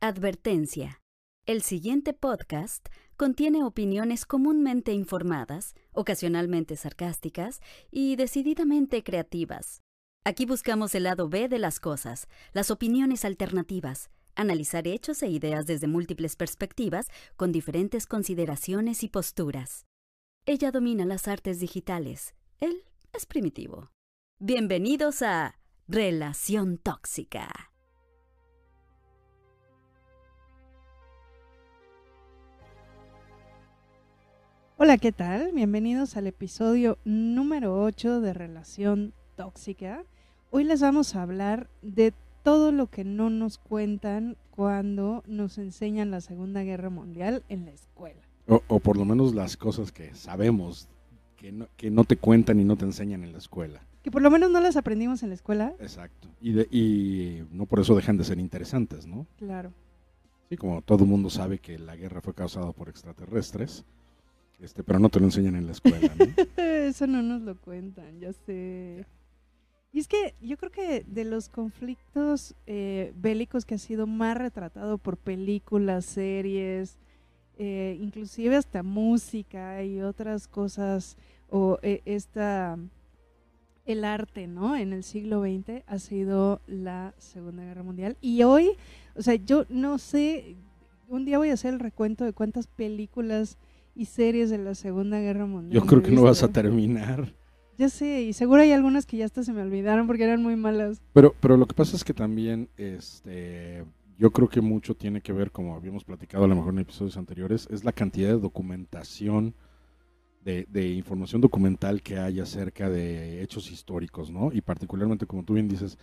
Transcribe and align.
Advertencia. 0.00 1.02
El 1.44 1.60
siguiente 1.62 2.12
podcast 2.12 2.86
contiene 3.16 3.64
opiniones 3.64 4.26
comúnmente 4.26 4.92
informadas, 4.92 5.74
ocasionalmente 5.90 6.76
sarcásticas 6.76 7.60
y 7.90 8.14
decididamente 8.14 9.02
creativas. 9.02 9.82
Aquí 10.22 10.46
buscamos 10.46 10.94
el 10.94 11.02
lado 11.02 11.28
B 11.28 11.48
de 11.48 11.58
las 11.58 11.80
cosas, 11.80 12.28
las 12.52 12.70
opiniones 12.70 13.24
alternativas, 13.24 14.08
analizar 14.36 14.86
hechos 14.86 15.20
e 15.24 15.30
ideas 15.30 15.66
desde 15.66 15.88
múltiples 15.88 16.36
perspectivas 16.36 17.08
con 17.34 17.50
diferentes 17.50 18.06
consideraciones 18.06 19.02
y 19.02 19.08
posturas. 19.08 19.84
Ella 20.46 20.70
domina 20.70 21.06
las 21.06 21.26
artes 21.26 21.58
digitales, 21.58 22.36
él 22.60 22.84
es 23.12 23.26
primitivo. 23.26 23.90
Bienvenidos 24.38 25.22
a 25.22 25.58
Relación 25.88 26.78
Tóxica. 26.78 27.72
Hola, 34.80 34.96
¿qué 34.96 35.10
tal? 35.10 35.50
Bienvenidos 35.52 36.16
al 36.16 36.28
episodio 36.28 36.98
número 37.04 37.82
8 37.82 38.20
de 38.20 38.32
Relación 38.32 39.12
Tóxica. 39.34 40.04
Hoy 40.52 40.62
les 40.62 40.80
vamos 40.80 41.16
a 41.16 41.22
hablar 41.22 41.68
de 41.82 42.14
todo 42.44 42.70
lo 42.70 42.86
que 42.86 43.02
no 43.02 43.28
nos 43.28 43.58
cuentan 43.58 44.36
cuando 44.52 45.24
nos 45.26 45.58
enseñan 45.58 46.12
la 46.12 46.20
Segunda 46.20 46.62
Guerra 46.62 46.90
Mundial 46.90 47.42
en 47.48 47.64
la 47.64 47.72
escuela. 47.72 48.22
O, 48.46 48.78
por 48.78 48.96
lo 48.96 49.04
menos 49.04 49.34
las 49.34 49.56
cosas 49.56 49.90
que 49.90 50.14
sabemos 50.14 50.86
que 51.36 51.50
no, 51.50 51.66
que 51.76 51.90
no, 51.90 52.04
te 52.04 52.16
cuentan 52.16 52.60
y 52.60 52.64
no 52.64 52.76
te 52.76 52.84
enseñan 52.84 53.24
en 53.24 53.32
la 53.32 53.38
escuela. 53.38 53.82
Que 54.04 54.12
por 54.12 54.22
lo 54.22 54.30
menos 54.30 54.48
no 54.48 54.60
las 54.60 54.76
aprendimos 54.76 55.24
en 55.24 55.30
la 55.30 55.34
escuela. 55.34 55.74
Exacto. 55.80 56.28
Y, 56.40 56.60
y 56.70 57.44
no 57.50 57.66
por 57.66 57.80
eso 57.80 57.96
dejan 57.96 58.16
de 58.16 58.22
ser 58.22 58.38
interesantes, 58.38 59.08
¿no? 59.08 59.26
Claro. 59.38 59.72
Sí, 60.48 60.56
como 60.56 60.82
todo 60.82 61.02
el 61.02 61.10
mundo 61.10 61.30
sabe 61.30 61.58
que 61.58 61.80
la 61.80 61.96
guerra 61.96 62.20
fue 62.20 62.32
causada 62.32 62.70
por 62.70 62.88
extraterrestres 62.88 63.84
este, 64.60 64.82
pero 64.82 64.98
no 64.98 65.08
te 65.08 65.20
lo 65.20 65.26
enseñan 65.26 65.56
en 65.56 65.66
la 65.66 65.72
escuela, 65.72 66.10
Eso 66.56 67.06
no 67.06 67.22
nos 67.22 67.42
lo 67.42 67.56
cuentan, 67.60 68.18
ya 68.18 68.32
sé. 68.32 69.06
Y 69.92 70.00
es 70.00 70.08
que 70.08 70.34
yo 70.40 70.56
creo 70.56 70.70
que 70.70 71.04
de 71.06 71.24
los 71.24 71.48
conflictos 71.48 72.54
eh, 72.66 73.12
bélicos 73.16 73.64
que 73.64 73.76
ha 73.76 73.78
sido 73.78 74.06
más 74.06 74.36
retratado 74.36 74.98
por 74.98 75.16
películas, 75.16 76.04
series, 76.04 76.98
eh, 77.56 77.96
inclusive 78.00 78.56
hasta 78.56 78.82
música 78.82 79.82
y 79.82 80.02
otras 80.02 80.46
cosas, 80.46 81.16
o 81.48 81.78
eh, 81.82 82.02
esta, 82.04 82.78
el 83.86 84.04
arte, 84.04 84.46
¿no? 84.46 84.76
En 84.76 84.92
el 84.92 85.02
siglo 85.02 85.40
XX 85.40 85.82
ha 85.86 85.98
sido 85.98 86.60
la 86.66 87.14
Segunda 87.18 87.64
Guerra 87.64 87.82
Mundial. 87.82 88.16
Y 88.20 88.42
hoy, 88.42 88.72
o 89.16 89.22
sea, 89.22 89.36
yo 89.36 89.64
no 89.70 89.98
sé, 89.98 90.56
un 91.08 91.24
día 91.24 91.38
voy 91.38 91.48
a 91.48 91.54
hacer 91.54 91.72
el 91.72 91.80
recuento 91.80 92.24
de 92.24 92.34
cuántas 92.34 92.66
películas 92.66 93.56
y 93.94 94.06
series 94.06 94.50
de 94.50 94.58
la 94.58 94.74
Segunda 94.74 95.20
Guerra 95.20 95.46
Mundial. 95.46 95.82
Yo 95.82 95.86
creo 95.86 96.02
que 96.02 96.10
no 96.10 96.22
vas 96.22 96.42
a 96.42 96.48
terminar. 96.48 97.34
Ya 97.76 97.88
sé, 97.88 98.22
y 98.22 98.32
seguro 98.32 98.62
hay 98.62 98.72
algunas 98.72 99.06
que 99.06 99.16
ya 99.16 99.24
hasta 99.24 99.44
se 99.44 99.52
me 99.52 99.62
olvidaron 99.62 100.06
porque 100.06 100.24
eran 100.24 100.42
muy 100.42 100.56
malas. 100.56 101.00
Pero, 101.12 101.34
pero 101.40 101.56
lo 101.56 101.66
que 101.66 101.74
pasa 101.74 101.94
es 101.94 102.02
que 102.02 102.12
también, 102.12 102.68
este, 102.76 103.84
yo 104.18 104.32
creo 104.32 104.48
que 104.48 104.60
mucho 104.60 104.96
tiene 104.96 105.20
que 105.20 105.32
ver, 105.32 105.52
como 105.52 105.76
habíamos 105.76 106.04
platicado 106.04 106.44
a 106.44 106.48
lo 106.48 106.56
mejor 106.56 106.72
en 106.72 106.80
episodios 106.80 107.16
anteriores, 107.16 107.68
es 107.70 107.84
la 107.84 107.92
cantidad 107.92 108.30
de 108.30 108.40
documentación, 108.40 109.54
de, 110.44 110.66
de 110.68 110.88
información 110.90 111.40
documental 111.40 112.02
que 112.02 112.18
hay 112.18 112.40
acerca 112.40 112.90
de 112.90 113.42
hechos 113.42 113.70
históricos, 113.70 114.30
¿no? 114.30 114.50
Y 114.52 114.60
particularmente, 114.60 115.26
como 115.26 115.44
tú 115.44 115.54
bien 115.54 115.68
dices, 115.68 115.98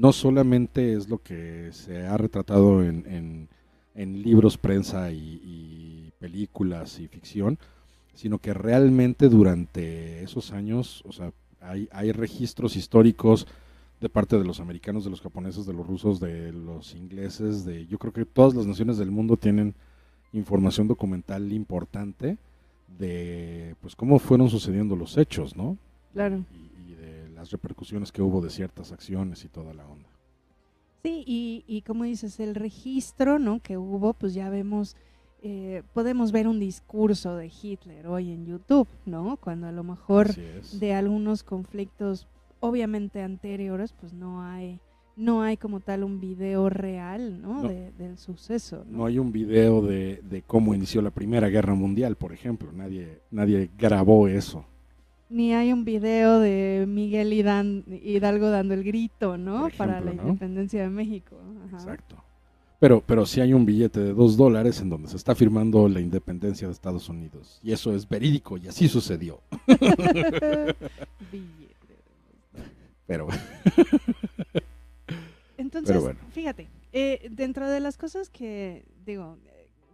no 0.00 0.12
solamente 0.12 0.94
es 0.94 1.10
lo 1.10 1.18
que 1.18 1.68
se 1.72 2.06
ha 2.06 2.16
retratado 2.16 2.82
en, 2.82 3.04
en, 3.06 3.48
libros, 3.94 4.56
prensa 4.56 5.10
y 5.12 6.12
películas 6.20 7.00
y 7.00 7.08
ficción, 7.08 7.58
sino 8.14 8.38
que 8.38 8.54
realmente 8.54 9.28
durante 9.28 10.22
esos 10.22 10.52
años, 10.52 11.02
o 11.06 11.12
sea, 11.12 11.32
hay, 11.60 11.88
hay 11.90 12.12
registros 12.12 12.76
históricos 12.76 13.46
de 14.00 14.08
parte 14.08 14.38
de 14.38 14.44
los 14.44 14.60
americanos, 14.60 15.04
de 15.04 15.10
los 15.10 15.22
japoneses, 15.22 15.66
de 15.66 15.72
los 15.72 15.86
rusos, 15.86 16.20
de 16.20 16.52
los 16.52 16.94
ingleses, 16.94 17.64
de 17.64 17.86
yo 17.86 17.98
creo 17.98 18.12
que 18.12 18.26
todas 18.26 18.54
las 18.54 18.66
naciones 18.66 18.98
del 18.98 19.10
mundo 19.10 19.36
tienen 19.36 19.74
información 20.32 20.86
documental 20.86 21.50
importante 21.52 22.36
de 22.98 23.74
pues 23.80 23.96
cómo 23.96 24.18
fueron 24.18 24.50
sucediendo 24.50 24.96
los 24.96 25.16
hechos, 25.16 25.56
¿no? 25.56 25.78
Claro. 26.12 26.44
Y, 26.52 26.92
de 26.92 27.30
las 27.30 27.50
repercusiones 27.50 28.12
que 28.12 28.20
hubo 28.20 28.42
de 28.42 28.50
ciertas 28.50 28.92
acciones 28.92 29.44
y 29.44 29.48
toda 29.48 29.72
la 29.72 29.86
onda. 29.86 30.08
Sí, 31.02 31.24
y, 31.26 31.64
y 31.66 31.82
como 31.82 32.04
dices, 32.04 32.40
el 32.40 32.54
registro, 32.54 33.38
¿no? 33.38 33.60
Que 33.60 33.78
hubo, 33.78 34.12
pues 34.12 34.34
ya 34.34 34.50
vemos 34.50 34.96
eh, 35.42 35.82
podemos 35.94 36.32
ver 36.32 36.46
un 36.46 36.60
discurso 36.60 37.34
de 37.34 37.50
Hitler 37.50 38.06
hoy 38.06 38.30
en 38.30 38.44
YouTube, 38.44 38.88
¿no? 39.06 39.38
Cuando 39.38 39.68
a 39.68 39.72
lo 39.72 39.82
mejor 39.82 40.34
de 40.34 40.92
algunos 40.92 41.42
conflictos 41.42 42.28
obviamente 42.60 43.22
anteriores, 43.22 43.94
pues 43.98 44.12
no 44.12 44.42
hay 44.42 44.80
no 45.16 45.42
hay 45.42 45.56
como 45.56 45.80
tal 45.80 46.04
un 46.04 46.20
video 46.20 46.70
real, 46.70 47.42
¿no? 47.42 47.62
del 47.62 48.16
suceso. 48.16 48.84
¿no? 48.88 49.04
hay 49.04 49.18
un 49.18 49.32
video 49.32 49.82
de, 49.82 50.22
de, 50.22 50.40
cómo 50.40 50.74
inició 50.74 51.02
la 51.02 51.10
Primera 51.10 51.48
Guerra 51.48 51.74
Mundial, 51.74 52.16
por 52.16 52.32
ejemplo. 52.32 52.72
Nadie, 52.72 53.20
nadie 53.30 53.70
grabó 53.76 54.28
eso. 54.28 54.64
Ni 55.30 55.54
hay 55.54 55.72
un 55.72 55.84
video 55.84 56.40
de 56.40 56.84
Miguel 56.88 57.32
Hidalgo 57.32 58.50
dando 58.50 58.74
el 58.74 58.84
grito, 58.84 59.38
¿no? 59.38 59.68
Para 59.78 60.00
la 60.00 60.12
independencia 60.12 60.82
de 60.82 60.90
México. 60.90 61.36
Exacto. 61.72 62.16
Pero, 62.80 63.02
pero 63.06 63.26
sí 63.26 63.40
hay 63.40 63.52
un 63.52 63.64
billete 63.64 64.00
de 64.00 64.12
dos 64.12 64.36
dólares 64.36 64.80
en 64.80 64.90
donde 64.90 65.08
se 65.08 65.16
está 65.16 65.34
firmando 65.34 65.88
la 65.88 66.00
independencia 66.00 66.66
de 66.66 66.72
Estados 66.72 67.08
Unidos. 67.08 67.60
Y 67.62 67.72
eso 67.72 67.94
es 67.94 68.08
verídico 68.08 68.58
y 68.58 68.66
así 68.66 68.88
sucedió. 68.88 69.40
pero, 73.06 73.28
Entonces, 75.60 76.02
fíjate, 76.32 76.68
eh, 76.92 77.28
dentro 77.30 77.68
de 77.68 77.78
las 77.78 77.98
cosas 77.98 78.30
que, 78.30 78.84
digo, 79.04 79.38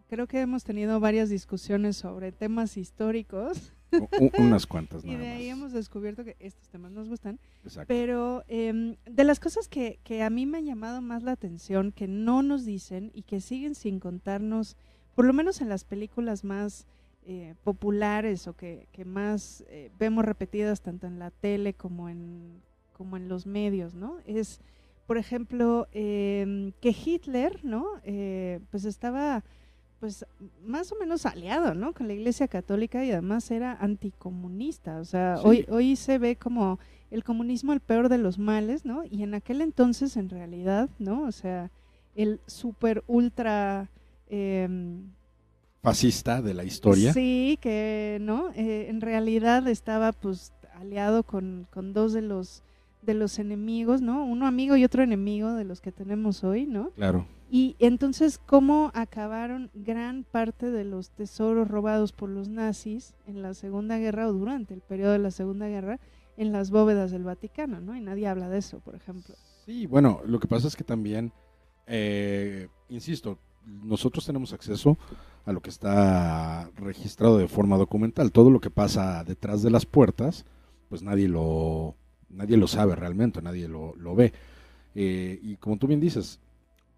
creo 0.09 0.27
que 0.27 0.41
hemos 0.41 0.65
tenido 0.65 1.01
varias 1.01 1.29
discusiones 1.29 1.97
sobre 1.97 2.33
temas 2.33 2.77
históricos 2.77 3.73
unas 4.39 4.67
cuantas 4.67 5.05
nada 5.05 5.17
Y 5.17 5.21
de 5.21 5.29
ahí 5.29 5.49
hemos 5.49 5.73
descubierto 5.73 6.25
que 6.25 6.37
estos 6.41 6.69
temas 6.69 6.93
nos 6.93 7.09
gustan. 7.09 7.39
Pero 7.87 8.45
em, 8.49 8.97
de 9.05 9.25
las 9.25 9.41
cosas 9.41 9.69
que, 9.69 9.99
que, 10.05 10.23
a 10.23 10.31
mí 10.31 10.47
me 10.47 10.59
han 10.59 10.67
llamado 10.67 11.01
más 11.03 11.23
la 11.23 11.33
atención, 11.33 11.93
que 11.93 12.09
no 12.09 12.43
nos 12.43 12.65
dicen 12.65 13.11
y 13.15 13.23
que 13.23 13.41
siguen 13.41 13.75
sin 13.75 14.01
contarnos, 14.01 14.77
por 15.15 15.25
lo 15.25 15.33
menos 15.33 15.61
en 15.61 15.69
las 15.69 15.85
películas 15.85 16.45
más 16.45 16.87
eh, 17.29 17.55
populares 17.65 18.47
o 18.47 18.55
que, 18.55 18.87
que 18.93 19.05
más 19.05 19.65
eh, 19.69 19.91
vemos 19.99 20.25
repetidas 20.25 20.81
tanto 20.81 21.09
en 21.09 21.19
la 21.19 21.33
tele 21.33 21.75
como 21.75 22.09
en, 22.09 22.63
como 22.93 23.17
en 23.17 23.29
los 23.29 23.47
medios, 23.47 23.95
¿no? 23.95 24.19
Es, 24.27 24.61
por 25.09 25.19
ejemplo, 25.19 25.89
em, 25.91 26.71
que 26.81 26.91
Hitler, 26.91 27.65
¿no? 27.65 27.85
Eh, 28.05 28.61
pues 28.71 28.85
estaba 28.85 29.43
pues 30.01 30.27
más 30.65 30.93
o 30.93 30.97
menos 30.97 31.27
aliado, 31.27 31.75
¿no? 31.75 31.93
Con 31.95 32.09
la 32.09 32.15
Iglesia 32.15 32.49
Católica 32.49 33.05
y 33.05 33.11
además 33.11 33.51
era 33.51 33.73
anticomunista, 33.73 34.99
o 34.99 35.05
sea, 35.05 35.37
hoy 35.43 35.65
hoy 35.69 35.97
se 35.97 36.19
ve 36.19 36.37
como 36.37 36.79
el 37.11 37.25
comunismo 37.25 37.73
el 37.73 37.81
peor 37.81 38.09
de 38.09 38.19
los 38.19 38.39
males, 38.39 38.85
¿no? 38.85 39.05
Y 39.05 39.23
en 39.23 39.35
aquel 39.35 39.61
entonces 39.61 40.17
en 40.17 40.29
realidad, 40.29 40.91
¿no? 40.99 41.23
O 41.23 41.33
sea, 41.33 41.71
el 42.15 42.41
super 42.47 43.05
ultra 43.07 43.91
em, 44.29 45.11
fascista 45.83 46.43
de 46.43 46.55
la 46.55 46.65
historia. 46.65 47.13
Sí, 47.13 47.59
que, 47.61 48.19
¿no? 48.21 48.51
Eh, 48.55 48.87
en 48.89 49.01
realidad 49.01 49.67
estaba 49.69 50.13
pues 50.13 50.53
aliado 50.75 51.23
con, 51.23 51.67
con 51.71 51.93
dos 51.93 52.13
de 52.13 52.23
los 52.23 52.63
de 53.03 53.15
los 53.15 53.39
enemigos, 53.39 54.03
¿no? 54.03 54.25
Uno 54.25 54.47
amigo 54.47 54.77
y 54.77 54.85
otro 54.85 55.03
enemigo 55.03 55.55
de 55.55 55.65
los 55.65 55.81
que 55.81 55.93
tenemos 55.93 56.43
hoy, 56.43 56.67
¿no? 56.67 56.91
Claro. 56.91 57.27
Y 57.49 57.77
entonces, 57.79 58.39
¿cómo 58.45 58.91
acabaron 58.95 59.71
gran 59.75 60.25
parte 60.25 60.71
de 60.71 60.85
los 60.85 61.11
tesoros 61.11 61.69
robados 61.69 62.13
por 62.13 62.29
los 62.29 62.49
nazis 62.49 63.15
en 63.27 63.41
la 63.43 63.55
Segunda 63.55 63.99
Guerra 63.99 64.29
o 64.29 64.33
durante 64.33 64.75
el 64.75 64.81
periodo 64.81 65.13
de 65.13 65.21
la 65.21 65.31
Segunda 65.31 65.69
Guerra 65.69 66.01
en 66.37 66.53
las 66.53 66.71
bóvedas 66.71 67.13
del 67.13 67.23
Vaticano, 67.23 67.81
¿no? 67.81 67.97
Y 67.97 68.01
nadie 68.01 68.27
habla 68.27 68.49
de 68.49 68.59
eso, 68.59 68.81
por 68.81 68.95
ejemplo. 68.95 69.35
Sí, 69.65 69.87
bueno, 69.87 70.21
lo 70.27 70.41
que 70.41 70.49
pasa 70.49 70.67
es 70.67 70.77
que 70.77 70.85
también, 70.85 71.33
eh, 71.87 72.69
insisto, 72.89 73.39
nosotros 73.65 74.27
tenemos 74.27 74.53
acceso 74.53 74.99
a 75.45 75.53
lo 75.53 75.61
que 75.61 75.71
está 75.71 76.71
registrado 76.77 77.39
de 77.39 77.49
forma 77.49 77.77
documental. 77.77 78.33
Todo 78.33 78.51
lo 78.51 78.61
que 78.61 78.71
pasa 78.71 79.23
detrás 79.25 79.63
de 79.63 79.71
las 79.71 79.87
puertas, 79.87 80.45
pues 80.89 81.03
nadie 81.03 81.29
lo, 81.29 81.97
nadie 82.29 82.57
lo 82.57 82.67
sabe 82.67 82.97
realmente, 82.97 83.41
nadie 83.41 83.69
lo, 83.69 83.95
lo 83.97 84.15
ve. 84.15 84.33
Eh, 84.95 85.39
y 85.43 85.57
como 85.57 85.79
tú 85.79 85.87
bien 85.87 86.01
dices, 86.01 86.41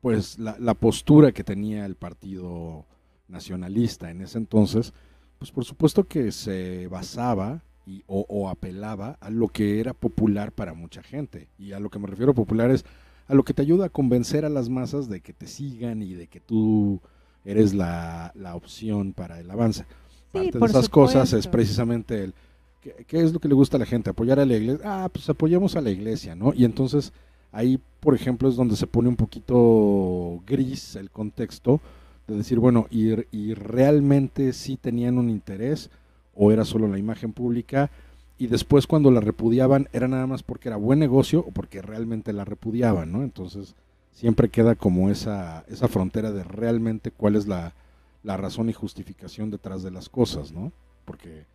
pues 0.01 0.39
la, 0.39 0.57
la, 0.59 0.75
postura 0.75 1.33
que 1.33 1.45
tenía 1.45 1.85
el 1.85 1.97
partido 1.97 2.87
nacionalista 3.29 4.11
en 4.11 4.23
ese 4.23 4.39
entonces, 4.39 4.93
pues 5.39 5.51
por 5.51 5.65
supuesto 5.65 6.05
que 6.05 6.33
se 6.33 6.87
basaba 6.89 7.63
y, 7.87 8.05
o, 8.07 8.49
apelaba 8.49 9.17
a 9.21 9.31
lo 9.31 9.49
que 9.49 9.81
era 9.81 9.95
popular 9.95 10.53
para 10.53 10.75
mucha 10.75 11.03
gente. 11.03 11.49
Y 11.59 11.73
a 11.73 11.81
lo 11.81 11.91
que 11.91 11.99
me 11.99 12.07
refiero 12.07 12.35
popular 12.35 12.71
es 12.71 12.85
a 13.27 13.35
lo 13.35 13.45
que 13.45 13.55
te 13.55 13.63
ayuda 13.63 13.87
a 13.87 13.91
convencer 13.91 14.45
a 14.45 14.51
las 14.51 14.69
masas 14.69 15.09
de 15.09 15.21
que 15.21 15.33
te 15.33 15.47
sigan 15.47 16.03
y 16.03 16.15
de 16.15 16.27
que 16.29 16.41
tú 16.41 17.01
eres 17.45 17.75
la, 17.75 18.33
la 18.35 18.57
opción 18.57 19.15
para 19.15 19.41
el 19.41 19.51
avance. 19.51 19.87
Parte 20.33 20.59
de 20.59 20.67
esas 20.67 20.89
cosas 20.89 21.33
es 21.33 21.47
precisamente 21.47 22.25
el 22.25 22.35
¿qué, 22.81 23.21
es 23.21 23.33
lo 23.33 23.41
que 23.41 23.49
le 23.49 23.55
gusta 23.55 23.77
a 23.77 23.81
la 23.81 23.87
gente? 23.87 24.11
Apoyar 24.11 24.39
a 24.39 24.47
la 24.47 24.57
iglesia. 24.57 24.85
Ah, 24.85 25.09
pues 25.13 25.29
apoyamos 25.29 25.77
a 25.77 25.81
la 25.81 25.91
iglesia, 25.91 26.35
¿no? 26.35 26.53
Y 26.55 26.65
entonces 26.65 27.13
ahí, 27.53 27.81
por 28.01 28.15
ejemplo, 28.15 28.49
es 28.49 28.57
donde 28.57 28.77
se 28.77 28.87
pone 28.87 29.09
un 29.09 29.17
poquito 29.17 30.41
gris 30.47 30.97
el 30.97 31.11
contexto 31.11 31.81
de 32.27 32.37
decir, 32.37 32.59
bueno, 32.59 32.87
y, 32.91 33.13
y 33.37 33.55
realmente 33.55 34.53
sí 34.53 34.77
tenían 34.77 35.19
un 35.19 35.31
interés 35.31 35.91
o 36.35 36.53
era 36.53 36.65
solo 36.65 36.87
la 36.89 36.99
imagen 36.99 37.33
pública 37.33 37.91
y 38.39 38.47
después 38.47 38.87
cuando 38.87 39.11
la 39.11 39.21
repudiaban 39.21 39.89
era 39.93 40.07
nada 40.07 40.27
más 40.27 40.43
porque 40.43 40.69
era 40.69 40.77
buen 40.77 41.01
negocio 41.01 41.41
o 41.41 41.51
porque 41.51 41.83
realmente 41.83 42.33
la 42.33 42.45
repudiaban, 42.45 43.11
¿no? 43.11 43.25
Entonces 43.25 43.75
siempre 44.13 44.49
queda 44.49 44.77
como 44.77 45.11
esa, 45.11 45.65
esa 45.69 45.89
frontera 45.89 46.31
de 46.31 46.45
realmente 46.45 47.11
cuál 47.11 47.35
es 47.35 47.49
la, 47.49 47.75
la 48.23 48.37
razón 48.37 48.69
y 48.69 48.73
justificación 48.73 49.51
detrás 49.51 49.83
de 49.83 49.91
las 49.91 50.09
cosas, 50.09 50.53
¿no? 50.53 50.73
Porque 51.05 51.47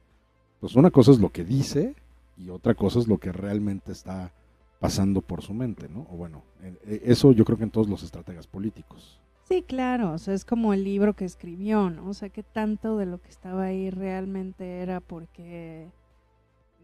pues 0.59 0.75
una 0.75 0.91
cosa 0.91 1.11
es 1.11 1.19
lo 1.19 1.29
que 1.29 1.45
dice 1.45 1.95
y 2.37 2.49
otra 2.49 2.73
cosa 2.73 2.99
es 2.99 3.07
lo 3.07 3.17
que 3.17 3.31
realmente 3.31 3.91
está 3.91 4.31
pasando 4.83 5.21
por 5.21 5.41
su 5.41 5.53
mente, 5.53 5.87
¿no? 5.87 6.05
O 6.11 6.17
bueno, 6.17 6.43
e, 6.61 7.03
eso 7.05 7.31
yo 7.31 7.45
creo 7.45 7.57
que 7.57 7.63
en 7.63 7.69
todos 7.69 7.87
los 7.87 8.03
estrategas 8.03 8.47
políticos. 8.47 9.17
Sí, 9.47 9.63
claro, 9.65 10.11
o 10.11 10.17
sea, 10.17 10.33
es 10.33 10.43
como 10.43 10.73
el 10.73 10.83
libro 10.83 11.13
que 11.13 11.23
escribió, 11.23 11.89
¿no? 11.89 12.09
O 12.09 12.13
sea, 12.13 12.27
que 12.27 12.43
tanto 12.43 12.97
de 12.97 13.05
lo 13.05 13.21
que 13.21 13.29
estaba 13.29 13.63
ahí 13.63 13.89
realmente 13.89 14.81
era 14.81 14.99
porque 14.99 15.87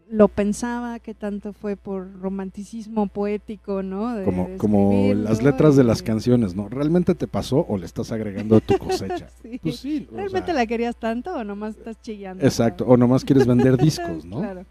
lo 0.08 0.28
pensaba, 0.28 0.98
que 0.98 1.12
tanto 1.12 1.52
fue 1.52 1.76
por 1.76 2.18
romanticismo 2.22 3.06
poético, 3.06 3.82
¿no? 3.82 4.24
como 4.24 4.48
como 4.56 5.12
las 5.14 5.42
letras 5.42 5.76
de 5.76 5.84
las 5.84 6.02
canciones, 6.02 6.56
¿no? 6.56 6.70
¿Realmente 6.70 7.14
te 7.14 7.26
pasó 7.26 7.66
o 7.68 7.76
le 7.76 7.84
estás 7.84 8.12
agregando 8.12 8.56
a 8.56 8.60
tu 8.60 8.78
cosecha? 8.78 9.28
Pues 9.60 9.76
sí. 9.80 10.08
¿Realmente 10.10 10.54
la 10.54 10.64
querías 10.64 10.96
tanto 10.96 11.36
o 11.36 11.44
nomás 11.44 11.76
estás 11.76 12.00
chillando? 12.00 12.42
Exacto, 12.42 12.86
o 12.86 12.96
nomás 12.96 13.26
quieres 13.26 13.46
vender 13.46 13.76
discos, 13.76 14.24
¿no? 14.24 14.38
Claro. 14.38 14.64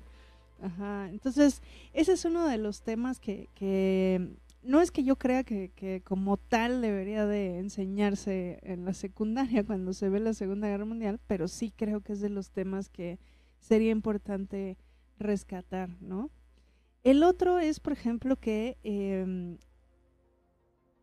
Ajá, 0.62 1.10
entonces 1.10 1.62
ese 1.94 2.14
es 2.14 2.26
uno 2.26 2.48
de 2.48 2.58
los 2.58 2.82
temas 2.82 3.20
que, 3.20 3.48
que 3.56 4.36
no 4.62 4.82
es 4.82 4.92
que 4.92 5.04
yo 5.04 5.16
crea 5.16 5.44
que, 5.44 5.72
que, 5.76 6.02
como 6.02 6.38
tal 6.38 6.82
debería 6.82 7.26
de 7.26 7.60
enseñarse 7.60 8.60
en 8.64 8.86
la 8.86 8.94
secundaria 8.94 9.64
cuando 9.66 9.94
se 9.94 10.10
ve 10.10 10.20
la 10.20 10.34
Segunda 10.34 10.68
Guerra 10.68 10.86
Mundial, 10.86 11.20
pero 11.28 11.48
sí 11.48 11.72
creo 11.76 12.02
que 12.02 12.14
es 12.14 12.22
de 12.22 12.30
los 12.30 12.52
temas 12.52 12.90
que 12.90 13.20
sería 13.60 13.92
importante 13.92 14.78
rescatar, 15.18 15.90
¿no? 16.02 16.30
El 17.04 17.24
otro 17.24 17.60
es, 17.60 17.80
por 17.80 17.94
ejemplo, 17.94 18.36
que 18.36 18.78
em, 18.84 19.58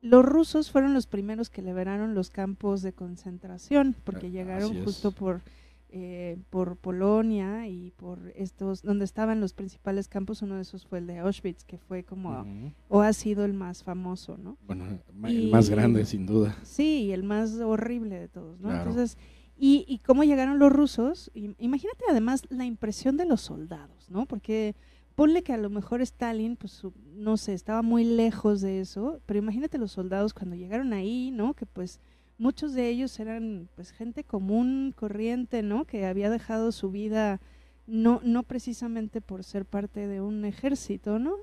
los 0.02 0.24
rusos 0.24 0.70
fueron 0.70 0.92
los 0.92 1.06
primeros 1.06 1.48
que 1.48 1.62
liberaron 1.62 2.14
los 2.14 2.30
campos 2.30 2.82
de 2.82 2.92
concentración, 2.92 3.96
porque 4.04 4.30
llegaron 4.30 4.84
justo 4.84 5.12
por, 5.12 5.42
eh, 5.88 6.38
por 6.50 6.76
Polonia 6.76 7.68
y 7.68 7.92
por 7.92 8.32
estos, 8.34 8.82
donde 8.82 9.04
estaban 9.04 9.40
los 9.40 9.54
principales 9.54 10.08
campos, 10.08 10.42
uno 10.42 10.56
de 10.56 10.62
esos 10.62 10.84
fue 10.86 10.98
el 10.98 11.06
de 11.06 11.18
Auschwitz, 11.18 11.64
que 11.64 11.78
fue 11.78 12.02
como, 12.02 12.44
o 12.88 13.00
ha 13.00 13.12
sido 13.12 13.44
el 13.44 13.52
más 13.52 13.84
famoso, 13.84 14.36
¿no? 14.36 14.58
Bueno, 14.66 14.86
el 15.24 15.50
más 15.50 15.70
grande, 15.70 16.04
sin 16.04 16.26
duda. 16.26 16.56
Sí, 16.62 17.12
el 17.12 17.22
más 17.22 17.54
horrible 17.60 18.18
de 18.18 18.28
todos, 18.28 18.60
¿no? 18.60 18.72
Entonces, 18.72 19.16
y, 19.58 20.00
cómo 20.04 20.24
llegaron 20.24 20.58
los 20.58 20.72
rusos. 20.72 21.30
Imagínate 21.34 22.04
además 22.10 22.42
la 22.50 22.66
impresión 22.66 23.16
de 23.16 23.24
los 23.24 23.40
soldados, 23.40 24.10
¿no? 24.10 24.26
Porque 24.26 24.74
ponle 25.14 25.42
que 25.42 25.54
a 25.54 25.56
lo 25.56 25.70
mejor 25.70 26.02
Stalin, 26.02 26.56
pues 26.56 26.82
no 27.14 27.36
sé, 27.38 27.54
estaba 27.54 27.82
muy 27.82 28.04
lejos 28.04 28.60
de 28.60 28.80
eso, 28.80 29.20
pero 29.24 29.38
imagínate 29.38 29.78
los 29.78 29.92
soldados 29.92 30.34
cuando 30.34 30.56
llegaron 30.56 30.92
ahí, 30.92 31.30
¿no? 31.30 31.54
Que 31.54 31.64
pues 31.64 32.00
muchos 32.38 32.72
de 32.74 32.88
ellos 32.88 33.18
eran 33.20 33.68
pues 33.74 33.90
gente 33.90 34.24
común, 34.24 34.92
corriente, 34.96 35.62
¿no? 35.62 35.84
Que 35.84 36.06
había 36.06 36.30
dejado 36.30 36.72
su 36.72 36.90
vida 36.90 37.40
no, 37.86 38.20
no 38.24 38.42
precisamente 38.42 39.20
por 39.20 39.44
ser 39.44 39.64
parte 39.64 40.06
de 40.06 40.20
un 40.20 40.44
ejército, 40.44 41.18
¿no? 41.18 41.36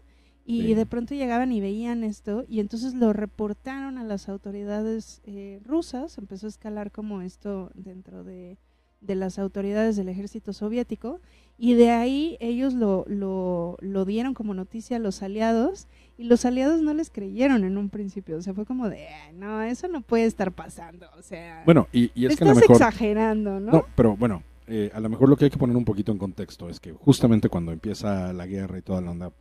Y 0.45 0.73
de 0.73 0.85
pronto 0.85 1.15
llegaban 1.15 1.53
y 1.53 1.61
veían 1.61 2.03
esto 2.03 2.43
y 2.49 2.59
entonces 2.59 2.93
lo 2.93 3.13
reportaron 3.13 3.97
a 3.97 4.03
las 4.03 4.27
autoridades 4.27 5.21
eh, 5.23 5.61
rusas, 5.63 6.17
empezó 6.17 6.47
a 6.47 6.49
escalar 6.49 6.91
como 6.91 7.21
esto 7.21 7.71
dentro 7.75 8.25
de, 8.25 8.57
las 8.99 9.39
autoridades 9.39 9.95
del 9.95 10.09
ejército 10.09 10.51
soviético 10.51 11.21
y 11.57 11.75
de 11.75 11.91
ahí 11.91 12.35
ellos 12.41 12.73
lo, 12.73 13.05
lo, 13.07 13.77
lo, 13.79 14.03
dieron 14.03 14.33
como 14.33 14.53
noticia 14.53 14.97
a 14.97 14.99
los 14.99 15.23
aliados 15.23 15.87
y 16.17 16.25
los 16.25 16.45
aliados 16.45 16.81
no 16.81 16.93
les 16.93 17.09
creyeron 17.09 17.63
en 17.63 17.77
un 17.77 17.89
principio, 17.89 18.37
o 18.37 18.41
sea, 18.41 18.53
fue 18.53 18.65
como 18.65 18.89
de, 18.89 19.07
no, 19.33 19.61
eso 19.61 19.87
no 19.87 20.01
puede 20.01 20.25
estar 20.25 20.51
pasando, 20.51 21.07
o 21.17 21.21
sea, 21.21 21.63
bueno, 21.65 21.87
y, 21.91 22.11
y 22.13 22.25
es 22.25 22.37
que 22.37 22.43
a 22.43 22.47
lo 22.47 22.55
mejor, 22.55 22.75
exagerando, 22.75 23.59
¿no? 23.59 23.71
No, 23.71 23.85
pero 23.95 24.15
bueno, 24.15 24.43
eh, 24.67 24.91
a 24.93 24.99
lo 24.99 25.09
mejor 25.09 25.29
lo 25.29 25.35
que 25.35 25.45
hay 25.45 25.51
que 25.51 25.57
poner 25.57 25.75
un 25.75 25.85
poquito 25.85 26.11
en 26.11 26.17
contexto 26.17 26.69
es 26.69 26.79
que 26.79 26.93
justamente 26.93 27.49
cuando 27.49 27.71
empieza 27.71 28.31
la 28.33 28.45
guerra 28.45 28.77
y 28.77 28.81
toda 28.81 29.01
la 29.01 29.11
onda, 29.11 29.31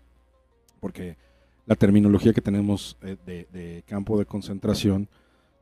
porque 0.80 1.16
la 1.66 1.76
terminología 1.76 2.32
que 2.32 2.40
tenemos 2.40 2.96
eh, 3.02 3.16
de, 3.24 3.84
campo 3.86 4.18
de 4.18 4.26
concentración 4.26 5.08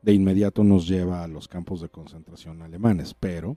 de 0.03 0.15
inmediato 0.15 0.65
nos 0.65 0.89
lleva 0.89 1.23
a 1.23 1.29
los 1.29 1.47
campos 1.47 1.83
de 1.83 1.89
concentración 1.89 2.63
alemanes, 2.63 3.15
pero 3.15 3.57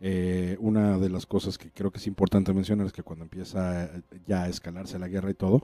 eh, 0.00 0.56
una 0.60 0.98
de 0.98 1.08
las 1.08 1.26
cosas 1.26 1.56
que 1.56 1.70
creo 1.70 1.90
que 1.90 1.98
es 1.98 2.06
importante 2.06 2.52
mencionar 2.52 2.86
es 2.86 2.92
que 2.92 3.02
cuando 3.02 3.24
empieza 3.24 3.84
eh, 3.84 4.02
ya 4.26 4.44
a 4.44 4.48
escalarse 4.48 4.98
la 4.98 5.08
guerra 5.08 5.30
y 5.30 5.34
todo, 5.34 5.62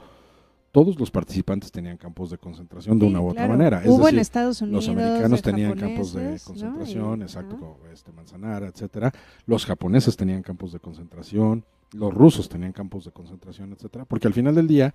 todos 0.75 0.99
los 0.99 1.09
participantes 1.09 1.71
tenían 1.71 1.97
campos 1.97 2.31
de 2.31 2.37
concentración 2.37 2.99
de 2.99 3.07
una 3.07 3.21
u 3.21 3.29
otra 3.29 3.47
manera. 3.47 3.81
Hubo 3.87 4.09
en 4.09 4.19
Estados 4.19 4.61
Unidos. 4.61 4.89
Los 4.89 4.97
americanos 4.97 5.41
tenían 5.41 5.79
campos 5.79 6.13
de 6.15 6.37
concentración, 6.45 7.23
exacto, 7.23 7.57
como 7.57 7.79
este 7.93 8.11
Manzanara, 8.11 8.67
etcétera. 8.67 9.13
Los 9.47 9.67
japoneses 9.67 10.17
tenían 10.17 10.43
campos 10.43 10.73
de 10.73 10.81
concentración, 10.81 11.65
los 11.93 12.13
rusos 12.13 12.49
tenían 12.49 12.73
campos 12.73 13.05
de 13.05 13.13
concentración, 13.13 13.73
etcétera. 13.73 14.05
Porque 14.05 14.27
al 14.27 14.35
final 14.35 14.57
del 14.57 14.67
día, 14.67 14.93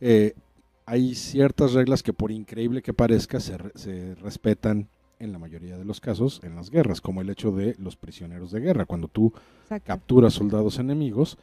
eh, 0.00 0.32
hay 0.86 1.14
ciertas 1.14 1.74
reglas 1.74 2.02
que 2.02 2.14
por 2.14 2.32
increíble 2.32 2.80
que 2.80 2.94
parezca 2.94 3.40
se, 3.40 3.58
se, 3.74 4.14
respetan 4.14 4.88
en 5.18 5.32
la 5.32 5.38
mayoría 5.38 5.76
de 5.76 5.84
los 5.84 6.00
casos 6.00 6.40
en 6.44 6.56
las 6.56 6.70
guerras, 6.70 7.02
como 7.02 7.20
el 7.20 7.28
hecho 7.28 7.52
de 7.52 7.76
los 7.78 7.94
prisioneros 7.94 8.52
de 8.52 8.60
guerra. 8.60 8.86
Cuando 8.86 9.06
tú 9.06 9.34
capturas 9.84 10.32
soldados 10.32 10.78
enemigos, 10.78 11.36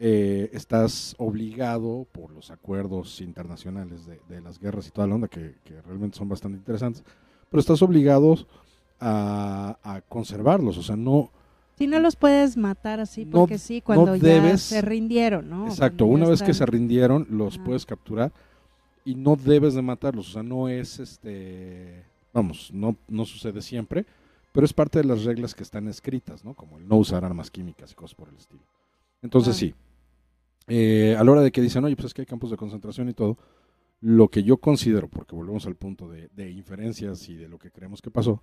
eh, 0.00 0.50
estás 0.52 1.16
obligado 1.18 2.06
por 2.12 2.30
los 2.30 2.52
acuerdos 2.52 3.20
internacionales 3.20 4.06
de, 4.06 4.40
las 4.40 4.60
guerras 4.60 4.86
y 4.86 4.90
toda 4.92 5.08
la 5.08 5.16
onda, 5.16 5.26
que, 5.26 5.56
realmente 5.84 6.16
son 6.16 6.28
bastante 6.28 6.56
interesantes, 6.56 7.02
pero 7.50 7.60
estás 7.60 7.82
obligado 7.82 8.46
a, 9.00 10.00
conservarlos, 10.08 10.78
o 10.78 10.82
sea, 10.82 10.94
no... 10.94 11.32
Si 11.76 11.86
no 11.86 11.98
los 11.98 12.14
puedes 12.16 12.56
matar 12.56 13.00
así, 13.00 13.24
porque 13.24 13.58
sí, 13.58 13.80
cuando 13.80 14.14
ya 14.16 14.56
se 14.56 14.82
rindieron, 14.82 15.48
¿no? 15.48 15.66
Exacto, 15.66 16.06
una 16.06 16.28
vez 16.28 16.42
que 16.42 16.54
se 16.54 16.66
rindieron, 16.66 17.26
los 17.30 17.58
puedes 17.58 17.84
capturar 17.84 18.32
y 19.04 19.16
no 19.16 19.34
debes 19.34 19.74
de 19.74 19.82
matarlos, 19.82 20.30
o 20.30 20.32
sea, 20.32 20.42
no 20.44 20.68
es 20.68 21.00
este, 21.00 22.04
vamos, 22.32 22.70
no, 22.72 22.96
no 23.08 23.24
sucede 23.24 23.62
siempre, 23.62 24.06
pero 24.52 24.64
es 24.64 24.72
parte 24.72 25.00
de 25.00 25.04
las 25.04 25.24
reglas 25.24 25.54
que 25.56 25.62
están 25.64 25.88
escritas, 25.88 26.44
¿no? 26.44 26.54
Como 26.54 26.78
el 26.78 26.86
no 26.86 26.96
usar 26.96 27.24
armas 27.24 27.50
químicas 27.50 27.92
y 27.92 27.94
cosas 27.94 28.14
por 28.14 28.28
el 28.28 28.36
estilo. 28.36 28.62
Entonces 29.22 29.56
sí, 29.56 29.74
eh, 30.68 31.16
a 31.18 31.24
la 31.24 31.32
hora 31.32 31.42
de 31.42 31.50
que 31.50 31.60
dicen, 31.60 31.84
oye, 31.84 31.96
pues 31.96 32.06
es 32.06 32.14
que 32.14 32.22
hay 32.22 32.26
campos 32.26 32.50
de 32.50 32.56
concentración 32.56 33.08
y 33.08 33.14
todo, 33.14 33.38
lo 34.00 34.28
que 34.28 34.42
yo 34.42 34.58
considero, 34.58 35.08
porque 35.08 35.34
volvemos 35.34 35.66
al 35.66 35.74
punto 35.74 36.08
de, 36.08 36.28
de 36.34 36.50
inferencias 36.50 37.28
y 37.28 37.34
de 37.34 37.48
lo 37.48 37.58
que 37.58 37.70
creemos 37.70 38.00
que 38.00 38.10
pasó, 38.10 38.42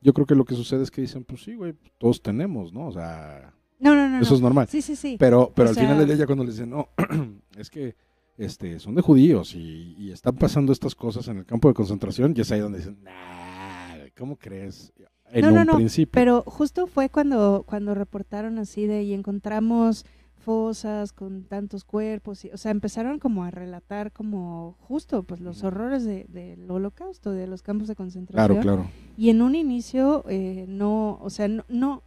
yo 0.00 0.12
creo 0.12 0.26
que 0.26 0.34
lo 0.34 0.44
que 0.44 0.54
sucede 0.54 0.82
es 0.82 0.90
que 0.90 1.00
dicen, 1.00 1.24
pues 1.24 1.42
sí, 1.42 1.54
güey, 1.54 1.74
todos 1.98 2.22
tenemos, 2.22 2.72
¿no? 2.72 2.88
O 2.88 2.92
sea, 2.92 3.54
no, 3.78 3.94
no, 3.94 4.08
no, 4.08 4.20
eso 4.20 4.34
es 4.34 4.40
normal. 4.40 4.68
Sí, 4.68 4.82
sí, 4.82 4.96
sí. 4.96 5.16
Pero, 5.18 5.52
pero 5.54 5.68
al 5.68 5.74
final 5.74 5.98
del 5.98 6.16
día 6.16 6.26
cuando 6.26 6.44
le 6.44 6.50
dicen, 6.50 6.70
no, 6.70 6.88
es 7.56 7.70
que 7.70 7.96
este, 8.38 8.78
son 8.78 8.94
de 8.94 9.02
judíos 9.02 9.54
y, 9.54 10.10
están 10.10 10.36
pasando 10.36 10.72
estas 10.72 10.94
cosas 10.94 11.28
en 11.28 11.38
el 11.38 11.46
campo 11.46 11.68
de 11.68 11.74
concentración, 11.74 12.34
y 12.36 12.40
es 12.40 12.52
ahí 12.52 12.60
donde 12.60 12.78
dicen, 12.78 12.98
nah, 13.02 14.06
¿cómo 14.16 14.36
crees? 14.36 14.92
En 15.30 15.42
no, 15.42 15.48
un 15.48 15.54
no, 15.54 15.64
no, 15.64 15.76
principio. 15.76 16.12
Pero 16.12 16.42
justo 16.46 16.86
fue 16.86 17.08
cuando, 17.08 17.64
cuando 17.66 17.94
reportaron 17.94 18.58
así 18.58 18.86
de 18.86 19.02
y 19.02 19.12
encontramos 19.12 20.06
fosas 20.46 21.12
con 21.12 21.42
tantos 21.42 21.82
cuerpos, 21.82 22.44
y, 22.44 22.50
o 22.52 22.56
sea, 22.56 22.70
empezaron 22.70 23.18
como 23.18 23.42
a 23.42 23.50
relatar 23.50 24.12
como 24.12 24.76
justo 24.78 25.24
pues 25.24 25.40
los 25.40 25.64
horrores 25.64 26.04
del 26.04 26.70
holocausto, 26.70 27.32
de 27.32 27.48
los 27.48 27.62
campos 27.62 27.88
de 27.88 27.96
concentración. 27.96 28.60
Claro, 28.60 28.76
claro. 28.76 28.90
Y 29.16 29.30
en 29.30 29.42
un 29.42 29.56
inicio 29.56 30.24
eh, 30.28 30.66
no, 30.68 31.18
o 31.20 31.30
sea, 31.30 31.48
no, 31.48 32.04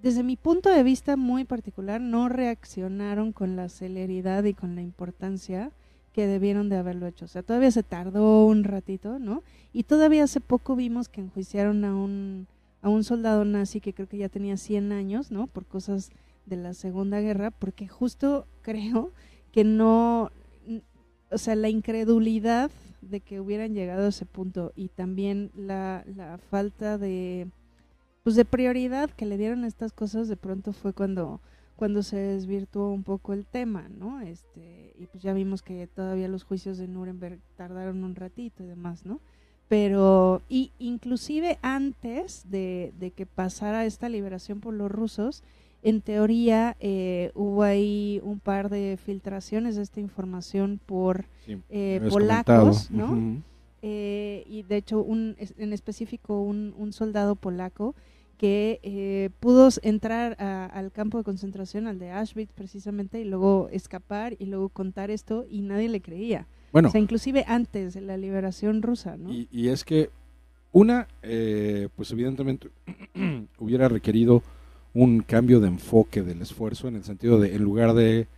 desde 0.00 0.24
mi 0.24 0.34
punto 0.34 0.68
de 0.68 0.82
vista 0.82 1.16
muy 1.16 1.44
particular, 1.44 2.00
no 2.00 2.28
reaccionaron 2.28 3.30
con 3.30 3.54
la 3.54 3.68
celeridad 3.68 4.42
y 4.42 4.54
con 4.54 4.74
la 4.74 4.82
importancia 4.82 5.70
que 6.12 6.26
debieron 6.26 6.68
de 6.68 6.78
haberlo 6.78 7.06
hecho. 7.06 7.26
O 7.26 7.28
sea, 7.28 7.44
todavía 7.44 7.70
se 7.70 7.84
tardó 7.84 8.46
un 8.46 8.64
ratito, 8.64 9.20
¿no? 9.20 9.44
Y 9.72 9.84
todavía 9.84 10.24
hace 10.24 10.40
poco 10.40 10.74
vimos 10.74 11.08
que 11.08 11.20
enjuiciaron 11.20 11.84
a 11.84 11.94
un, 11.94 12.48
a 12.82 12.88
un 12.88 13.04
soldado 13.04 13.44
nazi 13.44 13.80
que 13.80 13.92
creo 13.92 14.08
que 14.08 14.18
ya 14.18 14.28
tenía 14.28 14.56
100 14.56 14.90
años, 14.90 15.30
¿no? 15.30 15.46
Por 15.46 15.66
cosas 15.66 16.10
de 16.46 16.56
la 16.56 16.74
Segunda 16.74 17.20
Guerra, 17.20 17.50
porque 17.50 17.88
justo 17.88 18.46
creo 18.62 19.12
que 19.52 19.64
no, 19.64 20.30
o 21.30 21.38
sea, 21.38 21.54
la 21.54 21.68
incredulidad 21.68 22.70
de 23.00 23.20
que 23.20 23.40
hubieran 23.40 23.74
llegado 23.74 24.06
a 24.06 24.08
ese 24.08 24.26
punto 24.26 24.72
y 24.74 24.88
también 24.88 25.50
la, 25.54 26.04
la 26.16 26.38
falta 26.38 26.98
de 26.98 27.48
pues 28.24 28.34
de 28.34 28.44
prioridad 28.44 29.08
que 29.10 29.24
le 29.24 29.38
dieron 29.38 29.62
a 29.62 29.68
estas 29.68 29.92
cosas 29.92 30.26
de 30.26 30.36
pronto 30.36 30.72
fue 30.72 30.92
cuando 30.92 31.40
cuando 31.76 32.02
se 32.02 32.16
desvirtuó 32.16 32.90
un 32.90 33.02
poco 33.04 33.34
el 33.34 33.44
tema, 33.44 33.88
¿no? 33.88 34.20
Este, 34.22 34.94
y 34.98 35.06
pues 35.06 35.22
ya 35.22 35.34
vimos 35.34 35.62
que 35.62 35.86
todavía 35.86 36.26
los 36.26 36.42
juicios 36.42 36.78
de 36.78 36.88
Nuremberg 36.88 37.38
tardaron 37.56 38.02
un 38.02 38.14
ratito 38.14 38.64
y 38.64 38.66
demás, 38.66 39.04
¿no? 39.04 39.20
Pero, 39.68 40.42
y 40.48 40.72
inclusive 40.78 41.58
antes 41.60 42.50
de, 42.50 42.94
de 42.98 43.10
que 43.10 43.26
pasara 43.26 43.84
esta 43.84 44.08
liberación 44.08 44.60
por 44.60 44.72
los 44.72 44.90
rusos, 44.90 45.42
en 45.86 46.00
teoría 46.00 46.76
eh, 46.80 47.30
hubo 47.34 47.62
ahí 47.62 48.20
un 48.24 48.40
par 48.40 48.70
de 48.70 48.98
filtraciones 49.02 49.76
de 49.76 49.82
esta 49.82 50.00
información 50.00 50.80
por 50.84 51.26
eh, 51.70 52.00
polacos, 52.10 52.90
¿no? 52.90 53.40
Eh, 53.82 54.42
y 54.48 54.64
de 54.64 54.78
hecho, 54.78 55.00
un, 55.00 55.36
en 55.38 55.72
específico, 55.72 56.40
un, 56.40 56.74
un 56.76 56.92
soldado 56.92 57.36
polaco 57.36 57.94
que 58.36 58.80
eh, 58.82 59.30
pudo 59.38 59.68
entrar 59.82 60.36
al 60.40 60.90
campo 60.90 61.18
de 61.18 61.24
concentración, 61.24 61.86
al 61.86 62.00
de 62.00 62.10
Auschwitz 62.10 62.50
precisamente, 62.52 63.20
y 63.20 63.24
luego 63.24 63.68
escapar 63.70 64.34
y 64.40 64.46
luego 64.46 64.70
contar 64.70 65.12
esto 65.12 65.46
y 65.48 65.60
nadie 65.60 65.88
le 65.88 66.00
creía. 66.00 66.48
Bueno, 66.72 66.88
o 66.88 66.90
sea, 66.90 67.00
inclusive 67.00 67.44
antes 67.46 67.94
de 67.94 68.00
la 68.00 68.16
liberación 68.16 68.82
rusa, 68.82 69.16
¿no? 69.16 69.32
Y, 69.32 69.68
es 69.68 69.84
que 69.84 70.10
una, 70.72 71.06
eh, 71.22 71.88
pues 71.94 72.10
evidentemente 72.10 72.70
hubiera 73.60 73.88
requerido 73.88 74.42
un 74.96 75.20
cambio 75.20 75.60
de 75.60 75.68
enfoque 75.68 76.22
del 76.22 76.40
esfuerzo 76.40 76.88
en 76.88 76.96
el 76.96 77.04
sentido 77.04 77.38
de, 77.38 77.54
en 77.54 77.62
lugar 77.62 77.92
de 77.92 78.28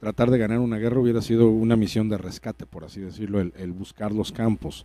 tratar 0.00 0.30
de 0.30 0.38
ganar 0.38 0.58
una 0.58 0.78
guerra, 0.78 0.98
hubiera 0.98 1.22
sido 1.22 1.48
una 1.48 1.76
misión 1.76 2.08
de 2.08 2.18
rescate, 2.18 2.66
por 2.66 2.84
así 2.84 3.00
decirlo, 3.00 3.40
el 3.40 3.72
buscar 3.72 4.10
los 4.10 4.32
campos. 4.32 4.84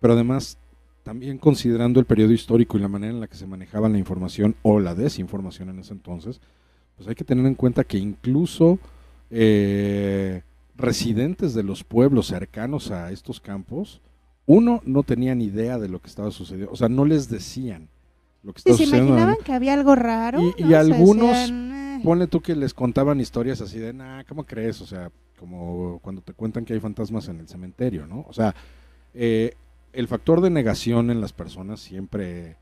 Pero 0.00 0.14
además 0.14 0.56
también 1.02 1.36
considerando 1.36 2.00
el 2.00 2.06
periodo 2.06 2.32
histórico 2.32 2.78
y 2.78 2.80
la 2.80 2.88
manera 2.88 3.12
en 3.12 3.20
la 3.20 3.26
que 3.26 3.36
se 3.36 3.46
manejaba 3.46 3.90
la 3.90 3.98
información 3.98 4.56
o 4.62 4.80
la 4.80 4.94
desinformación 4.94 5.68
en 5.68 5.80
ese 5.80 5.92
entonces, 5.92 6.40
pues 6.96 7.06
hay 7.06 7.14
que 7.14 7.24
tener 7.24 7.44
en 7.44 7.54
cuenta 7.54 7.84
que 7.84 7.98
incluso 7.98 8.78
eh, 9.30 10.40
residentes 10.74 11.52
de 11.52 11.64
los 11.64 11.84
pueblos 11.84 12.28
cercanos 12.28 12.90
a 12.90 13.12
estos 13.12 13.40
campos, 13.40 14.00
uno 14.46 14.80
no 14.86 15.02
tenían 15.02 15.42
idea 15.42 15.78
de 15.78 15.88
lo 15.90 16.00
que 16.00 16.08
estaba 16.08 16.30
sucediendo, 16.30 16.72
o 16.72 16.76
sea, 16.76 16.88
no 16.88 17.04
les 17.04 17.28
decían 17.28 17.88
lo 18.48 18.54
que 18.54 18.62
sucediendo. 18.62 18.96
Se 18.96 19.12
imaginaban 19.12 19.36
que 19.44 19.52
había 19.52 19.74
algo 19.74 19.94
raro. 19.94 20.40
Y, 20.56 20.72
algunos, 20.74 21.50
eh". 21.50 22.00
ponle 22.02 22.26
tú 22.26 22.40
que 22.40 22.56
les 22.56 22.74
contaban 22.74 23.20
historias 23.20 23.60
así 23.60 23.78
de, 23.78 23.92
nah, 23.92 24.24
¿cómo 24.24 24.44
crees? 24.44 24.80
O 24.80 24.86
sea, 24.86 25.12
como 25.38 26.00
cuando 26.00 26.22
te 26.22 26.32
cuentan 26.32 26.64
que 26.64 26.72
hay 26.72 26.80
fantasmas 26.80 27.28
en 27.28 27.40
el 27.40 27.48
cementerio, 27.48 28.06
¿no? 28.06 28.24
O 28.28 28.32
sea, 28.32 28.54
eh, 29.14 29.54
el 29.92 30.08
factor 30.08 30.40
de 30.40 30.50
negación 30.50 31.10
en 31.10 31.20
las 31.20 31.32
personas 31.32 31.80
siempre 31.80 32.56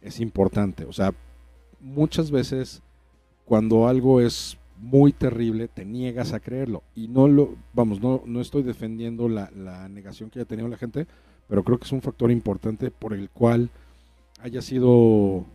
es 0.00 0.20
importante. 0.20 0.84
O 0.84 0.92
sea, 0.92 1.12
muchas 1.80 2.30
veces 2.30 2.82
cuando 3.44 3.88
algo 3.88 4.20
es 4.20 4.56
muy 4.78 5.12
terrible, 5.12 5.68
te 5.68 5.84
niegas 5.84 6.32
a 6.32 6.40
creerlo. 6.40 6.82
Y 6.94 7.08
no 7.08 7.28
lo, 7.28 7.56
vamos, 7.72 8.00
no, 8.00 8.22
no 8.26 8.40
estoy 8.40 8.62
defendiendo 8.62 9.28
la, 9.28 9.50
la 9.56 9.88
negación 9.88 10.30
que 10.30 10.38
haya 10.38 10.48
tenido 10.48 10.68
la 10.68 10.76
gente, 10.76 11.06
pero 11.48 11.64
creo 11.64 11.78
que 11.78 11.84
es 11.84 11.92
un 11.92 12.02
factor 12.02 12.30
importante 12.30 12.90
por 12.90 13.12
el 13.12 13.28
cual 13.28 13.70
haya 14.42 14.60
sido 14.60 15.46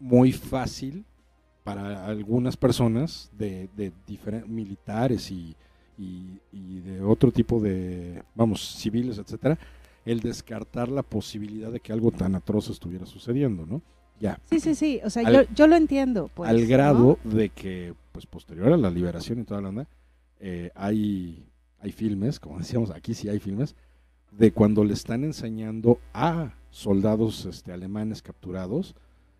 muy 0.00 0.32
fácil 0.32 1.04
para 1.64 2.06
algunas 2.06 2.56
personas 2.56 3.30
de, 3.36 3.68
de 3.76 3.92
diferentes 4.06 4.48
militares 4.48 5.30
y, 5.30 5.56
y, 5.98 6.40
y, 6.52 6.80
de 6.80 7.02
otro 7.02 7.32
tipo 7.32 7.60
de, 7.60 8.22
vamos, 8.34 8.76
civiles, 8.76 9.18
etcétera, 9.18 9.58
el 10.04 10.20
descartar 10.20 10.88
la 10.88 11.02
posibilidad 11.02 11.72
de 11.72 11.80
que 11.80 11.92
algo 11.92 12.12
tan 12.12 12.34
atroz 12.34 12.70
estuviera 12.70 13.06
sucediendo, 13.06 13.66
¿no? 13.66 13.82
Ya. 14.20 14.38
Sí, 14.48 14.60
sí, 14.60 14.74
sí, 14.74 15.00
o 15.04 15.10
sea, 15.10 15.30
yo, 15.30 15.42
yo, 15.54 15.66
lo 15.66 15.76
entiendo. 15.76 16.30
Pues, 16.34 16.48
al 16.48 16.66
grado 16.66 17.18
de 17.24 17.50
que, 17.50 17.94
pues 18.12 18.26
posterior 18.26 18.72
a 18.72 18.76
la 18.76 18.90
liberación 18.90 19.40
y 19.40 19.44
toda 19.44 19.60
la 19.60 19.68
onda, 19.68 19.88
eh, 20.40 20.70
hay, 20.74 21.46
hay 21.80 21.92
filmes, 21.92 22.40
como 22.40 22.58
decíamos, 22.58 22.90
aquí 22.90 23.12
sí 23.12 23.28
hay 23.28 23.40
filmes, 23.40 23.74
de 24.30 24.52
cuando 24.52 24.84
le 24.84 24.94
están 24.94 25.24
enseñando 25.24 25.98
a 26.14 26.54
soldados 26.76 27.46
este, 27.46 27.72
alemanes 27.72 28.20
capturados 28.20 28.94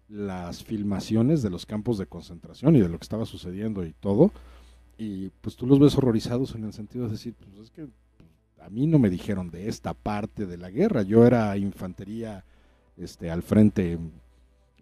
las 0.08 0.64
filmaciones 0.64 1.42
de 1.42 1.50
los 1.50 1.66
campos 1.66 1.98
de 1.98 2.06
concentración 2.06 2.76
y 2.76 2.80
de 2.80 2.88
lo 2.88 2.98
que 2.98 3.02
estaba 3.02 3.26
sucediendo 3.26 3.84
y 3.84 3.92
todo, 3.92 4.30
y 4.96 5.28
pues 5.42 5.54
tú 5.54 5.66
los 5.66 5.78
ves 5.78 5.98
horrorizados 5.98 6.54
en 6.54 6.64
el 6.64 6.72
sentido 6.72 7.04
de 7.04 7.12
decir, 7.12 7.34
pues 7.34 7.58
es 7.58 7.70
que 7.70 7.88
a 8.62 8.70
mí 8.70 8.86
no 8.86 8.98
me 8.98 9.10
dijeron 9.10 9.50
de 9.50 9.68
esta 9.68 9.92
parte 9.92 10.46
de 10.46 10.56
la 10.56 10.70
guerra, 10.70 11.02
yo 11.02 11.26
era 11.26 11.54
infantería 11.58 12.42
este, 12.96 13.30
al 13.30 13.42
frente, 13.42 13.98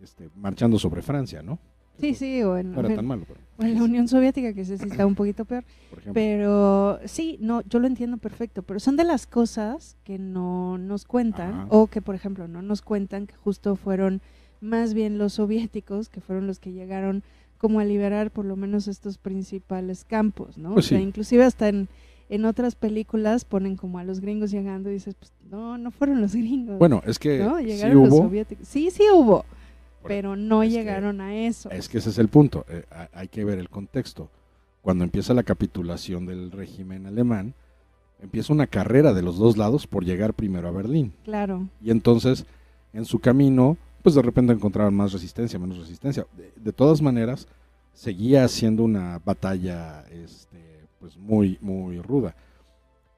este, 0.01 0.31
marchando 0.37 0.79
sobre 0.79 1.03
Francia, 1.03 1.43
¿no? 1.43 1.59
Sí, 2.01 2.15
sí, 2.15 2.43
o 2.43 2.57
en, 2.57 2.75
tan 2.75 3.07
malo, 3.07 3.25
en 3.59 3.75
la 3.75 3.83
Unión 3.85 4.09
Soviética, 4.09 4.53
que 4.53 4.65
si 4.65 4.75
está 4.75 5.07
un 5.07 5.15
poquito 5.15 5.45
peor. 5.45 5.65
pero 6.13 6.99
sí, 7.05 7.39
no, 7.41 7.63
yo 7.63 7.79
lo 7.79 7.87
entiendo 7.87 8.17
perfecto, 8.17 8.63
pero 8.63 8.81
son 8.81 8.97
de 8.97 9.05
las 9.05 9.27
cosas 9.27 9.97
que 10.05 10.19
no 10.19 10.79
nos 10.79 11.05
cuentan, 11.05 11.67
o 11.71 11.87
que, 11.87 12.03
por 12.03 12.15
ejemplo, 12.15 12.49
no 12.49 12.63
nos 12.63 12.83
cuentan 12.83 13.27
que 13.27 13.35
justo 13.37 13.77
fueron 13.77 14.23
más 14.61 14.95
bien 14.95 15.19
los 15.19 15.35
soviéticos, 15.35 16.09
que 16.09 16.21
fueron 16.21 16.47
los 16.47 16.59
que 16.59 16.73
llegaron 16.73 17.23
como 17.59 17.81
a 17.81 17.85
liberar 17.85 18.31
por 18.31 18.45
lo 18.45 18.57
menos 18.57 18.89
estos 18.89 19.19
principales 19.19 20.05
campos, 20.05 20.59
¿no? 20.59 20.75
Pues 20.75 20.87
o 20.87 20.89
sea, 20.91 21.01
inclusive 21.01 21.45
hasta 21.45 21.69
en 21.69 21.89
en 22.29 22.45
otras 22.45 22.75
películas 22.75 23.45
ponen 23.45 23.77
como 23.77 23.99
a 23.99 24.05
los 24.05 24.21
gringos 24.21 24.51
llegando 24.51 24.91
y 24.91 24.95
dices, 24.95 25.15
pues 25.15 25.33
no, 25.51 25.79
no 25.79 25.91
fueron 25.91 26.21
los 26.21 26.35
gringos. 26.35 26.79
Bueno, 26.79 27.03
es 27.07 27.19
que 27.19 27.39
sí 27.39 27.95
hubo. 27.95 28.31
Sí, 28.63 28.91
sí 28.91 29.03
hubo, 29.13 29.45
pero 30.07 30.37
no 30.37 30.65
llegaron 30.65 31.21
a 31.21 31.37
eso. 31.37 31.71
Es 31.71 31.89
que 31.89 31.99
ese 31.99 32.11
es 32.11 32.19
el 32.19 32.29
punto. 32.29 32.65
Eh, 32.69 32.85
hay 33.13 33.29
que 33.29 33.45
ver 33.45 33.59
el 33.59 33.69
contexto. 33.69 34.31
Cuando 34.83 35.05
empieza 35.05 35.35
la 35.35 35.43
capitulación 35.43 36.27
del 36.27 36.51
régimen 36.51 37.07
alemán, 37.07 37.55
empieza 38.21 38.53
una 38.53 38.67
carrera 38.67 39.15
de 39.15 39.23
los 39.23 39.39
dos 39.39 39.57
lados 39.57 39.87
por 39.87 40.05
llegar 40.05 40.35
primero 40.35 40.69
a 40.69 40.73
Berlín. 40.73 41.13
Claro. 41.25 41.69
Y 41.83 41.91
entonces, 41.91 42.45
en 42.93 43.05
su 43.05 43.19
camino, 43.19 43.77
pues 44.03 44.15
de 44.15 44.23
repente 44.23 44.53
encontraron 44.53 44.95
más 44.95 45.13
resistencia, 45.13 45.59
menos 45.59 45.79
resistencia. 45.79 46.27
De, 46.37 46.53
de 46.57 46.73
todas 46.73 47.01
maneras, 47.01 47.49
seguía 47.95 48.47
siendo 48.49 48.83
una 48.83 49.21
batalla 49.25 50.05
este, 50.11 50.87
pues 50.99 51.17
muy, 51.17 51.59
muy 51.61 52.01
ruda. 52.01 52.37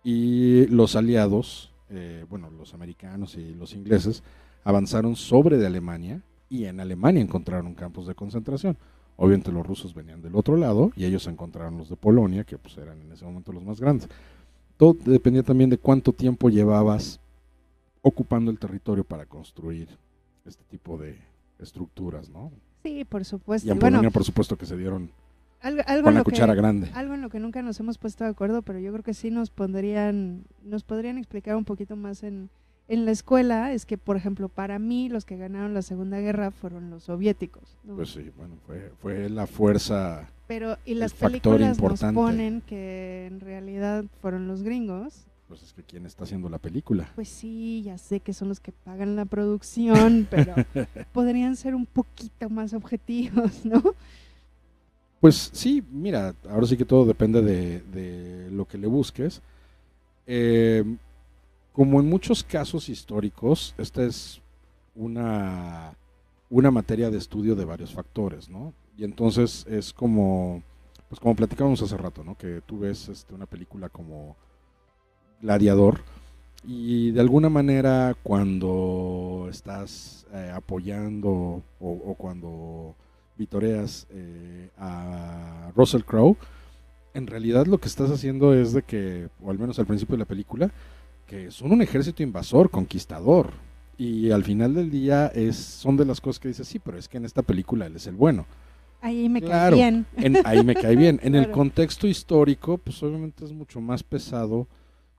Y 0.05 0.67
los 0.67 0.95
aliados, 0.95 1.73
eh, 1.91 2.25
bueno, 2.29 2.51
los 2.51 2.75
americanos 2.75 3.35
y 3.35 3.55
los 3.55 3.75
ingleses, 3.75 4.23
avanzaron 4.63 5.17
sobre 5.17 5.57
de 5.57 5.67
Alemania 5.67 6.23
y 6.49 6.65
en 6.65 6.81
Alemania 6.81 7.23
encontraron 7.23 7.75
campos 7.75 8.07
de 8.07 8.15
concentración. 8.15 8.77
Obviamente 9.17 9.51
los 9.51 9.67
rusos 9.67 9.95
venían 9.95 10.21
del 10.21 10.37
otro 10.37 10.57
lado 10.57 10.93
y 10.95 11.05
ellos 11.05 11.27
encontraron 11.27 11.79
los 11.79 11.89
de 11.89 11.97
Polonia, 11.97 12.45
que 12.45 12.59
pues 12.59 12.77
eran 12.77 13.01
en 13.01 13.13
ese 13.13 13.25
momento 13.25 13.53
los 13.53 13.65
más 13.65 13.81
grandes. 13.81 14.09
Todo 14.77 14.95
dependía 15.05 15.43
también 15.43 15.71
de 15.71 15.79
cuánto 15.79 16.13
tiempo 16.13 16.51
llevabas 16.51 17.19
ocupando 18.03 18.51
el 18.51 18.59
territorio 18.59 19.05
para 19.05 19.25
construir 19.25 19.89
este 20.45 20.63
tipo 20.65 20.99
de 20.99 21.19
estructuras, 21.59 22.29
¿no? 22.29 22.53
Sí, 22.83 23.05
por 23.05 23.25
supuesto. 23.25 23.67
Y 23.67 23.71
en 23.71 23.79
Polonia, 23.79 24.11
por 24.11 24.23
supuesto, 24.23 24.57
que 24.57 24.67
se 24.67 24.77
dieron 24.77 25.11
algo, 25.61 25.83
con 26.05 26.15
la 26.15 26.23
cuchara 26.23 26.55
grande. 26.55 26.91
Algo 26.95 27.15
en 27.15 27.23
lo 27.23 27.31
que 27.31 27.41
nunca 27.41 27.63
nos 27.63 27.81
hemos 27.81 27.99
puesto 27.99 28.23
de 28.25 28.31
acuerdo, 28.31 28.63
pero 28.63 28.79
yo 28.79 28.93
creo 28.93 29.03
que 29.03 29.15
sí 29.15 29.31
nos 29.31 29.51
podrían, 29.51 30.45
nos 30.63 30.85
podrían 30.85 31.19
explicar 31.19 31.57
un 31.57 31.65
poquito 31.65 31.97
más 31.97 32.23
en, 32.23 32.51
en 32.89 33.05
la 33.05 33.11
escuela, 33.11 33.73
es 33.73 33.85
que, 33.85 33.99
por 33.99 34.17
ejemplo, 34.17 34.49
para 34.49 34.79
mí 34.79 35.09
los 35.09 35.25
que 35.25 35.37
ganaron 35.37 35.75
la 35.75 35.83
Segunda 35.83 36.21
Guerra 36.21 36.51
fueron 36.51 36.91
los 36.91 37.05
soviéticos. 37.05 37.77
Pues 37.85 38.11
sí, 38.11 38.31
bueno, 38.37 38.55
fue, 38.67 38.93
fue 39.01 39.29
la 39.29 39.47
fuerza. 39.47 40.29
Pero, 40.47 40.77
y 40.85 40.95
las 40.95 41.13
películas 41.13 41.81
nos 41.81 42.01
ponen 42.15 42.61
que 42.61 43.27
en 43.27 43.41
realidad 43.41 44.05
fueron 44.21 44.47
los 44.47 44.63
gringos. 44.63 45.27
Pues 45.49 45.63
es 45.63 45.73
que 45.73 45.83
quién 45.83 46.07
está 46.07 46.25
haciendo 46.25 46.49
la 46.49 46.59
película. 46.59 47.11
Pues 47.15 47.29
sí, 47.29 47.83
ya 47.85 47.99
sé 47.99 48.21
que 48.21 48.33
son 48.33 48.49
los 48.49 48.61
que 48.61 48.73
pagan 48.73 49.17
la 49.17 49.25
producción, 49.25 50.27
pero 50.31 50.55
podrían 51.13 51.57
ser 51.57 51.75
un 51.75 51.87
poquito 51.87 52.49
más 52.51 52.73
objetivos, 52.73 53.65
¿no? 53.65 53.83
Pues 55.21 55.51
sí, 55.53 55.83
mira, 55.91 56.35
ahora 56.49 56.67
sí 56.67 56.77
que 56.77 56.85
todo 56.85 57.05
depende 57.05 57.43
de, 57.43 58.51
lo 58.51 58.67
que 58.67 58.79
le 58.79 58.87
busques. 58.87 59.41
Eh, 60.27 60.85
como 61.77 62.01
en 62.01 62.09
muchos 62.09 62.43
casos 62.43 62.89
históricos, 62.89 63.75
esta 63.77 64.03
es 64.03 64.41
una, 64.95 65.93
una 66.49 66.71
materia 66.71 67.11
de 67.11 67.19
estudio 67.19 67.55
de 67.55 67.67
varios 67.67 67.93
factores, 67.93 68.49
¿no? 68.49 68.73
Y 68.97 69.05
entonces 69.05 69.67
es 69.69 69.93
como, 69.93 70.63
pues 71.11 71.21
como 71.21 71.37
platicábamos 71.37 71.83
hace 71.83 71.99
rato, 71.99 72.25
¿no? 72.25 72.35
Que 72.35 72.63
tú 72.65 72.79
ves 72.79 73.11
este, 73.11 73.35
una 73.35 73.45
película 73.45 73.91
como 73.91 74.37
Gladiador 75.43 76.01
y 76.65 77.11
de 77.11 77.21
alguna 77.21 77.51
manera 77.51 78.17
cuando 78.23 79.47
estás 79.51 80.27
eh, 80.33 80.51
apoyando 80.55 81.63
o, 81.79 82.15
cuando 82.17 82.95
vitoreas 83.37 84.07
eh, 84.09 84.71
a 84.79 85.73
Russell 85.77 86.05
Crowe, 86.05 86.39
en 87.13 87.27
realidad 87.27 87.67
lo 87.67 87.77
que 87.77 87.89
estás 87.89 88.11
haciendo 88.11 88.55
es 88.55 88.73
de 88.73 88.81
que, 88.81 89.29
o 89.43 89.51
al 89.51 89.59
menos 89.59 89.79
al 89.79 89.85
principio 89.85 90.15
de 90.15 90.21
la 90.21 90.25
película, 90.25 90.71
que 91.27 91.51
son 91.51 91.73
un 91.73 91.83
ejército 91.83 92.23
invasor, 92.23 92.71
conquistador. 92.71 93.51
Y 93.99 94.31
al 94.31 94.45
final 94.45 94.75
del 94.75 94.91
día 94.91 95.29
es, 95.29 95.57
son 95.57 95.97
de 95.97 96.05
las 96.05 96.21
cosas 96.21 96.39
que 96.39 96.49
dices, 96.49 96.69
sí, 96.69 96.79
pero 96.79 96.99
es 96.99 97.09
que 97.09 97.17
en 97.17 97.25
esta 97.25 97.43
película 97.43 97.87
él 97.87 97.97
es 97.97 98.07
el 98.07 98.15
bueno. 98.15 98.47
Ahí 99.01 99.29
me 99.29 99.41
cae 99.41 99.73
bien. 99.73 100.07
ahí 100.45 100.65
me 100.65 100.75
cae 100.75 100.97
bien. 100.97 101.21
En 101.23 101.35
el 101.35 101.51
contexto 101.51 102.07
histórico, 102.07 102.79
pues 102.79 103.03
obviamente 103.03 103.45
es 103.45 103.53
mucho 103.53 103.81
más 103.81 104.03
pesado 104.03 104.67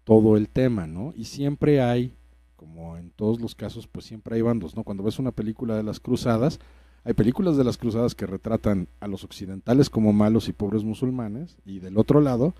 todo 0.03 0.37
el 0.37 0.49
tema, 0.49 0.87
¿no? 0.87 1.13
Y 1.15 1.25
siempre 1.25 1.81
hay, 1.81 2.13
como 2.55 2.97
en 2.97 3.09
todos 3.11 3.39
los 3.39 3.55
casos, 3.55 3.87
pues 3.87 4.05
siempre 4.05 4.35
hay 4.35 4.41
bandos, 4.41 4.75
¿no? 4.75 4.83
Cuando 4.83 5.03
ves 5.03 5.19
una 5.19 5.31
película 5.31 5.75
de 5.75 5.83
las 5.83 5.99
cruzadas, 5.99 6.59
hay 7.03 7.13
películas 7.13 7.57
de 7.57 7.63
las 7.63 7.77
cruzadas 7.77 8.15
que 8.15 8.25
retratan 8.25 8.87
a 8.99 9.07
los 9.07 9.23
occidentales 9.23 9.89
como 9.89 10.13
malos 10.13 10.49
y 10.49 10.53
pobres 10.53 10.83
musulmanes, 10.83 11.57
y 11.65 11.79
del 11.79 11.97
otro 11.97 12.21
lado, 12.21 12.53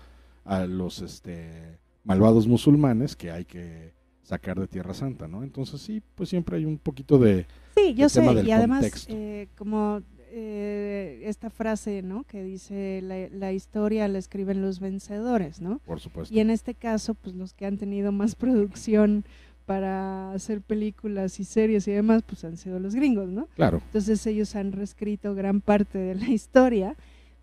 a 0.44 0.66
los 0.66 1.02
este 1.02 1.78
malvados 2.08 2.48
musulmanes 2.48 3.14
que 3.14 3.30
hay 3.30 3.44
que 3.44 3.92
sacar 4.22 4.58
de 4.58 4.66
Tierra 4.66 4.94
Santa, 4.94 5.28
¿no? 5.28 5.42
Entonces 5.42 5.80
sí, 5.80 6.02
pues 6.14 6.30
siempre 6.30 6.56
hay 6.56 6.64
un 6.64 6.78
poquito 6.78 7.18
de... 7.18 7.46
Sí, 7.76 7.94
yo 7.94 8.08
sé, 8.08 8.24
y 8.44 8.50
además 8.50 9.06
eh, 9.08 9.48
como 9.56 10.00
eh, 10.30 11.20
esta 11.24 11.50
frase, 11.50 12.02
¿no? 12.02 12.24
Que 12.24 12.42
dice 12.42 13.00
la, 13.02 13.52
historia 13.52 14.08
la 14.08 14.18
escriben 14.18 14.62
los 14.62 14.80
vencedores, 14.80 15.60
¿no? 15.60 15.80
Por 15.84 16.00
supuesto. 16.00 16.34
Y 16.34 16.40
en 16.40 16.48
este 16.48 16.74
caso, 16.74 17.14
pues 17.14 17.36
los 17.36 17.52
que 17.52 17.66
han 17.66 17.76
tenido 17.76 18.10
más 18.10 18.34
producción 18.36 19.24
para 19.66 20.32
hacer 20.32 20.62
películas 20.62 21.38
y 21.40 21.44
series 21.44 21.86
y 21.88 21.92
demás, 21.92 22.22
pues 22.22 22.42
han 22.42 22.56
sido 22.56 22.80
los 22.80 22.94
gringos, 22.94 23.28
¿no? 23.28 23.48
Claro. 23.54 23.82
Entonces 23.84 24.26
ellos 24.26 24.56
han 24.56 24.72
reescrito 24.72 25.34
gran 25.34 25.60
parte 25.60 25.98
de 25.98 26.14
la 26.14 26.28
historia 26.28 26.96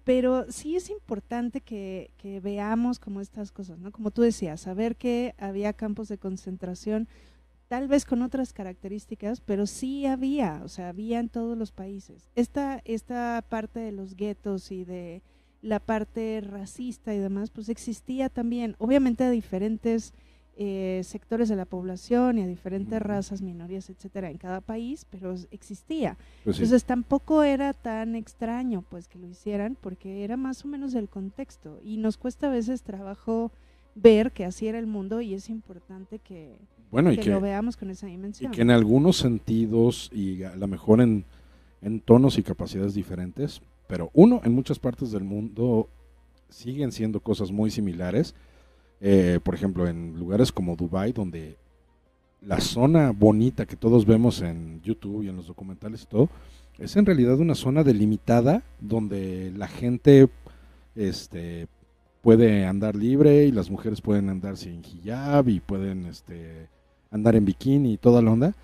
pero 0.06 0.46
sí 0.50 0.76
es 0.76 0.90
importante 0.92 1.62
que, 1.62 2.12
veamos 2.42 3.00
como 3.00 3.20
estas 3.22 3.52
cosas, 3.52 3.80
¿no? 3.80 3.92
Como 3.92 4.12
tú 4.12 4.22
decías, 4.22 4.62
saber 4.62 4.96
que 4.96 5.34
había 5.38 5.74
campos 5.74 6.08
de 6.08 6.20
concentración, 6.20 7.10
tal 7.68 7.88
vez 7.88 8.06
con 8.06 8.22
otras 8.22 8.54
características, 8.54 9.42
pero 9.42 9.66
sí 9.66 10.06
había, 10.06 10.62
o 10.64 10.68
sea, 10.68 10.90
había 10.90 11.20
en 11.20 11.30
todos 11.30 11.58
los 11.58 11.72
países. 11.72 12.30
Esta, 12.36 12.82
esta 12.86 13.44
parte 13.50 13.80
de 13.80 13.92
los 13.92 14.16
guetos 14.16 14.72
y 14.72 14.86
de 14.86 15.24
la 15.64 15.80
parte 15.80 16.40
racista 16.46 17.16
y 17.16 17.18
demás, 17.18 17.50
pues 17.50 17.68
existía 17.70 18.30
también, 18.30 18.76
obviamente 18.78 19.24
a 19.24 19.32
diferentes 19.32 20.14
eh, 20.58 21.02
sectores 21.04 21.50
de 21.50 21.58
la 21.58 21.66
población 21.66 22.38
y 22.38 22.42
a 22.42 22.48
diferentes 22.48 23.02
razas, 23.02 23.42
minorías, 23.42 23.90
etcétera, 23.90 24.32
en 24.32 24.38
cada 24.38 24.62
país, 24.62 25.06
pero 25.10 25.36
existía. 25.52 26.18
Pues 26.46 26.58
Entonces 26.58 26.86
tampoco 26.86 27.44
era 27.44 27.74
tan 27.74 28.16
extraño 28.16 28.82
pues 28.90 29.10
que 29.10 29.20
lo 29.20 29.28
hicieran 29.28 29.76
porque 29.80 30.24
era 30.24 30.38
más 30.38 30.64
o 30.64 30.70
menos 30.70 30.94
el 30.96 31.10
contexto 31.10 31.82
y 31.84 31.98
nos 31.98 32.16
cuesta 32.16 32.48
a 32.48 32.52
veces 32.52 32.84
trabajo 32.84 33.52
ver 33.96 34.32
que 34.32 34.46
así 34.46 34.68
era 34.68 34.80
el 34.80 34.88
mundo 34.88 35.20
y 35.20 35.34
es 35.34 35.50
importante 35.50 36.20
que, 36.20 36.58
bueno, 36.90 37.12
y 37.12 37.18
que, 37.18 37.30
lo 37.30 37.42
veamos 37.42 37.76
con 37.76 37.90
esa 37.90 38.08
dimensión. 38.08 38.54
Y 38.54 38.56
que 38.56 38.62
en 38.62 38.72
algunos 38.72 39.18
sentidos 39.18 40.10
y 40.14 40.44
a 40.44 40.56
lo 40.56 40.68
mejor 40.68 41.02
en, 41.02 41.26
en 41.82 42.00
tonos 42.00 42.38
y 42.38 42.44
capacidades 42.44 42.94
diferentes, 42.94 43.62
pero 43.88 44.10
uno, 44.14 44.40
en 44.46 44.54
muchas 44.54 44.80
partes 44.80 45.12
del 45.12 45.26
mundo 45.26 45.90
siguen 46.48 46.94
siendo 46.94 47.20
cosas 47.20 47.52
muy 47.52 47.72
similares 47.72 48.36
eh, 49.08 49.40
por 49.40 49.54
ejemplo, 49.54 49.88
en 49.88 50.18
lugares 50.18 50.52
como 50.52 50.76
Dubai, 50.76 51.12
donde 51.12 51.58
la 52.42 52.60
zona 52.60 53.12
bonita 53.12 53.68
que 53.68 53.76
todos 53.76 54.04
vemos 54.04 54.42
en 54.42 54.82
YouTube 54.82 55.22
y 55.22 55.30
en 55.30 55.36
los 55.36 55.46
documentales 55.46 56.02
y 56.02 56.06
todo, 56.08 56.28
es 56.80 56.96
en 56.96 57.06
realidad 57.06 57.40
una 57.40 57.54
zona 57.54 57.84
delimitada 57.84 58.64
donde 58.80 59.52
la 59.56 59.68
gente 59.68 60.28
este, 60.96 61.68
puede 62.24 62.66
andar 62.66 62.96
libre 62.96 63.46
y 63.46 63.52
las 63.52 63.70
mujeres 63.70 64.02
pueden 64.02 64.28
andar 64.28 64.58
sin 64.58 64.82
hijab 64.84 65.50
y 65.50 65.60
pueden 65.60 66.08
este, 66.08 66.68
andar 67.12 67.36
en 67.36 67.46
bikini 67.46 67.94
y 67.94 67.98
toda 67.98 68.24
la 68.24 68.32
onda, 68.32 68.56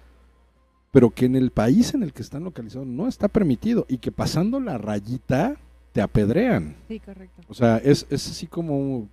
pero 0.89 1.11
que 1.11 1.25
en 1.25 1.35
el 1.35 1.51
país 1.51 1.93
en 1.93 2.01
el 2.01 2.13
que 2.13 2.23
están 2.23 2.45
localizados 2.45 2.87
no 2.87 3.07
está 3.07 3.27
permitido 3.27 3.85
y 3.87 3.99
que 3.99 4.11
pasando 4.11 4.59
la 4.59 4.79
rayita 4.79 5.55
te 5.91 6.01
apedrean. 6.01 6.77
Sí, 6.87 6.99
correcto. 6.99 7.43
O 7.47 7.53
sea, 7.53 7.77
es, 7.77 8.07
es 8.09 8.27
así 8.27 8.47
como 8.47 9.07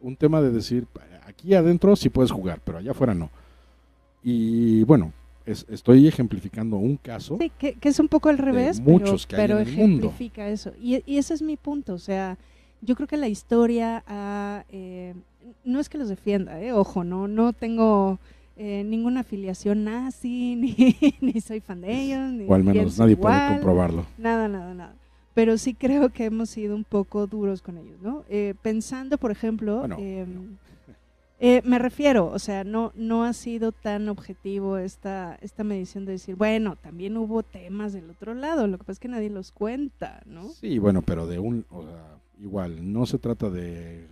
un 0.00 0.16
tema 0.16 0.40
de 0.40 0.50
decir, 0.50 0.86
aquí 1.26 1.54
adentro 1.54 1.96
sí 1.96 2.08
puedes 2.08 2.30
jugar, 2.30 2.60
pero 2.64 2.78
allá 2.78 2.92
afuera 2.92 3.14
no. 3.14 3.30
Y 4.22 4.84
bueno, 4.84 5.12
estoy 5.46 6.06
ejemplificando 6.06 6.76
un 6.76 6.96
caso. 6.96 7.38
Sí, 7.40 7.50
que, 7.58 7.76
es 7.82 7.98
un 7.98 8.08
poco 8.08 8.28
al 8.28 8.38
revés, 8.38 8.80
muchos 8.80 9.26
pero, 9.26 9.56
que 9.56 9.62
ejemplifica 9.62 10.48
eso. 10.48 10.72
Y, 10.80 11.02
ese 11.06 11.34
es 11.34 11.42
mi 11.42 11.56
punto, 11.56 11.94
o 11.94 11.98
sea, 11.98 12.38
yo 12.82 12.94
creo 12.94 13.08
que 13.08 13.16
la 13.16 13.28
historia 13.28 14.04
eh, 14.70 15.14
no 15.64 15.80
es 15.80 15.88
que 15.88 15.98
los 15.98 16.08
defienda, 16.08 16.60
eh, 16.60 16.72
ojo, 16.72 17.04
no, 17.04 17.28
no 17.28 17.52
tengo 17.52 18.18
eh, 18.56 18.84
ninguna 18.84 19.20
afiliación 19.20 19.84
nazi, 19.84 20.56
ni, 20.58 20.96
ni, 21.20 21.40
soy 21.40 21.60
fan 21.60 21.80
de 21.80 21.92
ellos. 21.92 22.32
Ni 22.32 22.46
o 22.46 22.54
al 22.54 22.64
menos 22.64 22.98
nadie 22.98 23.16
puede 23.16 23.48
comprobarlo. 23.48 24.06
Nada, 24.18 24.48
nada, 24.48 24.74
nada 24.74 24.94
pero 25.34 25.58
sí 25.58 25.74
creo 25.74 26.10
que 26.10 26.26
hemos 26.26 26.50
sido 26.50 26.74
un 26.74 26.84
poco 26.84 27.26
duros 27.26 27.62
con 27.62 27.78
ellos, 27.78 28.00
¿no? 28.02 28.24
Eh, 28.28 28.54
pensando, 28.62 29.18
por 29.18 29.30
ejemplo, 29.30 29.84
em, 29.98 30.56
eh, 31.40 31.62
me 31.64 31.78
refiero, 31.78 32.26
o 32.26 32.38
sea, 32.38 32.64
no, 32.64 32.92
no 32.94 33.24
ha 33.24 33.32
sido 33.32 33.72
tan 33.72 34.08
objetivo 34.08 34.78
esta, 34.78 35.38
esta 35.40 35.64
medición 35.64 36.04
de 36.04 36.12
decir, 36.12 36.34
bueno, 36.34 36.76
también 36.76 37.16
hubo 37.16 37.42
temas 37.42 37.92
del 37.92 38.10
otro 38.10 38.34
lado, 38.34 38.66
lo 38.66 38.78
que 38.78 38.84
pasa 38.84 38.92
es 38.92 39.00
que 39.00 39.08
nadie 39.08 39.30
los 39.30 39.52
cuenta, 39.52 40.22
¿no? 40.26 40.48
Sí, 40.48 40.78
bueno, 40.78 41.02
pero 41.02 41.26
de 41.26 41.38
un, 41.38 41.64
o 41.70 41.82
sea, 41.82 42.18
igual, 42.40 42.92
no 42.92 43.06
se 43.06 43.18
trata 43.18 43.50
de, 43.50 44.06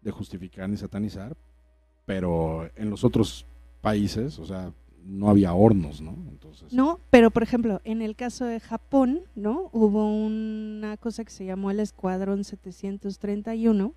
de 0.00 0.10
justificar 0.10 0.68
ni 0.68 0.76
satanizar, 0.76 1.36
pero 2.06 2.70
en 2.76 2.90
los 2.90 3.04
otros 3.04 3.46
países, 3.80 4.38
o 4.38 4.46
sea, 4.46 4.72
no 5.04 5.28
había 5.28 5.54
hornos, 5.54 6.00
¿no? 6.00 6.16
Entonces... 6.28 6.72
No, 6.72 7.00
pero 7.10 7.30
por 7.30 7.42
ejemplo, 7.42 7.80
en 7.84 8.02
el 8.02 8.16
caso 8.16 8.44
de 8.44 8.60
Japón, 8.60 9.20
¿no? 9.34 9.70
Hubo 9.72 10.06
una 10.06 10.96
cosa 10.96 11.24
que 11.24 11.30
se 11.30 11.44
llamó 11.44 11.70
el 11.70 11.80
Escuadrón 11.80 12.44
731, 12.44 13.94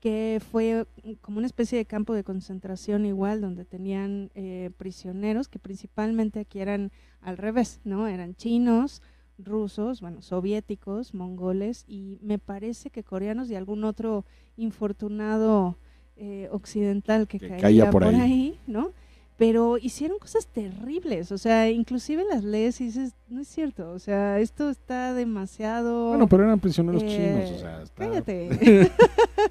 que 0.00 0.40
fue 0.52 0.86
como 1.20 1.38
una 1.38 1.46
especie 1.46 1.76
de 1.78 1.84
campo 1.84 2.14
de 2.14 2.24
concentración 2.24 3.04
igual, 3.04 3.40
donde 3.40 3.64
tenían 3.64 4.30
eh, 4.34 4.70
prisioneros, 4.76 5.48
que 5.48 5.58
principalmente 5.58 6.40
aquí 6.40 6.60
eran 6.60 6.92
al 7.20 7.36
revés, 7.36 7.80
¿no? 7.84 8.06
Eran 8.06 8.36
chinos, 8.36 9.02
rusos, 9.38 10.00
bueno, 10.00 10.22
soviéticos, 10.22 11.14
mongoles 11.14 11.84
y 11.86 12.18
me 12.22 12.38
parece 12.38 12.90
que 12.90 13.04
coreanos 13.04 13.50
y 13.50 13.54
algún 13.54 13.84
otro 13.84 14.24
infortunado 14.56 15.76
eh, 16.16 16.48
occidental 16.50 17.28
que, 17.28 17.38
caía, 17.38 17.90
por, 17.90 18.04
ahí 18.04 18.58
¿no? 18.66 18.92
Pero 19.38 19.78
hicieron 19.78 20.18
cosas 20.18 20.48
terribles, 20.48 21.30
o 21.30 21.38
sea, 21.38 21.70
inclusive 21.70 22.24
las 22.28 22.42
lees 22.42 22.80
y 22.80 22.86
dices, 22.86 23.14
no 23.28 23.40
es 23.40 23.46
cierto, 23.46 23.92
o 23.92 23.98
sea, 24.00 24.40
esto 24.40 24.68
está 24.68 25.14
demasiado... 25.14 26.08
Bueno, 26.08 26.28
pero 26.28 26.42
eran 26.42 26.58
prisioneros 26.58 27.02
chinos, 27.02 27.50
o 27.50 27.54
eh, 27.54 27.58
sea, 27.60 27.82
está, 27.82 28.04
cállate. 28.04 28.48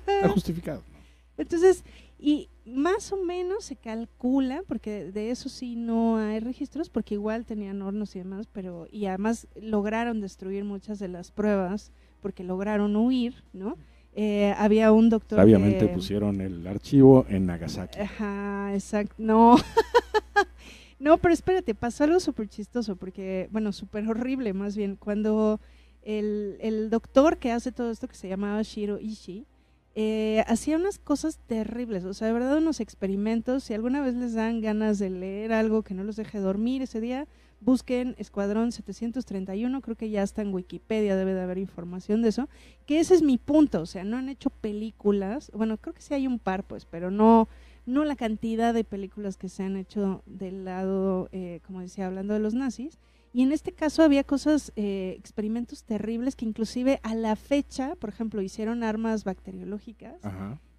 está 0.05 0.29
justificado. 0.33 0.83
Entonces, 1.37 1.85
y 2.19 2.49
más 2.65 3.13
o 3.13 3.17
menos 3.17 3.63
se 3.63 3.77
calcula, 3.77 4.61
porque 4.67 5.09
de 5.09 5.31
eso 5.31 5.47
sí 5.47 5.77
no 5.77 6.17
hay 6.17 6.41
registros, 6.41 6.89
porque 6.89 7.13
igual 7.13 7.45
tenían 7.45 7.81
hornos 7.81 8.13
y 8.17 8.19
demás, 8.19 8.45
pero 8.51 8.87
y 8.91 9.05
además 9.05 9.47
lograron 9.55 10.19
destruir 10.19 10.65
muchas 10.65 10.99
de 10.99 11.07
las 11.07 11.31
pruebas, 11.31 11.93
porque 12.19 12.43
lograron 12.43 12.97
huir, 12.97 13.45
¿no? 13.53 13.77
Eh, 14.19 14.51
había 14.57 14.91
un 14.91 15.11
doctor. 15.11 15.37
Sabiamente 15.37 15.87
pusieron 15.89 16.41
el 16.41 16.65
archivo 16.65 17.27
en 17.29 17.45
Nagasaki. 17.45 17.99
Ajá, 17.99 18.71
exacto. 18.73 19.13
No. 19.19 19.57
no, 20.99 21.19
pero 21.19 21.35
espérate, 21.35 21.75
pasó 21.75 22.03
algo 22.03 22.19
súper 22.19 22.49
chistoso, 22.49 22.95
porque, 22.95 23.47
bueno, 23.51 23.71
súper 23.71 24.09
horrible 24.09 24.53
más 24.53 24.75
bien. 24.75 24.95
Cuando 24.95 25.59
el, 26.01 26.57
el, 26.61 26.89
doctor 26.89 27.37
que 27.37 27.51
hace 27.51 27.71
todo 27.71 27.91
esto, 27.91 28.07
que 28.07 28.15
se 28.15 28.27
llamaba 28.27 28.63
Shiro 28.63 28.97
Ishii, 28.99 29.45
eh, 29.93 30.43
hacía 30.47 30.77
unas 30.77 30.97
cosas 30.97 31.37
terribles, 31.45 32.03
o 32.03 32.15
sea, 32.15 32.25
de 32.25 32.33
verdad 32.33 32.57
unos 32.57 32.79
experimentos. 32.79 33.65
Si 33.65 33.75
alguna 33.75 34.01
vez 34.01 34.15
les 34.15 34.33
dan 34.33 34.61
ganas 34.61 34.97
de 34.97 35.11
leer 35.11 35.53
algo 35.53 35.83
que 35.83 35.93
no 35.93 36.03
los 36.03 36.15
deje 36.15 36.39
dormir 36.39 36.81
ese 36.81 36.99
día, 36.99 37.27
busquen 37.59 38.15
Escuadrón 38.17 38.71
731, 38.71 39.81
creo 39.81 39.95
que 39.95 40.09
ya 40.09 40.23
está 40.23 40.41
en 40.41 40.53
Wikipedia, 40.53 41.15
debe 41.15 41.33
de 41.33 41.41
haber 41.41 41.57
información 41.57 42.21
de 42.21 42.29
eso, 42.29 42.49
que 42.85 42.99
ese 42.99 43.15
es 43.15 43.21
mi 43.21 43.37
punto, 43.37 43.81
o 43.81 43.85
sea, 43.85 44.03
no 44.03 44.17
han 44.17 44.29
hecho 44.29 44.49
películas, 44.49 45.51
bueno, 45.53 45.77
creo 45.77 45.93
que 45.93 46.01
sí 46.01 46.13
hay 46.13 46.27
un 46.27 46.39
par, 46.39 46.63
pues, 46.63 46.85
pero 46.85 47.11
no, 47.11 47.47
no 47.85 48.03
la 48.03 48.15
cantidad 48.15 48.73
de 48.73 48.83
películas 48.83 49.37
que 49.37 49.49
se 49.49 49.63
han 49.63 49.75
hecho 49.77 50.23
del 50.25 50.65
lado, 50.65 51.29
eh, 51.31 51.61
como 51.65 51.81
decía, 51.81 52.07
hablando 52.07 52.33
de 52.33 52.39
los 52.39 52.53
nazis, 52.53 52.99
y 53.33 53.43
en 53.43 53.51
este 53.51 53.71
caso 53.71 54.03
había 54.03 54.23
cosas, 54.23 54.71
eh, 54.75 55.15
experimentos 55.17 55.83
terribles 55.83 56.35
que 56.35 56.45
inclusive 56.45 56.99
a 57.03 57.13
la 57.13 57.35
fecha, 57.35 57.95
por 57.95 58.09
ejemplo, 58.09 58.41
hicieron 58.41 58.83
armas 58.83 59.25
bacteriológicas. 59.25 60.15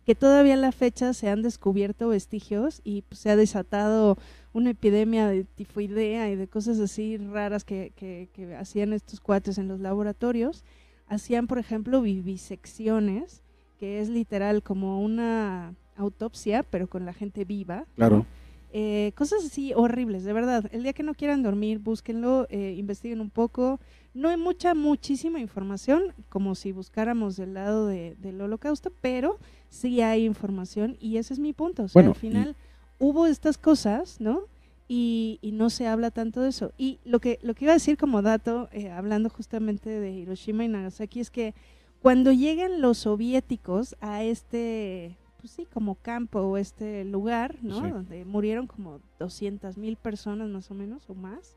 Que 0.09 0.15
todavía 0.15 0.55
a 0.55 0.57
la 0.57 0.73
fecha 0.73 1.13
se 1.13 1.29
han 1.29 1.43
descubierto 1.43 2.09
vestigios 2.09 2.81
y 2.83 3.03
pues, 3.03 3.21
se 3.21 3.29
ha 3.29 3.37
desatado 3.37 4.17
una 4.55 4.71
epidemia 4.71 5.29
de 5.29 5.45
tifoidea 5.45 6.31
y 6.31 6.35
de 6.35 6.49
cosas 6.49 6.81
así 6.81 7.19
raras 7.19 7.63
que, 7.63 7.93
que, 7.95 8.57
hacían 8.57 8.95
estos 8.95 9.21
cuates 9.21 9.59
en 9.59 9.69
los 9.69 9.81
laboratorios. 9.81 10.65
Hacían, 11.09 11.47
por 11.47 11.59
ejemplo, 11.59 12.01
vivisecciones 12.01 13.43
que 13.79 14.01
es 14.01 14.09
literal 14.09 14.63
como 14.63 15.03
una 15.03 15.75
autopsia, 15.95 16.63
pero 16.63 16.89
con 16.89 17.05
la 17.05 17.13
gente 17.13 17.45
viva. 17.45 17.85
Claro. 17.95 18.25
Eh, 18.73 19.13
cosas 19.15 19.45
así 19.45 19.75
horribles, 19.75 20.25
de 20.25 20.33
verdad. 20.33 20.65
El 20.73 20.85
día 20.85 20.95
que 20.95 21.03
no 21.03 21.13
quieran 21.13 21.43
dormir, 21.43 21.81
búsquenlo, 21.81 22.47
eh, 22.49 22.75
investiguen 22.79 23.21
un 23.21 23.29
poco. 23.29 23.79
No 24.15 24.31
hay 24.31 24.39
mucha, 24.39 24.75
muchísima 24.75 25.39
información, 25.39 26.15
como 26.31 26.55
si 26.55 26.73
buscáramos 26.73 27.37
del 27.37 27.53
lado 27.53 27.87
del 27.89 28.41
holocausto, 28.41 28.91
pero 29.03 29.39
sí 29.69 30.01
hay 30.01 30.25
información 30.25 30.97
y 31.01 31.17
ese 31.17 31.35
es 31.35 31.41
mi 31.41 31.53
punto. 31.53 31.85
O 31.85 31.89
sea, 31.89 32.03
al 32.03 32.15
final 32.15 32.57
hubo 32.99 33.27
estas 33.27 33.59
cosas, 33.59 34.21
¿no? 34.21 34.43
Y, 34.91 35.39
no 35.53 35.69
se 35.71 35.87
habla 35.87 36.11
tanto 36.11 36.41
de 36.41 36.49
eso. 36.49 36.73
Y 36.79 36.99
lo 37.05 37.21
que, 37.21 37.39
lo 37.43 37.55
que 37.55 37.67
iba 37.67 37.73
a 37.73 37.77
decir 37.77 37.99
como 37.99 38.23
dato, 38.23 38.69
eh, 38.73 38.91
hablando 38.91 39.29
justamente 39.29 39.91
de 39.91 40.13
Hiroshima 40.13 40.65
y 40.65 40.69
Nagasaki, 40.69 41.21
es 41.21 41.31
que 41.31 41.55
cuando 42.01 42.33
llegan 42.33 42.81
los 42.81 42.99
soviéticos 42.99 43.97
a 44.01 44.23
este 44.23 45.17
pues 45.41 45.53
sí, 45.53 45.67
como 45.73 45.95
campo 45.95 46.41
o 46.41 46.57
este 46.57 47.05
lugar, 47.05 47.57
¿no? 47.63 47.81
Donde 47.81 48.25
murieron 48.25 48.67
como 48.67 49.01
200 49.21 49.79
mil 49.79 49.97
personas 49.97 50.49
más 50.49 50.71
o 50.71 50.75
menos 50.75 51.09
o 51.09 51.15
más. 51.15 51.57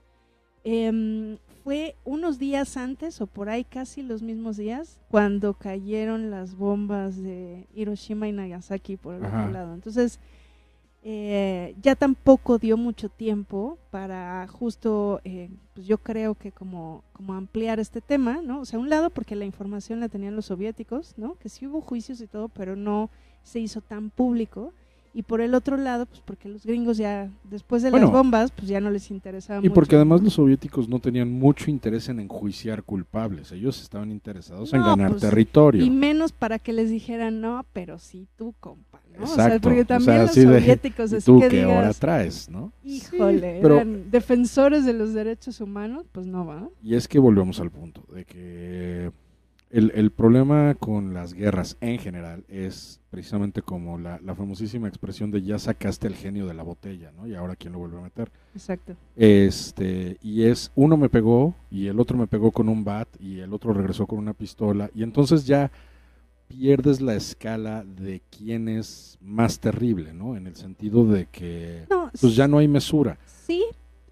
Em, 0.63 1.38
fue 1.63 1.95
unos 2.06 2.39
días 2.39 2.78
antes 2.78 3.21
o 3.21 3.28
por 3.28 3.50
ahí 3.50 3.63
casi 3.63 4.02
los 4.02 4.21
mismos 4.21 4.58
días 4.58 5.00
cuando 5.10 5.54
cayeron 5.54 6.32
las 6.32 6.56
bombas 6.56 7.21
de 7.21 7.67
Hiroshima 7.74 8.28
y 8.28 8.32
Nagasaki 8.32 8.97
por 8.97 9.15
el 9.15 9.26
otro 9.26 9.50
lado. 9.50 9.74
Entonces, 9.74 10.19
eh, 11.04 11.76
ya 11.82 11.95
tampoco 11.95 12.60
dio 12.60 12.78
mucho 12.78 13.10
tiempo 13.10 13.80
para 13.89 14.47
justo, 14.47 15.19
eh, 15.24 15.50
pues 15.74 15.88
yo 15.88 15.97
creo 15.97 16.36
que 16.36 16.52
como, 16.52 17.04
como 17.13 17.34
ampliar 17.34 17.80
este 17.80 18.02
tema, 18.02 18.41
¿no? 18.43 18.62
O 18.62 18.65
sea, 18.65 18.78
un 18.78 18.89
lado 18.89 19.10
porque 19.10 19.36
la 19.36 19.45
información 19.45 20.00
la 20.00 20.10
tenían 20.10 20.36
los 20.36 20.45
soviéticos, 20.45 21.15
¿no? 21.17 21.36
Que 21.36 21.50
sí 21.50 21.65
hubo 21.65 21.82
juicios 21.82 22.21
y 22.21 22.28
todo, 22.28 22.50
pero 22.50 22.76
no 22.76 23.10
se 23.41 23.60
hizo 23.60 23.82
tan 23.82 24.12
público. 24.12 24.74
Y 25.13 25.24
por 25.24 25.41
el 25.41 25.54
otro 25.54 25.76
lado, 25.76 26.06
pues 26.06 26.21
porque 26.24 26.47
los 26.47 26.65
gringos 26.65 26.97
ya, 26.97 27.30
después 27.50 27.84
de 27.84 27.91
las 27.91 28.10
bombas, 28.10 28.52
pues 28.52 28.67
ya 28.69 28.80
no 28.80 28.89
les 28.89 29.12
interesaba 29.12 29.60
y 29.62 29.69
porque 29.69 29.95
además 29.95 30.21
los 30.21 30.34
soviéticos 30.34 30.88
no 30.88 31.00
tenían 31.00 31.32
mucho 31.32 31.69
interés 31.69 32.08
en 32.08 32.19
enjuiciar 32.19 32.84
culpables. 32.84 33.52
Ellos 33.52 33.82
estaban 33.82 34.12
interesados 34.12 34.74
en 34.74 34.82
ganar 34.82 35.12
pues, 35.12 35.21
territorio. 35.21 35.84
Y 35.84 35.89
menos 35.89 36.32
para 36.32 36.60
que 36.60 36.71
les 36.71 36.89
dijeran, 36.89 37.41
no, 37.41 37.65
pero 37.74 38.00
sí 38.00 38.28
tú, 38.38 38.54
compa. 38.60 39.02
¿no? 39.10 39.19
Exacto. 39.19 39.41
O 39.41 39.45
sea, 39.45 39.60
porque 39.60 39.86
también 39.86 40.21
los 40.21 40.32
soviéticos... 40.34 41.12
De, 41.12 41.21
tú 41.21 41.41
que, 41.41 41.63
ahora 41.63 41.93
traes, 41.93 42.50
¿no? 42.50 42.71
Híjole, 42.84 43.60
eran 43.60 44.10
defensores 44.10 44.86
de 44.86 44.93
los 44.93 45.13
derechos 45.13 45.60
humanos, 45.60 46.06
pues 46.12 46.26
no 46.26 46.45
va. 46.45 46.69
Y 46.82 46.95
es 46.95 47.08
que 47.08 47.19
volvemos 47.19 47.60
al 47.60 47.69
punto 47.69 48.06
de 48.13 48.24
que 48.24 49.12
el, 49.71 49.91
el, 49.95 50.12
problema 50.12 50.75
con 50.75 51.13
las 51.13 51.34
guerras 51.34 51.77
en 51.81 51.97
general 51.97 52.43
es 52.47 52.99
precisamente 53.10 53.62
como 53.62 53.97
la, 53.97 54.19
la, 54.21 54.36
famosísima 54.36 54.88
expresión 54.88 55.31
de 55.31 55.41
ya 55.41 55.60
sacaste 55.60 56.07
el 56.07 56.15
genio 56.15 56.45
de 56.45 56.53
la 56.53 56.63
botella, 56.63 57.12
¿no? 57.12 57.27
Y 57.27 57.36
ahora 57.36 57.55
quién 57.55 57.73
lo 57.73 57.79
vuelve 57.79 57.97
a 57.97 58.01
meter. 58.01 58.31
Exacto. 58.53 58.95
Este, 59.15 60.17
y 60.21 60.43
es 60.43 60.71
uno 60.75 60.97
me 60.97 61.10
pegó 61.10 61.55
y 61.69 61.88
el 61.88 61.99
otro 61.99 62.17
me 62.17 62.27
pegó 62.27 62.51
con 62.51 62.69
un 62.69 62.84
bat 62.84 63.07
y 63.19 63.39
el 63.39 63.53
otro 63.53 63.73
regresó 63.73 64.05
con 64.05 64.19
una 64.19 64.34
pistola 64.34 64.89
y 64.93 65.03
entonces 65.03 65.45
ya 65.45 65.71
pierdes 66.47 66.99
la 66.99 67.15
escala 67.15 67.84
de 67.86 68.21
quién 68.29 68.67
es 68.67 69.17
más 69.21 69.60
terrible, 69.60 70.13
¿no? 70.13 70.36
En 70.36 70.47
el 70.47 70.55
sentido 70.55 71.05
de 71.05 71.27
que 71.27 71.86
pues 72.19 72.36
ya 72.36 72.47
no 72.47 72.57
hay 72.57 72.67
mesura. 72.67 73.17
Sí, 73.25 73.63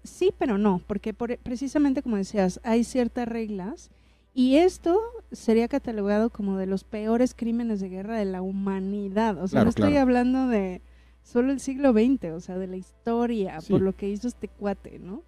sí, 0.02 0.32
pero 0.38 0.56
no, 0.56 0.80
porque 0.86 1.12
por, 1.12 1.36
precisamente 1.38 2.02
como 2.02 2.16
decías, 2.16 2.60
hay 2.64 2.84
ciertas 2.84 3.28
reglas 3.28 3.90
y 4.34 4.56
esto 4.56 5.00
sería 5.32 5.68
catalogado 5.68 6.30
como 6.30 6.56
de 6.56 6.66
los 6.66 6.84
peores 6.84 7.34
crímenes 7.34 7.80
de 7.80 7.88
guerra 7.88 8.16
de 8.16 8.24
la 8.24 8.42
humanidad. 8.42 9.42
O 9.42 9.48
sea, 9.48 9.64
no 9.64 9.70
estoy 9.70 9.96
hablando 9.96 10.48
de 10.48 10.82
solo 11.22 11.52
el 11.52 11.60
siglo 11.60 11.92
XX, 11.92 12.32
o 12.32 12.40
sea, 12.40 12.58
de 12.58 12.66
la 12.66 12.76
historia, 12.76 13.58
por 13.68 13.80
lo 13.80 13.94
que 13.94 14.08
hizo 14.08 14.28
este 14.28 14.48
cuate, 14.48 14.98
¿no? 14.98 15.22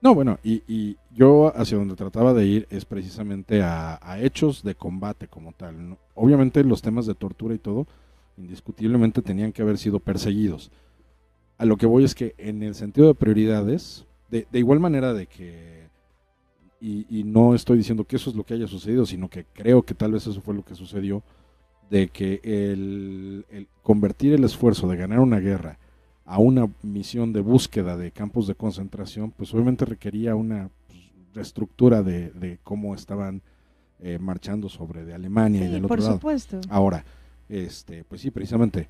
No, 0.00 0.14
bueno, 0.14 0.38
y, 0.42 0.62
y 0.68 0.98
yo 1.14 1.50
hacia 1.56 1.78
donde 1.78 1.94
trataba 1.94 2.34
de 2.34 2.44
ir 2.44 2.66
es 2.70 2.84
precisamente 2.84 3.62
a, 3.62 3.98
hechos 4.20 4.62
de 4.62 4.74
combate 4.74 5.28
como 5.28 5.52
tal. 5.52 5.96
Obviamente 6.14 6.62
los 6.62 6.82
temas 6.82 7.06
de 7.06 7.14
tortura 7.14 7.54
y 7.54 7.58
todo, 7.58 7.86
indiscutiblemente 8.36 9.22
tenían 9.22 9.52
que 9.52 9.62
haber 9.62 9.78
sido 9.78 10.00
perseguidos. 10.00 10.70
A 11.56 11.64
lo 11.64 11.78
que 11.78 11.86
voy 11.86 12.04
es 12.04 12.14
que 12.14 12.34
en 12.36 12.62
el 12.62 12.74
sentido 12.74 13.06
de 13.06 13.14
prioridades, 13.14 14.04
de, 14.28 14.46
de 14.50 14.58
igual 14.58 14.78
manera 14.78 15.14
de 15.14 15.26
que 15.26 15.73
y, 16.84 17.24
no 17.24 17.54
estoy 17.54 17.78
diciendo 17.78 18.04
que 18.04 18.16
eso 18.16 18.28
es 18.28 18.36
lo 18.36 18.44
que 18.44 18.54
haya 18.54 18.66
sucedido, 18.66 19.06
sino 19.06 19.30
que 19.30 19.46
creo 19.52 19.82
que 19.82 19.94
tal 19.94 20.12
vez 20.12 20.26
eso 20.26 20.40
fue 20.42 20.54
lo 20.54 20.64
que 20.64 20.74
sucedió, 20.74 21.22
de 21.88 22.08
que 22.08 22.40
el, 22.44 23.66
convertir 23.82 24.34
el 24.34 24.44
esfuerzo 24.44 24.86
de 24.88 24.96
ganar 24.96 25.20
una 25.20 25.40
guerra 25.40 25.78
a 26.26 26.38
una 26.38 26.70
misión 26.82 27.32
de 27.32 27.40
búsqueda 27.40 27.96
de 27.96 28.10
campos 28.10 28.46
de 28.46 28.54
concentración, 28.54 29.30
pues 29.30 29.52
obviamente 29.54 29.84
requería 29.86 30.34
una 30.34 30.70
pues, 30.86 31.00
reestructura 31.32 32.02
de, 32.02 32.58
cómo 32.62 32.94
estaban 32.94 33.40
eh, 34.00 34.18
marchando 34.18 34.68
sobre 34.68 35.04
de 35.04 35.14
Alemania 35.14 35.64
y 35.64 35.68
del 35.68 35.84
otro 35.84 35.88
por 35.88 36.00
lado. 36.00 36.14
supuesto. 36.14 36.60
Ahora, 36.68 37.04
este, 37.48 38.04
pues 38.04 38.20
sí, 38.20 38.30
precisamente, 38.30 38.88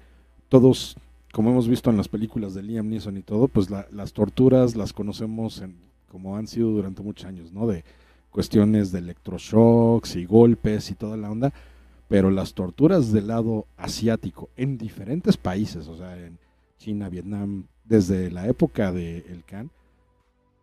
todos, 0.49 0.97
como 1.33 1.51
hemos 1.51 1.69
visto 1.69 1.91
en 1.91 1.97
las 1.97 2.09
películas 2.09 2.55
de 2.55 2.63
Liam 2.63 2.89
Neeson 2.89 3.17
y 3.17 3.23
todo, 3.23 3.47
pues 3.47 3.69
las 3.71 4.13
torturas 4.13 4.75
las 4.75 4.93
conocemos 4.93 5.61
en 5.61 5.77
como 6.15 6.37
han 6.37 6.47
sido 6.47 6.71
durante 6.71 7.03
muchos 7.03 7.27
años, 7.27 7.53
¿no? 7.53 7.67
De 7.67 7.83
cuestiones 8.31 8.93
de 8.93 9.01
electroshocks 9.01 10.15
y 10.15 10.25
golpes 10.27 10.89
y 10.93 10.95
toda 10.95 11.17
la 11.17 11.29
onda, 11.29 11.53
pero 12.07 12.31
las 12.31 12.55
torturas 12.55 13.11
del 13.11 13.27
lado 13.27 13.67
asiático 13.77 14.49
en 14.57 14.79
diferentes 14.79 15.37
países, 15.37 15.89
o 15.89 15.97
sea, 15.97 16.17
en 16.17 16.39
China, 16.79 17.09
Vietnam, 17.09 17.65
desde 17.85 18.31
la 18.31 18.47
época 18.47 18.93
del 18.93 19.25
el 19.29 19.43
Khan, 19.45 19.73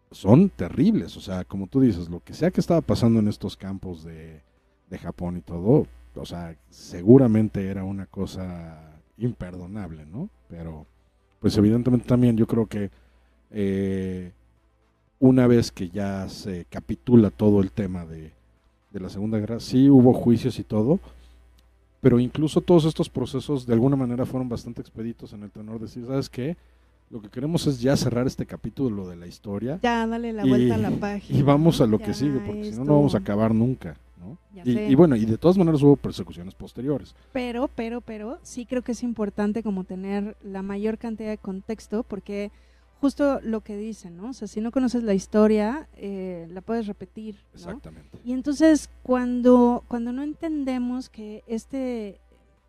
son 0.10 0.48
terribles, 0.48 1.18
o 1.18 1.20
sea, 1.20 1.44
como 1.44 1.68
tú 1.68 1.82
dices, 1.82 2.08
lo 2.08 2.24
que 2.24 2.34
sea 2.34 2.52
que 2.52 2.62
estaba 2.62 2.80
pasando 2.80 3.20
en 3.20 3.28
estos 3.28 3.58
campos 3.58 4.06
de, 4.06 4.40
de 4.90 4.98
Japón 5.00 5.36
y 5.36 5.42
todo, 5.42 5.86
o 6.16 6.26
sea, 6.26 6.56
seguramente 6.70 7.68
era 7.68 7.84
una 7.84 8.06
cosa 8.06 9.02
imperdonable, 9.18 10.06
¿no? 10.06 10.30
Pero, 10.48 10.86
pues 11.42 11.58
evidentemente 11.58 12.08
también 12.08 12.38
yo 12.38 12.48
creo 12.48 12.68
que 12.68 12.90
eh, 13.50 14.32
una 15.22 15.46
vez 15.46 15.72
que 15.72 15.90
ya 15.90 16.28
se 16.30 16.66
capitula 16.66 17.30
todo 17.30 17.62
el 17.62 17.72
tema 17.72 18.06
de, 18.06 18.34
la 18.92 19.08
Segunda 19.08 19.38
Guerra, 19.38 19.60
sí 19.60 19.88
hubo 19.88 20.14
juicios 20.14 20.60
y 20.60 20.64
todo, 20.64 21.00
pero 22.02 22.20
incluso 22.20 22.60
todos 22.60 22.86
estos 22.86 23.08
procesos 23.08 23.66
de 23.68 23.74
alguna 23.74 23.96
manera 23.96 24.26
fueron 24.26 24.50
bastante 24.50 24.82
expeditos 24.82 25.32
en 25.32 25.44
el 25.44 25.52
tenor 25.52 25.76
de 25.76 25.86
decir, 25.86 26.06
¿sabes 26.08 26.28
qué? 26.28 26.58
Lo 27.12 27.22
que 27.22 27.30
queremos 27.30 27.68
es 27.68 27.80
ya 27.80 27.96
cerrar 27.96 28.26
este 28.26 28.48
capítulo 28.48 29.08
de 29.08 29.16
la 29.16 29.28
historia. 29.28 29.80
Ya, 29.84 30.08
dale 30.08 30.34
la 30.34 30.44
vuelta 30.44 30.76
a 30.76 30.78
la 30.80 30.92
página. 30.92 31.40
Y 31.40 31.44
vamos 31.44 31.80
a 31.82 31.86
lo 31.86 32.00
que 32.00 32.14
sigue, 32.14 32.40
porque 32.40 32.72
si 32.72 32.80
no, 32.80 32.86
no 32.86 32.96
vamos 32.96 33.14
a 33.14 33.20
acabar 33.20 33.54
nunca. 33.54 33.96
¿no? 34.20 34.38
Y, 34.64 34.78
y, 34.78 34.96
bueno, 34.96 35.16
y 35.16 35.26
de 35.26 35.38
todas 35.38 35.58
maneras 35.58 35.84
hubo 35.84 35.98
persecuciones 35.98 36.56
posteriores. 36.56 37.14
Pero, 37.32 37.70
pero, 37.76 38.02
pero, 38.02 38.40
sí 38.42 38.66
creo 38.66 38.82
que 38.82 38.94
es 38.94 39.04
importante 39.04 39.62
como 39.62 39.84
tener 39.84 40.36
la 40.44 40.64
mayor 40.64 40.98
cantidad 40.98 41.30
de 41.30 41.38
contexto, 41.38 42.04
porque 42.04 42.50
justo 43.02 43.42
lo 43.42 43.62
que 43.62 43.76
dicen, 43.76 44.16
¿no? 44.16 44.30
O 44.30 44.34
sea, 44.34 44.48
si 44.48 44.62
no 44.62 44.72
conoces 44.72 45.04
la 45.04 45.16
historia, 45.16 45.90
eh, 45.98 46.48
la 46.52 46.62
puedes 46.62 46.86
repetir. 46.86 47.36
¿no? 47.36 47.56
Exactamente. 47.56 48.20
Y 48.24 48.34
entonces, 48.34 48.92
cuando, 49.02 49.84
cuando 49.88 50.14
no 50.14 50.22
entendemos 50.22 51.10
que 51.10 51.44
este, 51.48 52.22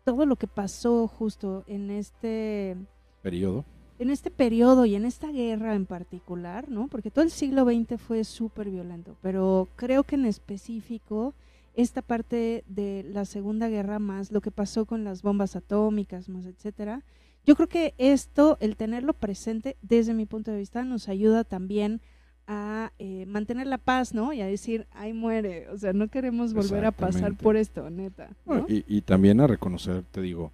todo 0.03 0.25
lo 0.25 0.35
que 0.35 0.47
pasó 0.47 1.07
justo 1.07 1.63
en 1.67 1.91
este 1.91 2.75
periodo, 3.21 3.63
en 3.99 4.09
este 4.09 4.31
periodo 4.31 4.85
y 4.85 4.95
en 4.95 5.05
esta 5.05 5.31
guerra 5.31 5.75
en 5.75 5.85
particular, 5.85 6.67
¿no? 6.67 6.87
Porque 6.87 7.11
todo 7.11 7.23
el 7.23 7.31
siglo 7.31 7.63
XX 7.63 8.01
fue 8.01 8.23
súper 8.23 8.71
violento, 8.71 9.15
pero 9.21 9.69
creo 9.75 10.03
que 10.03 10.15
en 10.15 10.25
específico 10.25 11.35
esta 11.75 12.01
parte 12.01 12.63
de 12.67 13.05
la 13.07 13.25
Segunda 13.25 13.69
Guerra 13.69 13.99
más 13.99 14.31
lo 14.31 14.41
que 14.41 14.51
pasó 14.51 14.85
con 14.85 15.03
las 15.03 15.21
bombas 15.21 15.55
atómicas 15.55 16.27
más 16.27 16.47
etcétera, 16.47 17.03
yo 17.45 17.55
creo 17.55 17.67
que 17.67 17.93
esto, 17.97 18.57
el 18.61 18.75
tenerlo 18.75 19.13
presente 19.13 19.77
desde 19.81 20.13
mi 20.13 20.25
punto 20.25 20.51
de 20.51 20.57
vista, 20.57 20.83
nos 20.83 21.09
ayuda 21.09 21.43
también 21.43 22.01
a 22.47 22.91
eh, 22.99 23.25
mantener 23.25 23.67
la 23.67 23.77
paz, 23.77 24.13
¿no? 24.13 24.33
Y 24.33 24.41
a 24.41 24.47
decir, 24.47 24.87
ay, 24.91 25.13
muere, 25.13 25.69
o 25.69 25.77
sea, 25.77 25.93
no 25.93 26.09
queremos 26.09 26.53
volver 26.53 26.85
a 26.85 26.91
pasar 26.91 27.35
por 27.35 27.55
esto, 27.55 27.89
neta. 27.89 28.29
y, 28.67 29.01
también 29.01 29.39
a 29.39 29.47
reconocer, 29.47 30.03
te 30.11 30.21
digo, 30.21 30.51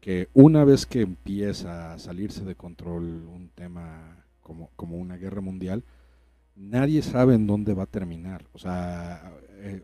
que 0.00 0.28
una 0.34 0.64
vez 0.64 0.84
que 0.84 1.02
empieza 1.02 1.94
a 1.94 1.98
salirse 1.98 2.44
de 2.44 2.54
control 2.54 3.04
un 3.04 3.50
tema 3.54 4.24
como, 4.42 4.70
como 4.76 4.96
una 4.96 5.16
guerra 5.16 5.40
mundial, 5.40 5.84
nadie 6.56 7.02
sabe 7.02 7.34
en 7.34 7.46
dónde 7.46 7.74
va 7.74 7.84
a 7.84 7.86
terminar. 7.86 8.44
O 8.52 8.58
sea, 8.58 9.32
eh, 9.60 9.82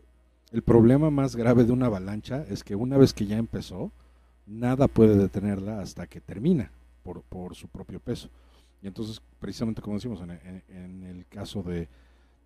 el 0.51 0.61
problema 0.61 1.09
más 1.09 1.35
grave 1.35 1.63
de 1.63 1.71
una 1.71 1.87
avalancha 1.87 2.45
es 2.49 2.63
que 2.63 2.75
una 2.75 2.97
vez 2.97 3.13
que 3.13 3.25
ya 3.25 3.37
empezó, 3.37 3.91
nada 4.49 4.87
puede 4.87 5.15
detenerla 5.15 5.79
hasta 5.79 6.07
que 6.07 6.19
termina 6.19 6.71
por, 7.03 7.21
por 7.21 7.55
su 7.55 7.67
propio 7.67 7.99
peso. 7.99 8.29
Y 8.81 8.87
entonces, 8.87 9.21
precisamente 9.39 9.81
como 9.81 9.97
decimos, 9.97 10.21
en, 10.21 11.03
el 11.03 11.25
caso 11.27 11.61
de, 11.63 11.87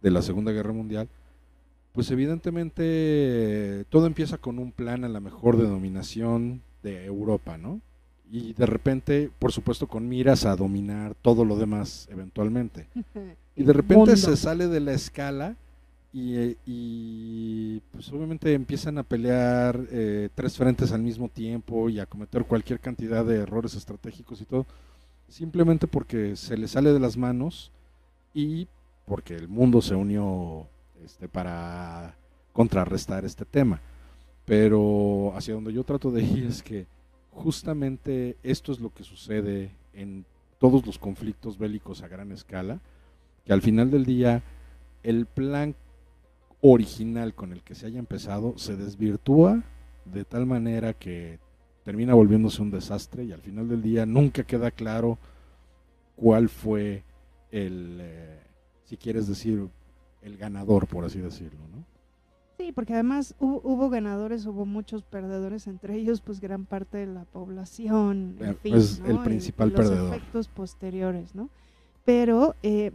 de, 0.01 0.11
la 0.11 0.21
Segunda 0.21 0.51
Guerra 0.51 0.73
Mundial, 0.73 1.07
pues 1.93 2.09
evidentemente 2.11 3.85
todo 3.89 4.07
empieza 4.07 4.37
con 4.37 4.57
un 4.59 4.71
plan 4.71 5.03
a 5.03 5.09
la 5.09 5.19
mejor 5.19 5.57
de 5.57 5.67
dominación 5.67 6.61
de 6.81 7.05
Europa, 7.05 7.57
¿no? 7.57 7.81
Y 8.31 8.53
de 8.53 8.65
repente, 8.65 9.29
por 9.37 9.51
supuesto, 9.51 9.87
con 9.87 10.09
miras 10.09 10.45
a 10.45 10.55
dominar 10.55 11.13
todo 11.21 11.45
lo 11.45 11.55
demás 11.55 12.07
eventualmente. 12.11 12.87
Y 13.55 13.61
de 13.65 13.73
repente 13.73 14.17
se 14.17 14.35
sale 14.35 14.67
de 14.67 14.79
la 14.79 14.93
escala 14.93 15.55
y, 16.15 17.79
pues 17.91 18.11
obviamente 18.11 18.53
empiezan 18.53 18.99
a 18.99 19.03
pelear 19.03 19.79
eh, 19.89 20.29
tres 20.35 20.55
frentes 20.57 20.91
al 20.91 21.01
mismo 21.01 21.27
tiempo 21.27 21.89
y 21.89 21.99
a 21.99 22.05
cometer 22.05 22.45
cualquier 22.45 22.79
cantidad 22.79 23.25
de 23.25 23.37
errores 23.37 23.73
estratégicos 23.73 24.39
y 24.41 24.45
todo, 24.45 24.67
simplemente 25.27 25.87
porque 25.87 26.35
se 26.35 26.55
le 26.55 26.67
sale 26.67 26.93
de 26.93 26.99
las 26.99 27.17
manos 27.17 27.71
y 28.33 28.67
porque 29.07 29.35
el 29.35 29.47
mundo 29.47 29.81
se 29.81 29.95
unió 29.95 30.67
este, 31.03 31.27
para 31.27 32.15
contrarrestar 32.53 33.25
este 33.25 33.45
tema. 33.45 33.81
Pero 34.45 35.33
hacia 35.35 35.55
donde 35.55 35.73
yo 35.73 35.83
trato 35.83 36.11
de 36.11 36.21
ir 36.21 36.45
es 36.45 36.61
que 36.61 36.85
justamente 37.31 38.37
esto 38.43 38.71
es 38.71 38.79
lo 38.79 38.93
que 38.93 39.03
sucede 39.03 39.71
en 39.93 40.25
todos 40.59 40.85
los 40.85 40.99
conflictos 40.99 41.57
bélicos 41.57 42.03
a 42.03 42.07
gran 42.07 42.31
escala, 42.31 42.79
que 43.45 43.53
al 43.53 43.61
final 43.61 43.89
del 43.89 44.05
día 44.05 44.43
el 45.01 45.25
plan 45.25 45.75
original 46.65 47.35
con 47.35 47.51
el 47.51 47.61
que 47.61 47.75
se 47.75 47.85
haya 47.85 47.99
empezado 47.99 48.57
se 48.57 48.77
desvirtúa 48.77 49.61
de 50.05 50.23
tal 50.23 50.45
manera 50.45 50.93
que 50.93 51.37
termina 51.83 52.13
volviéndose 52.13 52.61
un 52.61 52.71
desastre 52.71 53.25
y 53.25 53.33
al 53.33 53.41
final 53.41 53.67
del 53.67 53.81
día 53.81 54.05
nunca 54.05 54.43
queda 54.43 54.71
claro 54.71 55.17
cuál 56.15 56.47
fue 56.47 57.03
el, 57.51 57.99
eh, 58.01 58.39
si 58.85 58.95
quieres 58.95 59.27
decir, 59.27 59.67
el 60.21 60.37
ganador, 60.37 60.87
por 60.87 61.03
así 61.03 61.19
decirlo, 61.19 61.59
¿no? 61.75 61.83
Sí, 62.57 62.71
porque 62.71 62.93
además 62.93 63.35
hubo, 63.39 63.89
ganadores, 63.89 64.45
hubo 64.45 64.65
muchos 64.65 65.03
perdedores, 65.03 65.67
entre 65.67 65.95
ellos 65.95 66.21
pues 66.21 66.39
gran 66.39 66.65
parte 66.65 66.99
de 66.99 67.07
la 67.07 67.25
población, 67.25 68.37
en 68.39 68.55
fin, 68.55 68.75
es 68.75 69.01
el 69.05 69.19
principal 69.19 69.73
perdedor. 69.73 70.09
Los 70.09 70.17
efectos 70.17 70.47
posteriores, 70.47 71.35
¿no? 71.35 71.49
Pero, 72.05 72.55
eh, 72.63 72.91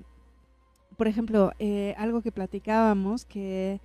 por 0.98 1.08
ejemplo, 1.08 1.52
eh, 1.58 1.94
algo 1.96 2.20
que 2.20 2.32
platicábamos, 2.32 3.24
que 3.24 3.80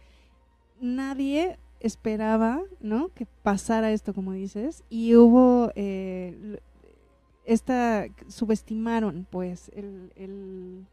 nadie 0.81 1.57
esperaba, 1.79 2.61
¿no? 2.81 3.07
Que 3.13 3.25
pasara 3.43 3.93
esto, 3.93 4.13
como 4.13 4.33
dices, 4.33 4.83
y 4.89 5.15
hubo 5.15 5.71
eh, 5.75 6.59
esta, 7.45 8.07
subestimaron, 8.27 9.25
pues, 9.31 9.71
el 9.75 10.87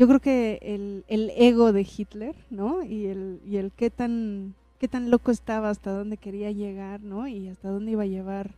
yo 0.00 0.08
creo 0.08 0.20
que 0.20 0.58
el, 0.62 1.04
el 1.08 1.30
ego 1.36 1.74
de 1.74 1.82
Hitler, 1.82 2.34
¿no? 2.48 2.82
Y 2.82 3.04
el, 3.04 3.38
y 3.44 3.58
el 3.58 3.70
qué 3.70 3.90
tan 3.90 4.54
qué 4.78 4.88
tan 4.88 5.10
loco 5.10 5.30
estaba, 5.30 5.68
hasta 5.68 5.90
dónde 5.92 6.16
quería 6.16 6.50
llegar, 6.52 7.02
¿no? 7.02 7.28
Y 7.28 7.48
hasta 7.48 7.68
dónde 7.68 7.90
iba 7.92 8.04
a 8.04 8.06
llevar 8.06 8.54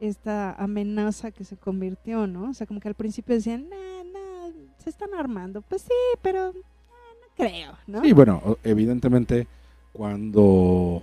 esta 0.00 0.52
amenaza 0.52 1.30
que 1.30 1.44
se 1.44 1.56
convirtió, 1.56 2.26
¿no? 2.26 2.50
O 2.50 2.52
sea, 2.52 2.66
como 2.66 2.78
que 2.78 2.88
al 2.88 2.94
principio 2.94 3.34
decían, 3.34 3.70
no, 3.70 4.11
se 4.82 4.90
están 4.90 5.14
armando. 5.14 5.62
Pues 5.62 5.82
sí, 5.82 6.18
pero 6.20 6.50
eh, 6.50 6.52
no 6.54 7.26
creo, 7.36 7.72
¿no? 7.86 8.02
Sí, 8.02 8.12
bueno, 8.12 8.58
evidentemente 8.62 9.46
cuando, 9.92 11.02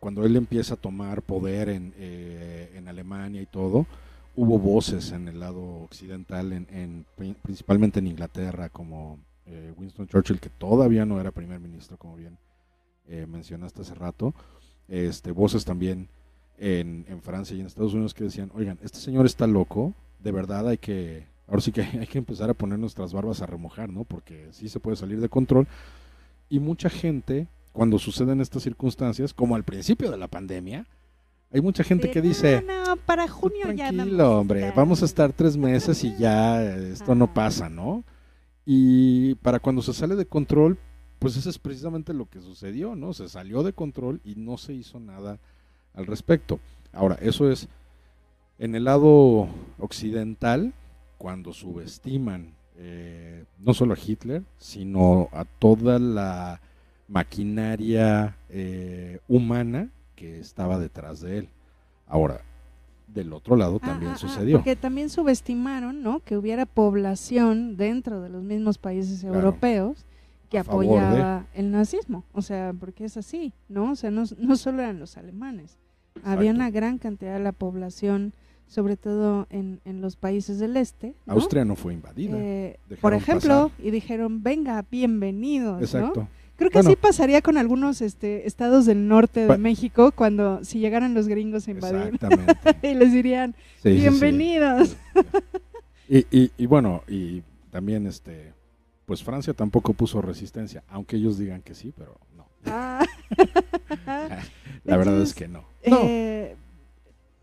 cuando 0.00 0.24
él 0.24 0.36
empieza 0.36 0.74
a 0.74 0.78
tomar 0.78 1.22
poder 1.22 1.68
en, 1.68 1.94
eh, 1.96 2.72
en 2.74 2.88
Alemania 2.88 3.40
y 3.40 3.46
todo, 3.46 3.86
hubo 4.36 4.58
voces 4.58 5.12
en 5.12 5.28
el 5.28 5.40
lado 5.40 5.62
occidental, 5.82 6.52
en, 6.52 7.06
principalmente 7.42 7.98
en 7.98 8.06
Inglaterra, 8.06 8.68
como 8.68 9.18
eh, 9.46 9.72
Winston 9.76 10.06
Churchill, 10.06 10.40
que 10.40 10.48
todavía 10.48 11.04
no 11.04 11.20
era 11.20 11.30
primer 11.30 11.60
ministro, 11.60 11.96
como 11.96 12.16
bien 12.16 12.38
eh, 13.08 13.26
mencionaste 13.28 13.82
hace 13.82 13.94
rato, 13.94 14.34
este, 14.88 15.32
voces 15.32 15.64
también 15.64 16.08
en, 16.58 17.04
Francia 17.22 17.56
y 17.56 17.60
en 17.60 17.66
Estados 17.66 17.94
Unidos 17.94 18.14
que 18.14 18.24
decían, 18.24 18.50
oigan, 18.54 18.78
este 18.82 18.98
señor 18.98 19.26
está 19.26 19.46
loco, 19.46 19.94
de 20.20 20.32
verdad 20.32 20.68
hay 20.68 20.78
que, 20.78 21.26
ahora 21.52 21.60
sí 21.60 21.70
que 21.70 21.82
hay 22.00 22.06
que 22.06 22.18
empezar 22.18 22.48
a 22.48 22.54
poner 22.54 22.78
nuestras 22.78 23.12
barbas 23.12 23.42
a 23.42 23.46
remojar, 23.46 23.90
¿no? 23.90 24.04
Porque 24.04 24.48
sí 24.52 24.70
se 24.70 24.80
puede 24.80 24.96
salir 24.96 25.20
de 25.20 25.28
control. 25.28 25.68
Y 26.48 26.58
mucha 26.58 26.88
gente, 26.88 27.46
cuando 27.72 27.98
suceden 27.98 28.40
estas 28.40 28.62
circunstancias, 28.62 29.34
como 29.34 29.54
al 29.54 29.62
principio 29.62 30.10
de 30.10 30.16
la 30.16 30.28
pandemia, 30.28 30.86
hay 31.52 31.60
mucha 31.60 31.84
gente 31.84 32.10
que 32.10 32.22
dice, 32.22 32.64
no, 32.66 32.96
para 32.96 33.28
junio 33.28 33.70
ya 33.72 33.90
Tranquilo, 33.90 34.38
hombre, 34.38 34.72
vamos 34.74 35.02
a 35.02 35.04
estar 35.04 35.34
tres 35.34 35.58
meses 35.58 36.02
y 36.02 36.16
ya 36.16 36.64
esto 36.74 37.14
no 37.14 37.32
pasa, 37.34 37.68
¿no? 37.68 38.02
Y 38.64 39.34
para 39.36 39.60
cuando 39.60 39.82
se 39.82 39.92
sale 39.92 40.16
de 40.16 40.24
control, 40.24 40.78
pues 41.18 41.36
eso 41.36 41.50
es 41.50 41.58
precisamente 41.58 42.14
lo 42.14 42.24
que 42.30 42.40
sucedió, 42.40 42.96
¿no? 42.96 43.12
Se 43.12 43.28
salió 43.28 43.62
de 43.62 43.74
control 43.74 44.22
y 44.24 44.36
no 44.36 44.56
se 44.56 44.72
hizo 44.72 44.98
nada 44.98 45.38
al 45.92 46.06
respecto. 46.06 46.58
Ahora, 46.94 47.16
eso 47.20 47.50
es 47.50 47.68
en 48.58 48.74
el 48.74 48.84
lado 48.84 49.48
occidental, 49.78 50.72
cuando 51.22 51.52
subestiman 51.52 52.52
eh, 52.78 53.44
no 53.60 53.74
solo 53.74 53.94
a 53.94 53.96
Hitler, 53.96 54.42
sino 54.58 55.28
a 55.30 55.44
toda 55.44 56.00
la 56.00 56.60
maquinaria 57.06 58.36
eh, 58.48 59.20
humana 59.28 59.88
que 60.16 60.40
estaba 60.40 60.80
detrás 60.80 61.20
de 61.20 61.38
él. 61.38 61.48
Ahora, 62.08 62.40
del 63.06 63.32
otro 63.32 63.54
lado 63.54 63.78
ah, 63.80 63.86
también 63.86 64.10
ah, 64.10 64.14
ah, 64.16 64.18
sucedió. 64.18 64.56
porque 64.56 64.74
también 64.74 65.10
subestimaron, 65.10 66.02
¿no? 66.02 66.18
Que 66.18 66.36
hubiera 66.36 66.66
población 66.66 67.76
dentro 67.76 68.20
de 68.20 68.28
los 68.28 68.42
mismos 68.42 68.78
países 68.78 69.22
europeos 69.22 70.04
que 70.50 70.58
apoyaba 70.58 71.46
el 71.54 71.70
nazismo. 71.70 72.24
O 72.32 72.42
sea, 72.42 72.74
porque 72.80 73.04
es 73.04 73.16
así, 73.16 73.52
¿no? 73.68 73.92
O 73.92 73.94
sea, 73.94 74.10
no, 74.10 74.24
no 74.38 74.56
solo 74.56 74.82
eran 74.82 74.98
los 74.98 75.16
alemanes. 75.16 75.78
Había 76.24 76.50
una 76.50 76.68
gran 76.72 76.98
cantidad 76.98 77.34
de 77.34 77.44
la 77.44 77.52
población, 77.52 78.34
sobre 78.72 78.96
todo 78.96 79.46
en, 79.50 79.80
en 79.84 80.00
los 80.00 80.16
países 80.16 80.58
del 80.58 80.78
este. 80.78 81.14
Austria 81.26 81.62
no 81.62 81.76
fue 81.76 81.92
invadida. 81.92 82.38
Eh, 82.38 82.78
por 83.02 83.12
ejemplo, 83.12 83.70
y 83.78 83.90
dijeron, 83.90 84.42
venga, 84.42 84.82
bienvenidos. 84.90 85.82
Exacto. 85.82 86.26
Creo 86.56 86.70
que 86.70 86.78
así 86.78 86.96
pasaría 86.96 87.42
con 87.42 87.58
algunos 87.58 88.00
este, 88.00 88.46
estados 88.46 88.86
del 88.86 89.08
norte 89.08 89.46
de 89.46 89.58
México 89.58 90.10
cuando 90.12 90.64
si 90.64 90.78
llegaran 90.78 91.12
los 91.12 91.28
gringos 91.28 91.68
a 91.68 91.70
invadir 91.72 92.18
y 92.82 92.94
les 92.94 93.12
dirían 93.12 93.54
bienvenidos. 93.84 94.96
y, 96.08 96.18
y, 96.30 96.50
y, 96.56 96.66
bueno, 96.66 97.02
y 97.06 97.42
también 97.70 98.06
este, 98.06 98.54
pues 99.04 99.22
Francia 99.22 99.52
tampoco 99.52 99.92
puso 99.92 100.22
resistencia, 100.22 100.82
aunque 100.88 101.16
ellos 101.16 101.36
digan 101.36 101.60
que 101.60 101.74
sí, 101.74 101.92
pero 101.94 102.18
no. 102.34 102.46
Ah. 102.64 103.04
La 104.84 104.96
verdad 104.96 105.20
es 105.20 105.34
que 105.34 105.48
no. 105.48 105.64
no. 105.86 106.00
Eh, 106.04 106.56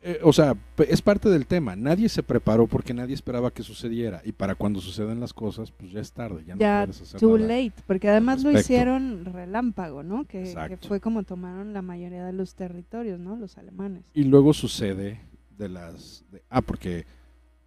eh, 0.01 0.19
o 0.23 0.31
sea, 0.31 0.55
es 0.77 1.01
parte 1.01 1.27
del 1.29 1.45
tema. 1.45 1.75
Nadie 1.75 2.07
se 2.07 2.23
preparó 2.23 2.67
porque 2.67 2.93
nadie 2.93 3.13
esperaba 3.13 3.51
que 3.51 3.63
sucediera. 3.63 4.21
Y 4.23 4.31
para 4.31 4.55
cuando 4.55 4.79
suceden 4.79 5.19
las 5.19 5.33
cosas, 5.33 5.71
pues 5.71 5.91
ya 5.91 5.99
es 5.99 6.13
tarde. 6.13 6.43
Ya, 6.45 6.53
no 6.53 6.85
puedes 6.85 7.01
hacer 7.01 7.19
too 7.19 7.37
late. 7.37 7.73
Porque 7.85 8.07
además 8.07 8.43
lo 8.43 8.57
hicieron 8.57 9.25
relámpago, 9.25 10.03
¿no? 10.03 10.25
Que, 10.25 10.77
fue 10.87 11.01
como 11.01 11.23
tomaron 11.23 11.73
la 11.73 11.81
mayoría 11.81 12.25
de 12.25 12.31
los 12.31 12.55
territorios, 12.55 13.19
¿no? 13.19 13.35
Los 13.35 13.57
alemanes. 13.57 14.03
Y 14.13 14.23
luego 14.23 14.53
sucede 14.53 15.21
de 15.57 15.67
las. 15.67 16.23
ah, 16.49 16.61
porque 16.61 17.05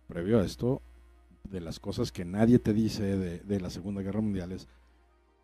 previo 0.09 0.41
a 0.41 0.45
esto, 0.45 0.81
de 1.51 1.61
las 1.61 1.79
cosas 1.81 2.13
que 2.13 2.25
nadie 2.25 2.59
te 2.59 2.73
dice 2.73 3.03
de, 3.03 3.61
la 3.61 3.69
Segunda 3.69 4.01
Guerra 4.01 4.21
Mundial 4.21 4.53
es. 4.53 4.69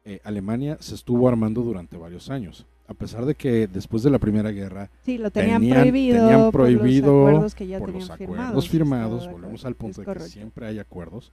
Eh, 0.04 0.20
Alemania 0.24 0.78
se 0.80 0.94
estuvo 0.94 1.28
armando 1.28 1.60
durante 1.60 1.98
varios 1.98 2.30
años 2.30 2.66
a 2.88 2.94
pesar 2.94 3.26
de 3.26 3.34
que 3.34 3.66
después 3.66 4.02
de 4.02 4.10
la 4.10 4.18
Primera 4.18 4.50
Guerra 4.50 4.90
sí, 5.04 5.18
lo 5.18 5.30
tenían, 5.30 5.68
prohibido, 5.68 6.50
prohibido 6.50 7.12
por 7.12 7.32
los 7.32 7.36
acuerdos, 7.36 7.54
que 7.54 7.66
ya 7.66 7.78
por 7.78 7.90
los 7.92 8.10
acuerdos 8.10 8.68
firmados, 8.68 9.30
volvemos 9.30 9.64
al 9.66 9.74
punto 9.74 10.00
de 10.00 10.12
que 10.14 10.20
siempre 10.20 10.66
hay 10.66 10.78
acuerdos, 10.78 11.30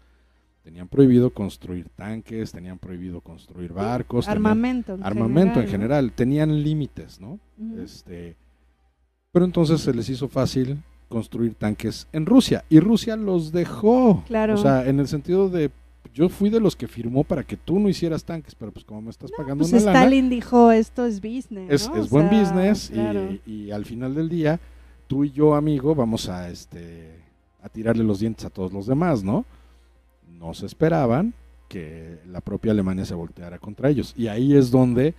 tenían 0.63 0.89
prohibido 0.89 1.29
construir 1.29 1.87
tanques, 1.95 2.51
tenían 2.51 2.77
prohibido 2.77 3.21
construir 3.21 3.71
barcos, 3.71 4.27
armamento, 4.27 4.95
en 4.95 5.03
armamento 5.03 5.53
general, 5.53 5.65
en 5.65 5.71
general, 5.71 6.11
tenían 6.11 6.61
límites, 6.61 7.21
¿no? 7.21 7.39
Este, 7.81 8.35
pero 9.31 9.45
entonces 9.45 9.79
se 9.79 9.93
les 9.93 10.09
hizo 10.09 10.27
fácil 10.27 10.77
construir 11.07 11.53
tanques 11.55 12.07
en 12.11 12.25
Rusia 12.25 12.65
y 12.69 12.81
Rusia 12.81 13.15
los 13.15 13.53
dejó, 13.53 14.25
claro. 14.27 14.55
o 14.55 14.57
sea, 14.57 14.85
en 14.87 14.99
el 14.99 15.07
sentido 15.07 15.49
de 15.49 15.71
yo 16.13 16.29
fui 16.29 16.49
de 16.49 16.59
los 16.59 16.75
que 16.75 16.87
firmó 16.87 17.23
para 17.23 17.43
que 17.43 17.57
tú 17.57 17.79
no 17.79 17.89
hicieras 17.89 18.23
tanques, 18.23 18.55
pero 18.55 18.71
pues 18.71 18.85
como 18.85 19.01
me 19.01 19.09
estás 19.09 19.31
pagando 19.31 19.63
pues 19.63 19.71
una 19.71 19.91
Stalin 19.91 20.29
dijo, 20.29 20.71
esto 20.71 21.05
es 21.05 21.21
business, 21.21 21.69
Es, 21.69 21.91
es 21.95 22.09
buen 22.09 22.29
business 22.29 22.91
y, 23.45 23.71
al 23.71 23.85
final 23.85 24.15
del 24.15 24.29
día, 24.29 24.59
tú 25.07 25.23
y 25.23 25.31
yo, 25.31 25.55
amigo, 25.55 25.95
vamos 25.95 26.29
a, 26.29 26.49
este, 26.49 27.19
a 27.61 27.69
tirarle 27.69 28.03
los 28.03 28.19
dientes 28.19 28.45
a 28.45 28.49
todos 28.49 28.71
los 28.71 28.87
demás, 28.87 29.23
¿no? 29.23 29.45
No 30.39 30.53
se 30.53 30.65
esperaban 30.65 31.33
que 31.67 32.19
la 32.27 32.41
propia 32.41 32.71
Alemania 32.71 33.05
se 33.05 33.15
volteara 33.15 33.57
contra 33.59 33.89
ellos. 33.89 34.13
Y 34.15 34.27
ahí 34.27 34.55
es 34.55 34.71
donde 34.71 35.15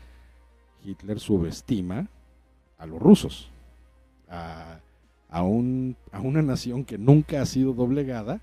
Hitler 0.85 1.19
subestima 1.19 2.09
a 2.79 2.87
los 2.87 3.01
rusos, 3.01 3.51
a, 4.29 4.79
a, 5.29 5.43
un, 5.43 5.97
a 6.13 6.21
una 6.21 6.43
nación 6.43 6.85
que 6.85 6.99
nunca 6.99 7.43
ha 7.43 7.47
sido 7.47 7.73
doblegada 7.73 8.41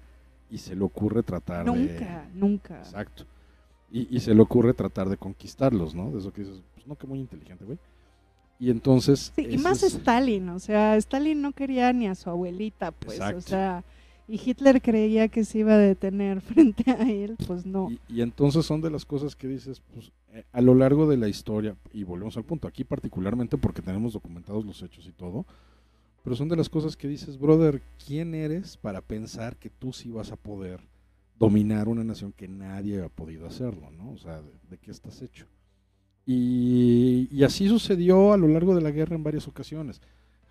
y 0.54 0.60
se 0.60 0.76
le 0.76 0.84
ocurre 0.84 1.24
tratar 1.24 1.66
nunca, 1.66 2.30
Nunca, 2.36 2.78
Exacto. 2.78 3.26
Y, 3.92 4.20
se 4.20 4.34
le 4.34 4.42
ocurre 4.42 4.74
tratar 4.74 5.08
de 5.08 5.18
conquistarlos, 5.18 5.94
¿no? 5.94 6.10
De 6.10 6.18
eso 6.18 6.34
que 6.34 6.42
dices, 6.42 6.64
pues 6.74 6.88
no, 6.88 6.96
que 6.96 7.06
muy 7.06 7.20
inteligente, 7.20 7.64
güey. 7.64 7.78
Y 8.60 8.72
entonces... 8.72 9.32
Sí, 9.36 9.46
y 9.48 9.58
más 9.60 9.84
Stalin, 9.84 10.50
o 10.50 10.58
sea, 10.58 10.96
Stalin 10.98 11.40
no 11.40 11.52
quería 11.52 11.94
ni 11.94 12.08
a 12.08 12.16
su 12.16 12.28
abuelita, 12.30 12.92
pues, 12.92 13.20
o 13.20 13.42
sea, 13.42 13.84
y 14.28 14.42
Hitler 14.44 14.82
creía 14.82 15.28
que 15.28 15.46
se 15.46 15.60
iba 15.60 15.74
a 15.74 15.78
detener 15.78 16.42
frente 16.42 16.90
a 16.90 17.08
él, 17.08 17.36
pues 17.46 17.68
no. 17.68 17.92
Y, 18.08 18.22
entonces 18.22 18.66
son 18.66 18.82
de 18.82 18.90
las 18.90 19.06
cosas 19.06 19.36
que 19.36 19.48
dices, 19.48 19.82
pues 19.94 20.12
eh, 20.34 20.44
a 20.52 20.62
lo 20.62 20.74
largo 20.74 21.08
de 21.08 21.18
la 21.18 21.28
historia, 21.28 21.76
y 21.94 22.04
volvemos 22.04 22.36
al 22.38 22.46
punto, 22.46 22.68
aquí 22.68 22.84
particularmente 22.84 23.58
porque 23.58 23.84
tenemos 23.84 24.14
documentados 24.14 24.66
los 24.66 24.82
hechos 24.82 25.06
y 25.06 25.12
todo, 25.12 25.46
pero 26.24 26.36
son 26.36 26.50
de 26.50 26.56
las 26.56 26.70
cosas 26.70 26.96
que 26.96 27.08
dices, 27.08 27.38
brother, 27.38 27.82
¿quién 28.06 28.34
eres 28.34 28.78
para 28.78 29.02
pensar 29.02 29.58
que 29.58 29.70
tú 29.70 29.92
sí 29.92 30.10
vas 30.10 30.32
a 30.32 30.38
poder 30.38 30.80
dominar 31.38 31.90
una 31.90 32.04
nación 32.04 32.32
que 32.32 32.48
nadie 32.48 33.04
ha 33.04 33.10
podido 33.10 33.46
hacerlo, 33.46 33.92
¿no? 33.92 34.12
O 34.12 34.18
sea, 34.18 34.42
¿de, 34.70 34.78
qué 34.78 34.92
estás 34.92 35.22
hecho? 35.22 35.46
Y, 36.26 37.28
y, 37.30 37.44
así 37.44 37.68
sucedió 37.68 38.32
a 38.32 38.38
lo 38.38 38.48
largo 38.48 38.74
de 38.74 38.82
la 38.82 38.92
guerra 38.92 39.16
en 39.16 39.24
varias 39.24 39.48
ocasiones. 39.50 40.02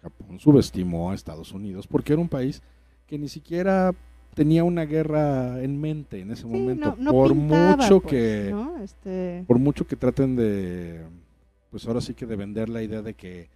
Japón 0.03 0.39
subestimó 0.39 1.11
a 1.11 1.15
Estados 1.15 1.53
Unidos 1.53 1.87
porque 1.87 2.13
era 2.13 2.21
un 2.21 2.29
país 2.29 2.61
que 3.07 3.19
ni 3.19 3.29
siquiera 3.29 3.95
tenía 4.35 4.65
una 4.65 4.85
guerra 4.85 5.63
en 5.63 5.81
mente 5.81 6.21
en 6.21 6.33
ese 6.33 6.47
momento. 6.47 6.97
por 6.97 7.35
mucho 7.35 8.01
pues, 8.01 8.11
que 8.11 8.55
este 8.83 9.45
por 9.47 9.59
mucho 9.59 9.87
que 9.87 9.97
traten 9.97 10.37
de 10.37 11.05
pues 11.71 11.87
ahora 11.87 12.01
sí 12.01 12.15
que 12.15 12.27
de 12.27 12.37
vender 12.37 12.69
la 12.69 12.83
idea 12.83 13.03
de 13.03 13.15
que 13.15 13.49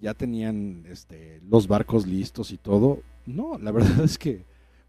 ya 0.00 0.14
tenían 0.14 0.84
este 0.88 1.40
los 1.48 1.68
barcos 1.68 2.06
listos 2.06 2.52
y 2.52 2.56
todo. 2.56 3.00
No, 3.26 3.58
la 3.58 3.70
verdad 3.70 4.00
es 4.04 4.18
que 4.18 4.44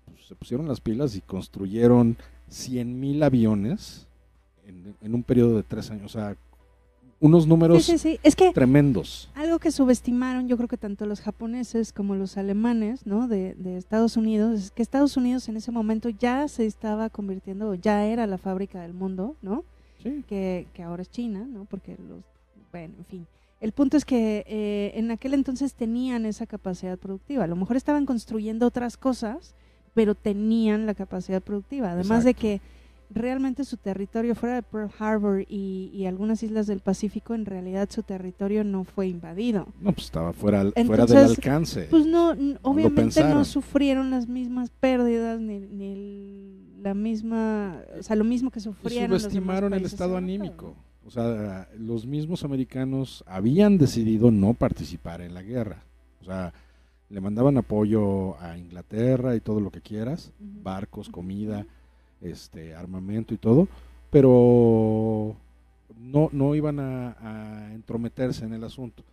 pues, 0.06 0.26
se 0.26 0.36
pusieron 0.36 0.68
las 0.68 0.82
pilas 0.82 1.15
y 1.15 1.22
construyeron 1.22 2.18
100.000 2.50 3.24
aviones 3.24 4.08
en, 4.65 4.96
en, 5.02 5.15
un 5.15 5.24
periodo 5.24 5.58
de 5.58 5.63
tres 5.63 5.89
años. 5.91 6.15
O 6.15 6.20
sea, 6.20 6.36
unos 7.20 7.48
números 7.48 7.89
Es 7.89 8.36
que 8.36 8.52
tremendos. 8.52 9.30
Algo 9.36 9.60
que 9.60 9.72
subestimaron, 9.72 10.48
yo 10.48 10.58
creo 10.58 10.68
que 10.68 10.78
tanto 10.78 11.06
los 11.06 11.22
japoneses 11.22 11.94
como 11.94 12.15
los 12.15 12.38
alemanes, 12.38 13.06
¿no? 13.06 13.28
De, 13.28 13.56
Estados 13.78 14.18
Unidos, 14.18 14.60
es 14.60 14.72
que 14.72 14.84
Estados 14.84 15.15
Unidos 15.18 15.48
en 15.50 15.58
ese 15.58 15.72
momento 15.72 16.10
ya 16.10 16.48
se 16.48 16.65
estaba 16.65 17.10
convirtiendo, 17.10 17.74
ya 17.76 18.06
era 18.06 18.28
la 18.28 18.38
fábrica 18.38 18.82
del 18.82 18.94
mundo, 18.94 19.36
¿no? 19.41 19.63
Sí. 20.04 20.24
Que, 20.28 20.68
ahora 20.84 21.02
es 21.02 21.10
China, 21.10 21.48
¿no? 21.50 21.65
Porque 21.65 21.98
los, 22.08 22.24
bueno, 22.72 22.94
en 22.98 23.06
fin. 23.06 23.28
El 23.65 23.71
punto 23.71 23.97
es 23.97 24.06
que 24.06 24.45
eh, 24.45 24.91
en 24.93 25.10
aquel 25.10 25.34
entonces 25.34 25.73
tenían 25.73 26.28
esa 26.28 26.45
capacidad 26.45 26.99
productiva. 26.99 27.45
A 27.45 27.47
lo 27.47 27.56
mejor 27.56 27.78
estaban 27.78 28.06
construyendo 28.06 28.67
otras 28.67 28.95
cosas, 28.95 29.56
pero 29.95 30.13
tenían 30.13 30.86
la 30.86 30.93
capacidad 30.93 31.41
productiva. 31.41 31.89
Además 31.89 32.23
de 32.23 32.36
que 32.36 32.62
realmente 33.10 33.65
su 33.65 33.78
territorio 33.78 34.36
fuera 34.36 34.54
de 34.54 34.62
Pearl 34.62 34.91
Harbor 34.99 35.45
y, 35.49 36.06
algunas 36.06 36.43
islas 36.43 36.67
del 36.67 36.80
Pacífico, 36.82 37.34
en 37.34 37.47
realidad 37.47 37.89
su 37.89 38.04
territorio 38.04 38.63
no 38.63 38.84
fue 38.84 39.08
invadido. 39.08 39.65
No, 39.82 39.93
pues 39.93 40.06
estaba 40.06 40.32
fuera, 40.32 40.63
fuera 40.86 41.08
del 41.08 41.17
alcance. 41.17 41.88
Pues 41.89 42.06
no, 42.06 42.36
obviamente 42.62 43.23
no 43.23 43.43
sufrieron 43.45 44.12
las 44.12 44.28
mismas 44.28 44.69
pérdidas 44.69 45.41
ni, 45.41 46.54
la 46.84 46.93
misma, 46.93 47.82
o 47.99 48.04
sea, 48.04 48.15
lo 48.15 48.25
mismo 48.25 48.51
que 48.51 48.60
sufrieron. 48.60 49.19
Subestimaron 49.19 49.73
el 49.73 49.86
estado 49.86 50.17
anímico. 50.17 50.75
O 51.06 51.12
sea, 51.12 51.70
los 51.78 52.06
mismos 52.06 52.44
americanos 52.44 53.24
habían 53.28 53.78
decidido 53.78 54.32
no 54.32 54.54
participar 54.54 55.22
en 55.22 55.34
la 55.34 55.44
guerra. 55.44 55.84
O 56.22 56.26
sea, 56.26 56.54
le 57.10 57.22
mandaban 57.22 57.58
apoyo 57.58 58.39
a 58.41 58.58
Inglaterra 58.58 59.36
y 59.36 59.39
todo 59.39 59.60
lo 59.60 59.70
que 59.70 59.82
quieras, 59.82 60.32
barcos, 60.39 61.10
comida 61.10 61.65
este 62.22 62.74
armamento 62.74 63.34
y 63.34 63.38
todo, 63.38 63.68
pero 64.10 65.36
no, 66.00 66.30
no 66.32 66.56
iban 66.56 66.80
a, 66.80 67.72
entrometerse 67.74 68.46
en 68.46 68.54
el 68.54 68.63
asunto. 68.63 69.04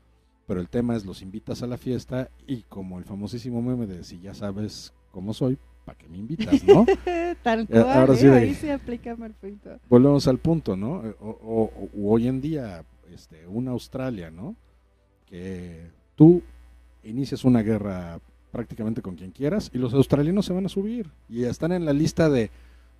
Pero 0.47 0.61
el 0.61 0.69
tema 0.69 0.97
es, 0.97 1.05
los 1.05 1.23
invitas 1.23 1.63
a 1.63 1.67
la 1.67 1.77
fiesta 1.77 2.31
y 2.47 2.63
como 2.63 2.99
el 2.99 3.05
famosísimo 3.05 3.61
meme 3.61 3.87
de 3.87 4.03
si 4.03 4.21
ya 4.21 4.35
sabes 4.35 4.93
cómo 5.11 5.35
soy, 5.35 5.59
¿para 5.85 5.99
qué 5.99 6.09
me 6.09 6.19
invitas, 6.19 6.63
no? 6.65 6.87
Tal 7.43 7.61
eh, 7.61 7.67
cual, 7.67 7.91
Ahora 7.91 8.15
sí 8.17 8.27
¿eh? 8.27 8.33
ahí 8.33 8.55
se 8.55 8.73
aplica 8.73 9.17
perfecto. 9.17 9.79
Volvemos 9.89 10.27
al 10.29 10.39
punto, 10.39 10.77
¿no? 10.77 11.07
Eh, 11.07 11.15
o, 11.21 11.71
hoy 12.03 12.29
en 12.29 12.41
día, 12.41 12.85
este, 13.13 13.47
una 13.47 13.73
Australia, 13.73 14.31
¿no? 14.31 14.57
Que 15.27 15.87
tú 16.15 16.43
inicias 17.05 17.45
una 17.45 17.63
guerra 17.63 18.21
prácticamente 18.51 19.01
con 19.03 19.17
quien 19.17 19.31
quieras 19.31 19.71
y 19.73 19.79
los 19.79 19.95
australianos 19.95 20.45
se 20.45 20.53
van 20.53 20.67
a 20.67 20.69
subir 20.69 21.11
y 21.29 21.45
están 21.45 21.73
en 21.73 21.85
la 21.85 21.93
lista 21.93 22.29
de 22.29 22.51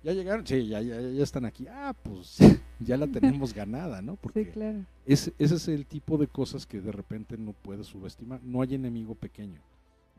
¿Ya 0.03 0.11
llegaron? 0.11 0.45
Sí, 0.45 0.67
ya, 0.67 0.81
ya, 0.81 0.99
ya 0.99 1.23
están 1.23 1.45
aquí. 1.45 1.65
Ah, 1.69 1.95
pues 2.03 2.37
ya 2.79 2.97
la 2.97 3.07
tenemos 3.07 3.53
ganada, 3.55 4.01
¿no? 4.01 4.17
Porque 4.17 4.43
sí, 4.45 4.51
claro. 4.51 4.83
ese 5.05 5.33
es 5.37 5.67
el 5.69 5.85
tipo 5.85 6.17
de 6.17 6.27
cosas 6.27 6.65
que 6.65 6.81
de 6.81 6.91
repente 6.91 7.37
no 7.37 7.53
puedes 7.53 7.87
subestimar. 7.87 8.41
No 8.43 8.61
hay 8.61 8.75
enemigo 8.75 9.15
pequeño. 9.15 9.61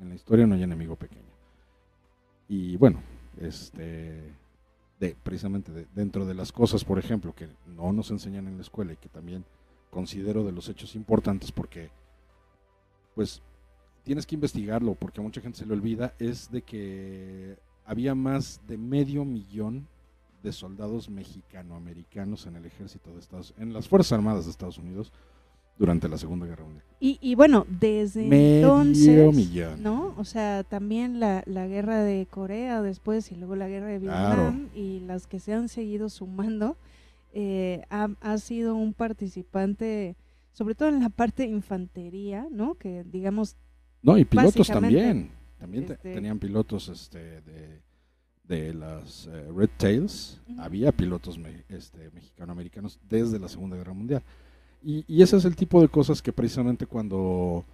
En 0.00 0.08
la 0.08 0.14
historia 0.14 0.46
no 0.46 0.54
hay 0.54 0.62
enemigo 0.62 0.96
pequeño. 0.96 1.33
Y 2.48 2.76
bueno, 2.76 3.00
este, 3.40 4.32
de, 5.00 5.16
precisamente 5.22 5.86
dentro 5.94 6.24
de 6.26 6.34
las 6.34 6.52
cosas, 6.52 6.84
por 6.84 6.98
ejemplo, 6.98 7.34
que 7.34 7.48
no 7.66 7.92
nos 7.92 8.10
enseñan 8.10 8.46
en 8.46 8.56
la 8.56 8.62
escuela 8.62 8.92
y 8.92 8.96
que 8.96 9.08
también 9.08 9.44
considero 9.90 10.44
de 10.44 10.52
los 10.52 10.68
hechos 10.68 10.94
importantes 10.94 11.52
porque, 11.52 11.90
pues, 13.14 13.42
tienes 14.02 14.26
que 14.26 14.34
investigarlo 14.34 14.94
porque 14.94 15.20
a 15.20 15.22
mucha 15.22 15.40
gente 15.40 15.58
se 15.58 15.66
le 15.66 15.72
olvida, 15.72 16.14
es 16.18 16.50
de 16.50 16.62
que 16.62 17.56
había 17.86 18.14
más 18.14 18.60
de 18.66 18.76
medio 18.76 19.24
millón 19.24 19.86
de 20.42 20.52
soldados 20.52 21.08
mexicanoamericanos 21.08 22.46
en 22.46 22.56
el 22.56 22.66
ejército 22.66 23.12
de 23.12 23.20
Estados 23.20 23.54
en 23.56 23.72
las 23.72 23.88
Fuerzas 23.88 24.12
Armadas 24.12 24.44
de 24.44 24.50
Estados 24.50 24.76
Unidos 24.76 25.10
durante 25.78 26.08
la 26.08 26.18
Segunda 26.18 26.46
Guerra 26.46 26.64
Mundial. 26.64 26.84
Y, 27.00 27.34
bueno, 27.34 27.66
desde 27.68 28.24
entonces, 28.58 29.78
¿no? 29.78 30.14
O 30.16 30.24
sea, 30.24 30.64
también 30.64 31.20
la, 31.20 31.42
guerra 31.44 32.02
de 32.02 32.26
Corea 32.30 32.80
después 32.80 33.30
y 33.30 33.36
luego 33.36 33.56
la 33.56 33.68
guerra 33.68 33.88
de 33.88 33.98
Vietnam 33.98 34.70
y 34.74 35.00
las 35.00 35.26
que 35.26 35.38
se 35.38 35.52
han 35.52 35.68
seguido 35.68 36.08
sumando, 36.08 36.78
eh, 37.34 37.82
ha, 37.90 38.38
sido 38.38 38.74
un 38.74 38.94
participante, 38.94 40.16
sobre 40.52 40.74
todo 40.74 40.88
en 40.88 41.00
la 41.00 41.10
parte 41.10 41.42
de 41.42 41.50
infantería, 41.50 42.46
¿no? 42.50 42.76
Que 42.76 43.04
digamos... 43.04 43.56
No, 44.02 44.16
y 44.16 44.24
pilotos 44.24 44.68
también 44.68 45.30
también 45.64 45.84
este 45.84 46.12
tenían 46.12 46.38
pilotos 46.38 46.90
este, 46.90 47.40
de, 48.46 48.74
las 48.74 49.26
eh, 49.28 49.50
Red 49.50 49.70
Tails. 49.78 50.38
Había 50.58 50.92
pilotos 50.92 51.40
este, 51.70 52.10
mexicano-americanos 52.10 53.00
desde 53.08 53.38
la 53.38 53.48
Segunda 53.48 53.74
Guerra 53.76 53.94
Mundial. 53.94 54.22
Y, 54.84 55.22
ese 55.22 55.36
es 55.36 55.44
el 55.44 55.56
tipo 55.56 55.80
de 55.80 55.88
cosas 55.88 56.20
que 56.20 56.32
precisamente 56.32 56.86
cuando, 56.86 57.64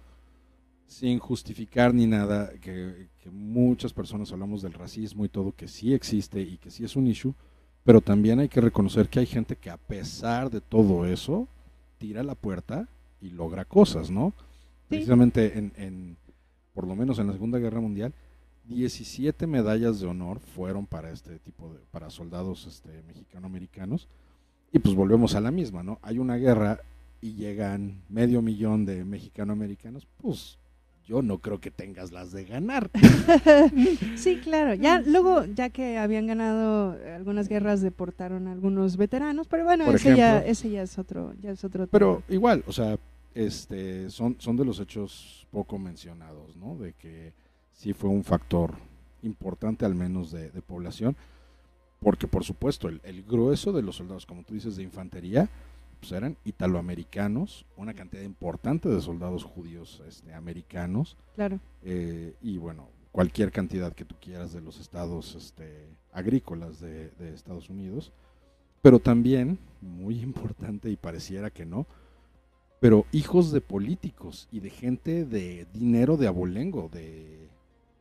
sin 0.87 1.19
justificar 1.19 1.93
ni 1.93 2.07
nada, 2.07 2.51
que, 2.61 3.09
muchas 3.31 3.93
personas 3.93 4.31
hablamos 4.31 4.61
del 4.61 4.73
racismo 4.73 5.25
y 5.25 5.29
todo, 5.29 5.51
que 5.51 5.67
sí 5.67 5.93
existe 5.93 6.41
y 6.41 6.57
que 6.57 6.71
sí 6.71 6.83
es 6.83 6.95
un 6.95 7.07
issue, 7.07 7.35
pero 7.83 8.01
también 8.01 8.39
hay 8.39 8.49
que 8.49 8.61
reconocer 8.61 9.09
que 9.09 9.19
hay 9.19 9.25
gente 9.25 9.55
que 9.55 9.69
a 9.69 9.77
pesar 9.77 10.49
de 10.49 10.61
todo 10.61 11.05
eso, 11.05 11.47
tira 11.97 12.23
la 12.23 12.35
puerta 12.35 12.87
y 13.21 13.29
logra 13.29 13.65
cosas, 13.65 14.09
¿no? 14.09 14.33
Precisamente 14.89 15.57
en 15.57 16.17
por 16.73 16.87
lo 16.87 16.95
menos 16.95 17.19
en 17.19 17.27
la 17.27 17.33
Segunda 17.33 17.59
Guerra 17.59 17.79
Mundial, 17.79 18.13
17 18.65 19.47
medallas 19.47 19.99
de 19.99 20.07
honor 20.07 20.39
fueron 20.39 20.85
para 20.85 21.11
este 21.11 21.39
tipo 21.39 21.73
de, 21.73 21.79
para 21.91 22.09
soldados 22.09 22.65
este, 22.67 23.01
mexicano-americanos. 23.03 24.07
Y 24.71 24.79
pues 24.79 24.95
volvemos 24.95 25.35
a 25.35 25.41
la 25.41 25.51
misma, 25.51 25.83
¿no? 25.83 25.99
Hay 26.01 26.17
una 26.17 26.37
guerra 26.37 26.79
y 27.21 27.35
llegan 27.35 28.01
medio 28.09 28.41
millón 28.41 28.85
de 28.85 29.05
mexicano-americanos, 29.05 30.07
pues 30.17 30.57
yo 31.05 31.21
no 31.21 31.39
creo 31.39 31.59
que 31.59 31.71
tengas 31.71 32.11
las 32.11 32.31
de 32.31 32.45
ganar. 32.45 32.89
sí, 34.15 34.37
claro. 34.37 34.73
Ya 34.73 35.01
luego, 35.01 35.45
ya 35.45 35.69
que 35.69 35.97
habían 35.97 36.27
ganado 36.27 36.97
algunas 37.15 37.47
guerras, 37.47 37.81
deportaron 37.81 38.47
a 38.47 38.51
algunos 38.51 38.97
veteranos, 38.97 39.47
pero 39.47 39.65
bueno, 39.65 39.91
ese, 39.91 40.15
ya, 40.15 40.39
ese 40.39 40.69
ya 40.69 40.81
es 40.81 40.97
otro, 40.97 41.33
ya 41.41 41.51
es 41.51 41.63
otro. 41.63 41.87
Pero 41.87 42.23
igual, 42.29 42.63
o 42.67 42.71
sea, 42.71 42.97
este, 43.33 44.09
son, 44.09 44.35
son 44.39 44.57
de 44.57 44.65
los 44.65 44.79
hechos 44.79 45.47
poco 45.51 45.77
mencionados, 45.77 46.55
¿no? 46.55 46.75
De 46.75 46.93
que 46.93 47.33
sí 47.73 47.93
fue 47.93 48.09
un 48.09 48.23
factor 48.23 48.75
importante 49.23 49.85
al 49.85 49.95
menos 49.95 50.31
de, 50.31 50.49
población, 50.61 51.15
porque 51.99 52.27
por 52.27 52.43
supuesto 52.43 52.89
el, 52.89 53.23
grueso 53.23 53.71
de 53.71 53.81
los 53.81 53.97
soldados, 53.97 54.25
como 54.25 54.43
tú 54.43 54.53
dices, 54.53 54.75
de 54.75 54.83
infantería, 54.83 55.49
pues 56.01 56.11
eran 56.11 56.37
italoamericanos, 56.43 57.65
una 57.77 57.93
cantidad 57.93 58.23
importante 58.23 58.89
de 58.89 58.99
soldados 58.99 59.45
judíos 59.45 60.03
este, 60.05 60.33
americanos. 60.33 61.15
Claro. 61.35 61.61
Eh, 61.83 62.35
y 62.41 62.57
bueno, 62.57 62.89
cualquier 63.13 63.51
cantidad 63.51 63.93
que 63.93 64.03
tú 64.03 64.15
quieras 64.19 64.51
de 64.51 64.59
los 64.59 64.79
estados 64.79 65.35
este, 65.35 65.87
agrícolas 66.11 66.81
de, 66.81 67.11
de 67.11 67.33
Estados 67.33 67.69
Unidos. 67.69 68.11
Pero 68.81 68.99
también, 68.99 69.59
muy 69.79 70.19
importante 70.23 70.89
y 70.89 70.97
pareciera 70.97 71.49
que 71.49 71.65
no, 71.65 71.87
pero 72.81 73.05
hijos 73.11 73.51
de 73.51 73.61
políticos 73.61 74.49
y 74.51 74.59
de 74.59 74.71
gente 74.71 75.23
de 75.23 75.67
dinero 75.71 76.17
de 76.17 76.27
abolengo, 76.27 76.89
de, 76.91 77.47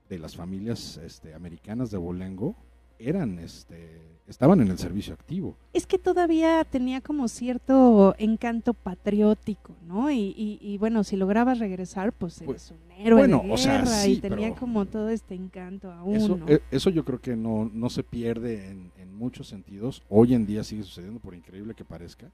las 0.09 0.35
familias 0.35 0.97
este, 0.97 1.35
americanas 1.35 1.91
de 1.91 1.99
abolengo, 1.99 2.57
eran 3.01 3.39
este 3.39 4.01
estaban 4.31 4.61
en 4.61 4.69
el 4.69 4.79
servicio 4.79 5.13
activo. 5.13 5.57
Es 5.73 5.87
que 5.87 5.99
todavía 5.99 6.65
tenía 6.65 7.01
como 7.01 7.27
cierto 7.29 8.15
encanto 8.17 8.75
patriótico, 8.75 9.75
¿no? 9.87 10.11
Y, 10.11 10.77
bueno, 10.79 11.03
si 11.05 11.17
lograbas 11.17 11.59
regresar, 11.59 12.13
pues 12.13 12.41
eres 12.41 12.71
un 12.71 12.93
héroe 12.93 13.27
de 13.27 13.37
guerra 13.37 14.07
y 14.07 14.21
tenía 14.21 14.55
como 14.55 14.87
todo 14.87 15.09
este 15.09 15.35
encanto 15.35 15.91
aún. 15.91 16.15
Eso, 16.15 16.37
¿no? 16.37 16.49
E, 16.49 16.63
eso 16.71 16.91
yo 16.91 17.05
creo 17.05 17.21
que 17.21 17.35
no, 17.35 17.69
no 17.73 17.91
se 17.91 18.05
pierde 18.05 18.71
en, 18.71 18.93
en, 18.97 19.15
muchos 19.15 19.49
sentidos. 19.49 20.03
Hoy 20.09 20.33
en 20.33 20.47
día 20.47 20.65
sigue 20.65 20.85
sucediendo, 20.85 21.21
por 21.21 21.35
increíble 21.35 21.75
que 21.75 21.85
parezca, 21.85 22.31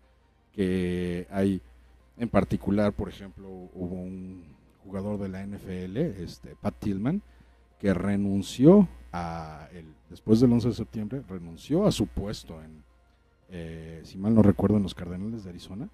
que 0.52 1.26
hay, 1.30 1.60
en 2.18 2.28
particular, 2.28 2.92
por 2.92 3.08
ejemplo, 3.08 3.48
hubo 3.48 3.94
un 3.94 4.44
jugador 4.84 5.18
de 5.18 5.28
la 5.28 5.44
NFL, 5.44 5.96
este, 6.22 6.54
Pat 6.60 6.74
Tillman, 6.78 7.22
que 7.78 7.94
renunció 7.94 8.88
a 9.12 9.68
el, 9.72 9.86
después 10.10 10.40
del 10.40 10.52
11 10.52 10.68
de 10.68 10.74
septiembre, 10.74 11.22
renunció 11.28 11.86
a 11.86 11.92
su 11.92 12.06
puesto 12.06 12.62
en, 12.62 12.82
eh, 13.50 14.00
si 14.04 14.18
mal 14.18 14.34
no 14.34 14.42
recuerdo, 14.42 14.76
en 14.76 14.82
los 14.82 14.94
Cardenales 14.94 15.44
de 15.44 15.50
Arizona, 15.50 15.88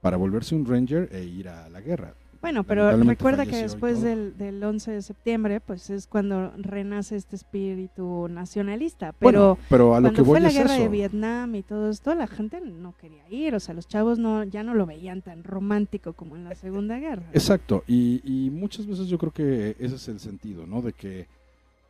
para 0.00 0.16
volverse 0.16 0.54
un 0.54 0.66
Ranger 0.66 1.08
e 1.12 1.24
ir 1.24 1.48
a 1.48 1.68
la 1.68 1.80
guerra. 1.80 2.14
Bueno, 2.44 2.62
pero 2.64 2.94
recuerda 3.02 3.46
que 3.46 3.56
después 3.56 4.02
del, 4.02 4.36
del 4.36 4.62
11 4.62 4.90
de 4.90 5.00
septiembre, 5.00 5.60
pues 5.60 5.88
es 5.88 6.06
cuando 6.06 6.52
renace 6.58 7.16
este 7.16 7.36
espíritu 7.36 8.28
nacionalista. 8.28 9.14
Pero, 9.18 9.56
pero 9.70 9.94
a 9.94 10.00
lo 10.00 10.12
que 10.12 10.22
fue 10.22 10.40
la 10.40 10.50
guerra 10.50 10.74
de 10.74 10.88
Vietnam 10.88 11.54
y 11.54 11.62
todo 11.62 11.88
esto, 11.88 12.14
la 12.14 12.26
gente 12.26 12.60
no 12.60 12.94
quería 12.98 13.26
ir. 13.30 13.54
O 13.54 13.60
sea, 13.60 13.72
los 13.72 13.88
chavos 13.88 14.18
no 14.18 14.44
ya 14.44 14.62
no 14.62 14.74
lo 14.74 14.84
veían 14.84 15.22
tan 15.22 15.42
romántico 15.42 16.12
como 16.12 16.36
en 16.36 16.44
la 16.44 16.54
Segunda 16.54 16.98
Guerra. 16.98 17.24
Exacto. 17.32 17.82
Y, 17.86 18.20
y 18.22 18.50
muchas 18.50 18.86
veces 18.86 19.06
yo 19.06 19.16
creo 19.16 19.32
que 19.32 19.76
ese 19.78 19.94
es 19.94 20.06
el 20.08 20.20
sentido, 20.20 20.66
¿no? 20.66 20.82
De 20.82 20.92
que 20.92 21.26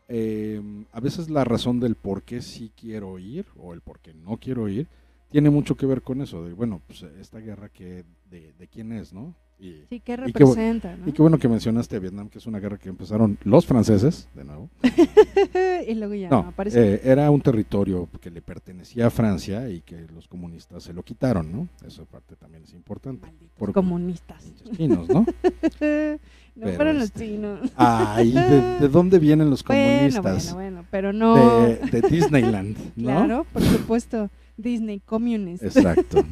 eh, 0.07 0.63
a 0.93 1.01
veces 1.01 1.31
la 1.31 1.43
razón 1.43 1.81
del 1.81 1.97
por 1.97 2.23
qué 2.23 2.41
sí 2.41 2.71
quiero 2.81 3.19
ir 3.19 3.47
o 3.57 3.75
el 3.75 3.81
por 3.81 3.99
qué 3.99 4.15
no 4.15 4.37
quiero 4.37 4.69
ir 4.69 4.87
tiene 5.31 5.51
mucho 5.51 5.77
que 5.77 5.87
ver 5.87 6.03
con 6.03 6.21
eso, 6.21 6.45
de 6.45 6.53
bueno, 6.53 6.81
pues 6.87 7.03
esta 7.03 7.41
guerra 7.41 7.71
que 7.71 8.05
de, 8.31 8.53
de 8.53 8.69
quién 8.69 8.93
es, 8.93 9.13
¿no? 9.13 9.35
Y, 9.59 9.85
sí, 9.89 10.01
¿qué 10.01 10.17
representa? 10.17 10.97
Y 11.07 11.13
qué, 11.13 11.23
bueno 11.23 11.39
que 11.39 11.49
mencionaste 11.49 11.97
a 11.97 11.99
Vietnam, 11.99 12.29
que 12.29 12.39
es 12.39 12.47
una 12.47 12.59
guerra 12.59 12.77
que 12.77 12.89
empezaron 12.89 13.39
los 13.45 13.65
franceses, 13.67 14.29
de 14.35 14.45
nuevo. 14.45 14.69
y 15.87 15.95
luego 15.95 16.15
ya 16.15 16.29
no, 16.29 16.39
aparece. 16.39 16.95
Eh, 16.95 17.01
era 17.05 17.31
un 17.31 17.41
territorio 17.41 18.09
que 18.21 18.31
le 18.31 18.43
pertenecía 18.43 19.07
a 19.07 19.11
Francia 19.11 19.69
y 19.71 19.81
que 19.81 20.07
los 20.15 20.29
comunistas 20.29 20.83
se 20.83 20.93
lo 20.93 21.03
quitaron, 21.03 21.53
¿no? 21.53 21.69
Esa 21.87 22.05
parte 22.05 22.37
también 22.37 22.65
es 22.65 22.73
importante. 22.75 23.29
Por 23.57 23.73
comunistas. 23.73 24.45
Chinos, 24.77 25.09
¿no? 25.09 25.25
no 26.57 26.69
fueron 26.69 26.97
los 26.97 27.07
este, 27.07 27.27
chinos. 27.27 27.73
Ay, 27.77 28.33
¿de, 28.33 28.89
dónde 28.93 29.19
vienen 29.19 29.51
los 29.51 29.63
comunistas? 29.63 30.23
Bueno, 30.23 30.55
bueno, 30.55 30.55
bueno, 30.55 30.89
pero 30.91 31.13
no. 31.13 31.61
De, 31.61 32.03
Disneyland, 32.11 32.77
¿no? 32.97 33.05
Claro, 33.05 33.47
por 33.53 33.63
supuesto. 33.63 34.31
Disney 34.57 35.01
Communist. 35.01 35.65
Exacto. 35.65 36.25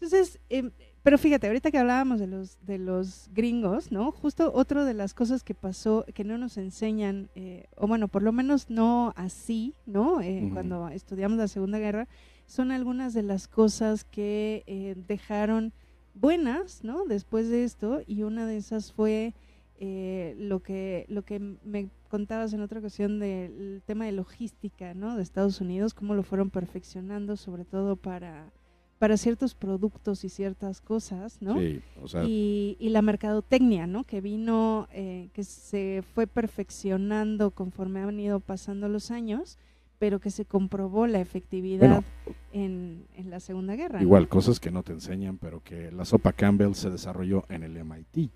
Entonces, 0.00 0.38
eh, 0.48 0.70
pero 1.02 1.16
fíjate, 1.16 1.46
ahorita 1.46 1.70
que 1.70 1.78
hablábamos 1.78 2.20
de 2.20 2.26
los, 2.26 2.58
de 2.66 2.76
los 2.76 3.30
gringos, 3.32 3.90
¿no? 3.90 4.12
Justo 4.12 4.52
otra 4.54 4.84
de 4.84 4.92
las 4.92 5.14
cosas 5.14 5.42
que 5.42 5.54
pasó, 5.54 6.04
que 6.14 6.24
no 6.24 6.36
nos 6.36 6.58
enseñan, 6.58 7.30
eh, 7.34 7.68
o 7.76 7.86
bueno, 7.86 8.08
por 8.08 8.22
lo 8.22 8.32
menos 8.32 8.68
no 8.68 9.14
así, 9.16 9.74
¿no? 9.86 10.20
Eh, 10.20 10.50
cuando 10.52 10.88
estudiamos 10.88 11.38
la 11.38 11.48
Segunda 11.48 11.78
Guerra, 11.78 12.06
son 12.44 12.70
algunas 12.70 13.14
de 13.14 13.22
las 13.22 13.48
cosas 13.48 14.04
que 14.04 14.62
eh, 14.66 14.94
dejaron 15.08 15.72
buenas, 16.12 16.84
¿no? 16.84 17.06
Después 17.06 17.48
de 17.48 17.64
esto, 17.64 18.02
y 18.06 18.22
una 18.22 18.46
de 18.46 18.58
esas 18.58 18.92
fue 18.92 19.34
lo, 19.80 20.60
que, 20.60 21.06
lo 21.08 21.22
que 21.22 21.38
me 21.38 21.88
contabas 22.10 22.52
en 22.52 22.60
otra 22.60 22.80
ocasión 22.80 23.18
del 23.18 23.82
tema 23.86 24.04
de 24.04 24.12
logística, 24.12 24.92
¿no? 24.92 25.16
De 25.16 25.22
Estados 25.22 25.62
Unidos, 25.62 25.94
cómo 25.94 26.14
lo 26.14 26.22
fueron 26.22 26.50
perfeccionando, 26.50 27.38
sobre 27.38 27.64
todo 27.64 27.96
para 27.96 28.52
para 29.00 29.16
ciertos 29.16 29.54
productos 29.54 30.24
y 30.24 30.28
ciertas 30.28 30.82
cosas, 30.82 31.40
¿no? 31.40 31.58
Sí, 31.58 31.80
o 32.02 32.06
sea, 32.06 32.24
y, 32.24 32.76
y, 32.78 32.90
la 32.90 33.00
mercadotecnia, 33.00 33.86
¿no? 33.86 34.04
Que 34.04 34.20
vino, 34.20 34.88
eh, 34.92 35.30
que 35.32 35.42
se 35.42 36.04
fue 36.14 36.26
perfeccionando 36.26 37.50
conforme 37.50 38.00
han 38.00 38.20
ido 38.20 38.40
pasando 38.40 38.90
los 38.90 39.10
años, 39.10 39.56
pero 39.98 40.20
que 40.20 40.30
se 40.30 40.44
comprobó 40.44 41.06
la 41.06 41.18
efectividad 41.18 42.04
en, 42.52 43.06
en, 43.16 43.30
la 43.30 43.40
Segunda 43.40 43.74
Guerra. 43.74 44.02
Igual, 44.02 44.28
cosas 44.28 44.60
que 44.60 44.70
no 44.70 44.82
te 44.82 44.92
enseñan, 44.92 45.38
pero 45.38 45.62
que 45.64 45.90
la 45.90 46.04
sopa 46.04 46.34
Campbell 46.34 46.74
se 46.74 46.90
desarrolló 46.90 47.46
en 47.48 47.62
el 47.62 47.82
MIT. 47.82 48.30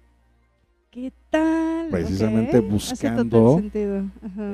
¿Qué 0.90 1.12
tal? 1.28 1.88
Precisamente 1.90 2.60
buscando 2.60 3.62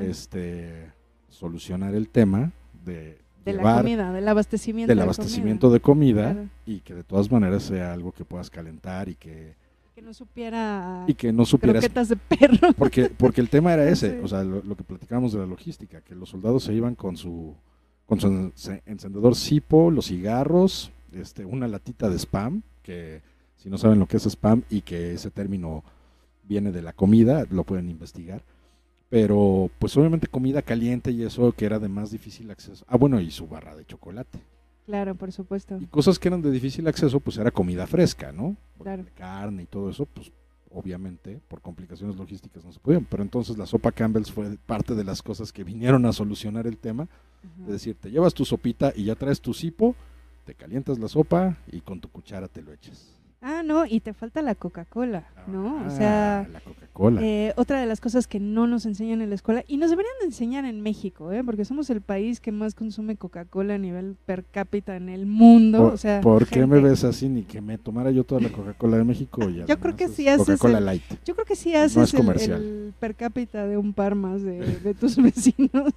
este 0.00 0.92
solucionar 1.28 1.94
el 1.94 2.08
tema 2.08 2.50
de 2.84 3.20
de 3.44 3.52
la 3.54 3.76
comida, 3.76 4.12
del 4.12 4.28
abastecimiento. 4.28 4.90
Del 4.90 5.00
abastecimiento 5.00 5.70
de 5.70 5.80
comida, 5.80 6.36
y 6.66 6.80
que 6.80 6.94
de 6.94 7.04
todas 7.04 7.30
maneras 7.30 7.64
sea 7.64 7.92
algo 7.92 8.12
que 8.12 8.24
puedas 8.24 8.50
calentar 8.50 9.08
y 9.08 9.14
que... 9.14 9.54
Que 9.94 10.02
no 10.02 10.14
supiera... 10.14 11.04
Y 11.06 11.14
que 11.14 11.32
no 11.32 11.44
supieras... 11.44 11.82
Croquetas 11.82 12.08
de 12.08 12.16
perro. 12.16 12.72
Porque, 12.78 13.10
porque 13.10 13.40
el 13.40 13.48
tema 13.48 13.72
era 13.74 13.88
ese, 13.88 14.20
o 14.20 14.28
sea, 14.28 14.42
lo, 14.44 14.76
que 14.76 14.84
platicábamos 14.84 15.32
de 15.32 15.40
la 15.40 15.46
logística, 15.46 16.00
que 16.00 16.14
los 16.14 16.28
soldados 16.28 16.64
se 16.64 16.74
iban 16.74 16.94
con 16.94 17.16
su, 17.16 17.54
con 18.06 18.20
su 18.20 18.52
encendedor 18.86 19.34
Sipo, 19.36 19.90
los 19.90 20.06
cigarros, 20.06 20.90
este, 21.12 21.44
una 21.44 21.68
latita 21.68 22.08
de 22.08 22.18
spam, 22.18 22.62
que 22.82 23.22
si 23.56 23.68
no 23.68 23.78
saben 23.78 23.98
lo 23.98 24.06
que 24.06 24.16
es 24.16 24.26
spam 24.26 24.62
y 24.70 24.82
que 24.82 25.14
ese 25.14 25.30
término 25.30 25.84
viene 26.44 26.72
de 26.72 26.82
la 26.82 26.92
comida, 26.92 27.46
lo 27.50 27.64
pueden 27.64 27.90
investigar 27.90 28.42
pero 29.10 29.70
pues 29.78 29.96
obviamente 29.96 30.28
comida 30.28 30.62
caliente 30.62 31.10
y 31.10 31.22
eso 31.24 31.52
que 31.52 31.66
era 31.66 31.78
de 31.78 31.88
más 31.88 32.10
difícil 32.10 32.50
acceso. 32.50 32.84
Ah, 32.88 32.96
bueno, 32.96 33.20
y 33.20 33.30
su 33.30 33.46
barra 33.46 33.76
de 33.76 33.84
chocolate. 33.84 34.38
Claro, 34.86 35.14
por 35.16 35.32
supuesto. 35.32 35.78
Y 35.80 35.86
cosas 35.86 36.18
que 36.18 36.28
eran 36.28 36.40
de 36.42 36.50
difícil 36.50 36.86
acceso, 36.88 37.20
pues 37.20 37.36
era 37.36 37.50
comida 37.50 37.86
fresca, 37.86 38.32
¿no? 38.32 38.56
claro. 38.82 39.04
Carne 39.14 39.64
y 39.64 39.66
todo 39.66 39.90
eso, 39.90 40.06
pues 40.06 40.32
obviamente 40.72 41.40
por 41.48 41.60
complicaciones 41.60 42.16
logísticas 42.16 42.64
no 42.64 42.72
se 42.72 42.78
podían. 42.78 43.04
Pero 43.04 43.22
entonces 43.22 43.58
la 43.58 43.66
sopa 43.66 43.92
Campbell's 43.92 44.30
fue 44.30 44.56
parte 44.64 44.94
de 44.94 45.04
las 45.04 45.22
cosas 45.22 45.52
que 45.52 45.64
vinieron 45.64 46.06
a 46.06 46.12
solucionar 46.12 46.66
el 46.66 46.78
tema. 46.78 47.08
Es 47.62 47.68
decir, 47.68 47.96
te 47.96 48.10
llevas 48.10 48.34
tu 48.34 48.44
sopita 48.44 48.92
y 48.94 49.04
ya 49.04 49.14
traes 49.14 49.40
tu 49.40 49.54
cipo, 49.54 49.96
te 50.44 50.54
calientas 50.54 50.98
la 50.98 51.08
sopa 51.08 51.56
y 51.72 51.80
con 51.80 52.00
tu 52.00 52.08
cuchara 52.08 52.48
te 52.48 52.62
lo 52.62 52.72
echas. 52.72 53.19
Ah, 53.42 53.62
no, 53.64 53.86
y 53.86 54.00
te 54.00 54.12
falta 54.12 54.42
la 54.42 54.54
Coca-Cola, 54.54 55.24
¿no? 55.46 55.76
o 55.76 55.86
ah, 55.86 55.90
sea, 55.90 56.48
la 56.52 56.60
Coca-Cola. 56.60 57.22
Eh, 57.22 57.54
otra 57.56 57.80
de 57.80 57.86
las 57.86 57.98
cosas 57.98 58.26
que 58.26 58.38
no 58.38 58.66
nos 58.66 58.84
enseñan 58.84 59.22
en 59.22 59.30
la 59.30 59.34
escuela, 59.34 59.64
y 59.66 59.78
nos 59.78 59.88
deberían 59.88 60.12
de 60.20 60.26
enseñar 60.26 60.66
en 60.66 60.82
México, 60.82 61.32
¿eh? 61.32 61.42
porque 61.42 61.64
somos 61.64 61.88
el 61.88 62.02
país 62.02 62.38
que 62.38 62.52
más 62.52 62.74
consume 62.74 63.16
Coca-Cola 63.16 63.76
a 63.76 63.78
nivel 63.78 64.14
per 64.26 64.44
cápita 64.44 64.94
en 64.94 65.08
el 65.08 65.24
mundo. 65.24 65.78
¿Por, 65.78 65.92
o 65.94 65.96
sea, 65.96 66.20
¿por 66.20 66.46
qué 66.46 66.66
me 66.66 66.80
ves 66.80 67.02
así? 67.02 67.30
Ni 67.30 67.44
que 67.44 67.62
me 67.62 67.78
tomara 67.78 68.10
yo 68.10 68.24
toda 68.24 68.42
la 68.42 68.50
Coca-Cola 68.50 68.98
de 68.98 69.04
México. 69.04 69.48
Y 69.48 69.64
yo 69.66 69.80
creo 69.80 69.96
que 69.96 70.08
sí 70.08 70.28
haces. 70.28 70.46
Coca-Cola 70.46 70.80
Light. 70.80 71.02
Yo 71.24 71.34
creo 71.34 71.46
que 71.46 71.56
sí 71.56 71.74
haces 71.74 72.12
el, 72.12 72.92
per 73.00 73.14
cápita 73.14 73.66
de 73.66 73.78
un 73.78 73.94
par 73.94 74.14
más 74.16 74.42
de, 74.42 74.80
de 74.80 74.92
tus 74.92 75.16
vecinos. 75.22 75.94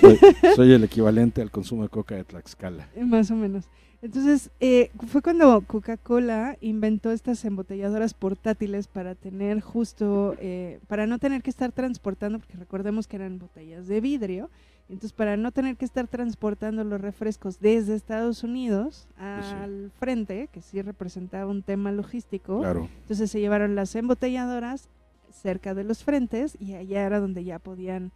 Soy, 0.00 0.18
soy, 0.56 0.72
el 0.72 0.82
equivalente 0.82 1.42
al 1.42 1.52
consumo 1.52 1.84
de 1.84 1.90
coca 1.90 2.16
de 2.16 2.24
Tlaxcala. 2.24 2.88
Más 3.00 3.30
o 3.30 3.36
menos. 3.36 3.66
Entonces, 4.06 4.50
eh, 4.60 4.92
fue 5.08 5.20
cuando 5.20 5.60
Coca-Cola 5.62 6.56
inventó 6.60 7.10
estas 7.10 7.44
embotelladoras 7.44 8.14
portátiles 8.14 8.86
para 8.86 9.16
tener 9.16 9.60
justo, 9.60 10.36
eh, 10.38 10.78
para 10.86 11.08
no 11.08 11.18
tener 11.18 11.42
que 11.42 11.50
estar 11.50 11.72
transportando, 11.72 12.38
porque 12.38 12.56
recordemos 12.56 13.08
que 13.08 13.16
eran 13.16 13.40
botellas 13.40 13.88
de 13.88 14.00
vidrio, 14.00 14.48
entonces 14.88 15.12
para 15.12 15.36
no 15.36 15.50
tener 15.50 15.74
que 15.76 15.84
estar 15.84 16.06
transportando 16.06 16.84
los 16.84 17.00
refrescos 17.00 17.58
desde 17.58 17.96
Estados 17.96 18.44
Unidos 18.44 19.08
al 19.18 19.90
frente, 19.98 20.48
que 20.52 20.62
sí 20.62 20.80
representaba 20.82 21.50
un 21.50 21.64
tema 21.64 21.90
logístico, 21.90 22.64
entonces 22.64 23.28
se 23.28 23.40
llevaron 23.40 23.74
las 23.74 23.92
embotelladoras 23.96 24.88
cerca 25.32 25.74
de 25.74 25.82
los 25.82 26.04
frentes 26.04 26.56
y 26.60 26.74
allá 26.74 27.04
era 27.04 27.18
donde 27.18 27.42
ya 27.42 27.58
podían 27.58 28.12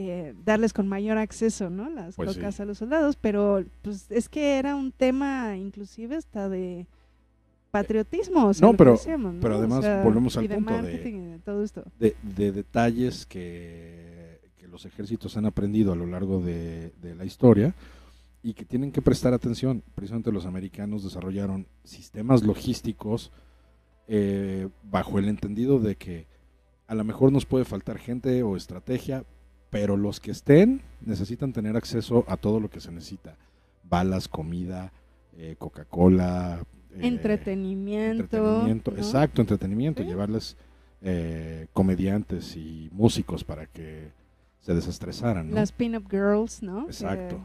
eh, 0.00 0.32
darles 0.44 0.72
con 0.72 0.86
mayor 0.86 1.18
acceso, 1.18 1.70
¿no? 1.70 1.90
Las 1.90 2.14
pues 2.14 2.36
cocas 2.36 2.60
a 2.60 2.64
los 2.64 2.78
soldados, 2.78 3.16
pero 3.16 3.64
pues 3.82 4.08
es 4.10 4.28
que 4.28 4.56
era 4.56 4.76
un 4.76 4.92
tema 4.92 5.56
inclusive 5.56 6.14
hasta 6.14 6.48
de 6.48 6.86
patriotismo. 7.72 8.52
no, 8.60 8.74
pero, 8.74 8.96
pero 9.40 9.56
además 9.56 10.04
volvemos 10.04 10.36
al 10.36 10.48
punto 10.48 10.82
de, 10.82 12.14
de, 12.22 12.52
detalles 12.52 13.26
que, 13.26 14.38
que, 14.56 14.68
los 14.68 14.86
ejércitos 14.86 15.36
han 15.36 15.46
aprendido 15.46 15.92
a 15.92 15.96
lo 15.96 16.06
largo 16.06 16.40
de, 16.40 16.92
la 17.02 17.24
historia 17.24 17.74
y 18.40 18.54
que 18.54 18.64
tienen 18.64 18.92
que 18.92 19.02
prestar 19.02 19.34
atención. 19.34 19.82
Precisamente 19.96 20.30
los 20.30 20.46
americanos 20.46 21.02
desarrollaron 21.02 21.66
sistemas 21.82 22.44
logísticos 22.44 23.32
eh, 24.06 24.68
bajo 24.84 25.18
el 25.18 25.28
entendido 25.28 25.80
de 25.80 25.96
que 25.96 26.28
a 26.86 26.94
lo 26.94 27.02
mejor 27.02 27.32
nos 27.32 27.46
puede 27.46 27.64
faltar 27.64 27.98
gente 27.98 28.44
o 28.44 28.56
estrategia, 28.56 29.24
pero 29.70 29.96
los 29.96 30.20
que 30.20 30.30
estén 30.30 30.82
necesitan 31.00 31.52
tener 31.52 31.76
acceso 31.76 32.24
a 32.28 32.36
todo 32.36 32.60
lo 32.60 32.70
que 32.70 32.80
se 32.80 32.90
necesita. 32.90 33.36
Balas, 33.84 34.28
comida, 34.28 34.92
eh, 35.36 35.56
Coca-Cola. 35.58 36.64
Eh, 36.92 37.06
entretenimiento. 37.06 38.66
Exacto, 38.96 39.42
entretenimiento. 39.42 40.02
Llevarles 40.02 40.56
eh, 41.00 41.66
comediantes 41.72 42.56
y 42.56 42.88
músicos 42.92 43.44
para 43.44 43.66
que 43.66 44.10
se 44.60 44.74
desestresaran. 44.74 45.54
Las 45.54 45.72
pin-up 45.72 46.06
girls, 46.10 46.62
¿no? 46.62 46.86
Exacto. 46.86 47.38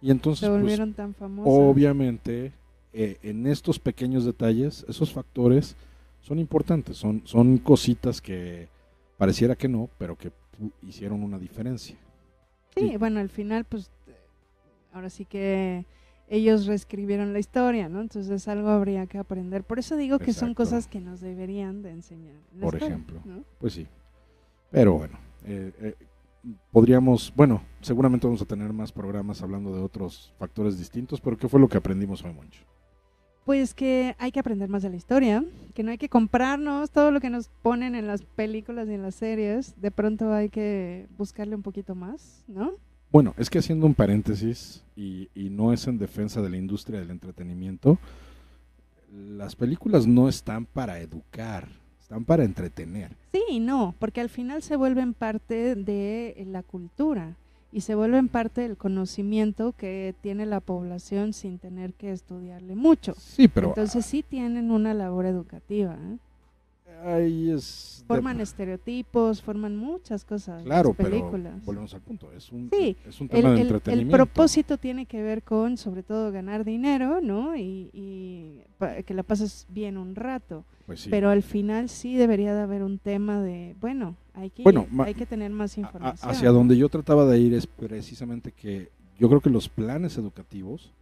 y 0.00 0.10
entonces, 0.10 0.40
se 0.40 0.48
pues, 0.48 0.60
volvieron 0.60 0.94
tan 0.94 1.14
famosas. 1.14 1.52
Obviamente, 1.52 2.52
eh, 2.92 3.18
en 3.22 3.46
estos 3.46 3.78
pequeños 3.78 4.24
detalles, 4.24 4.84
esos 4.88 5.12
factores 5.12 5.76
son 6.20 6.38
importantes, 6.38 6.96
son, 6.96 7.22
son 7.24 7.58
cositas 7.58 8.20
que 8.20 8.68
pareciera 9.16 9.54
que 9.54 9.68
no, 9.68 9.88
pero 9.98 10.16
que 10.16 10.32
hicieron 10.82 11.22
una 11.22 11.38
diferencia. 11.38 11.96
Sí, 12.76 12.96
bueno, 12.96 13.20
al 13.20 13.28
final, 13.28 13.64
pues, 13.64 13.90
ahora 14.92 15.10
sí 15.10 15.24
que 15.24 15.84
ellos 16.28 16.66
reescribieron 16.66 17.32
la 17.32 17.38
historia, 17.38 17.88
¿no? 17.88 18.00
Entonces 18.00 18.46
algo 18.48 18.68
habría 18.68 19.06
que 19.06 19.18
aprender. 19.18 19.64
Por 19.64 19.78
eso 19.78 19.96
digo 19.96 20.18
que 20.18 20.32
son 20.32 20.54
cosas 20.54 20.86
que 20.86 21.00
nos 21.00 21.20
deberían 21.20 21.82
de 21.82 21.90
enseñar. 21.90 22.36
Por 22.60 22.76
ejemplo, 22.76 23.22
pues 23.58 23.72
sí. 23.72 23.86
Pero 24.70 24.94
bueno, 24.94 25.18
eh, 25.46 25.72
eh, 25.80 25.94
podríamos, 26.70 27.32
bueno, 27.34 27.62
seguramente 27.80 28.26
vamos 28.26 28.42
a 28.42 28.44
tener 28.44 28.72
más 28.72 28.92
programas 28.92 29.40
hablando 29.42 29.74
de 29.74 29.80
otros 29.80 30.32
factores 30.38 30.78
distintos, 30.78 31.20
pero 31.20 31.38
¿qué 31.38 31.48
fue 31.48 31.58
lo 31.58 31.68
que 31.68 31.78
aprendimos 31.78 32.22
hoy, 32.24 32.34
Moncho? 32.34 32.62
Pues 33.48 33.72
que 33.72 34.14
hay 34.18 34.30
que 34.30 34.40
aprender 34.40 34.68
más 34.68 34.82
de 34.82 34.90
la 34.90 34.96
historia, 34.96 35.42
que 35.72 35.82
no 35.82 35.90
hay 35.90 35.96
que 35.96 36.10
comprarnos 36.10 36.90
todo 36.90 37.10
lo 37.10 37.18
que 37.18 37.30
nos 37.30 37.48
ponen 37.48 37.94
en 37.94 38.06
las 38.06 38.20
películas 38.20 38.86
y 38.90 38.92
en 38.92 39.00
las 39.00 39.14
series, 39.14 39.72
de 39.80 39.90
pronto 39.90 40.34
hay 40.34 40.50
que 40.50 41.06
buscarle 41.16 41.56
un 41.56 41.62
poquito 41.62 41.94
más, 41.94 42.44
¿no? 42.46 42.72
Bueno, 43.10 43.34
es 43.38 43.48
que 43.48 43.58
haciendo 43.58 43.86
un 43.86 43.94
paréntesis, 43.94 44.84
y, 44.94 45.30
y 45.34 45.48
no 45.48 45.72
es 45.72 45.86
en 45.86 45.96
defensa 45.96 46.42
de 46.42 46.50
la 46.50 46.58
industria 46.58 47.00
del 47.00 47.08
entretenimiento, 47.08 47.98
las 49.10 49.56
películas 49.56 50.06
no 50.06 50.28
están 50.28 50.66
para 50.66 51.00
educar, 51.00 51.70
están 51.98 52.26
para 52.26 52.44
entretener. 52.44 53.16
Sí, 53.32 53.60
no, 53.60 53.94
porque 53.98 54.20
al 54.20 54.28
final 54.28 54.62
se 54.62 54.76
vuelven 54.76 55.14
parte 55.14 55.74
de 55.74 56.44
la 56.48 56.62
cultura 56.62 57.34
y 57.70 57.82
se 57.82 57.94
vuelven 57.94 58.28
parte 58.28 58.62
del 58.62 58.76
conocimiento 58.76 59.72
que 59.72 60.14
tiene 60.20 60.46
la 60.46 60.60
población 60.60 61.32
sin 61.32 61.58
tener 61.58 61.92
que 61.92 62.12
estudiarle 62.12 62.74
mucho. 62.74 63.14
Sí, 63.18 63.48
pero 63.48 63.68
entonces 63.68 64.06
sí 64.06 64.22
tienen 64.22 64.70
una 64.70 64.94
labor 64.94 65.26
educativa. 65.26 65.94
¿eh? 65.94 66.16
Ahí 67.04 67.50
es 67.50 67.98
forman 68.08 68.40
estereotipos, 68.40 69.42
forman 69.42 69.76
muchas 69.76 70.24
cosas. 70.24 70.64
Claro, 70.64 70.94
películas. 70.94 71.52
pero 71.56 71.66
volvemos 71.66 71.94
al 71.94 72.00
punto, 72.00 72.32
es 72.32 72.50
un, 72.50 72.70
es 72.72 73.20
un 73.20 73.28
tema 73.28 73.52
de 73.52 73.60
entretenimiento. 73.60 74.16
El 74.16 74.18
propósito 74.18 74.78
tiene 74.78 75.06
que 75.06 75.22
ver 75.22 75.42
con, 75.42 75.76
sobre 75.76 76.02
todo, 76.02 76.32
ganar 76.32 76.64
dinero, 76.64 77.20
¿no? 77.20 77.54
Y, 77.56 77.90
y 77.92 78.62
que 79.04 79.14
la 79.14 79.22
pases 79.22 79.66
bien 79.68 79.98
un 79.98 80.14
rato. 80.14 80.64
Pues 80.86 81.06
pero 81.10 81.28
al 81.28 81.42
final 81.42 81.90
sí 81.90 82.16
debería 82.16 82.54
de 82.54 82.62
haber 82.62 82.82
un 82.82 82.98
tema 82.98 83.42
de, 83.42 83.76
bueno, 83.78 84.16
hay 84.32 84.48
que, 84.48 84.64
hay 85.04 85.14
que 85.14 85.26
tener 85.26 85.50
más 85.50 85.76
información. 85.76 86.30
hacia 86.30 86.50
donde 86.50 86.78
yo 86.78 86.88
trataba 86.88 87.26
de 87.26 87.38
ir 87.38 87.52
es 87.52 87.66
precisamente 87.66 88.52
que 88.52 88.90
yo 89.18 89.28
creo 89.28 89.42
que 89.42 89.50
los 89.50 89.68
planes 89.68 90.16
educativos 90.16 90.92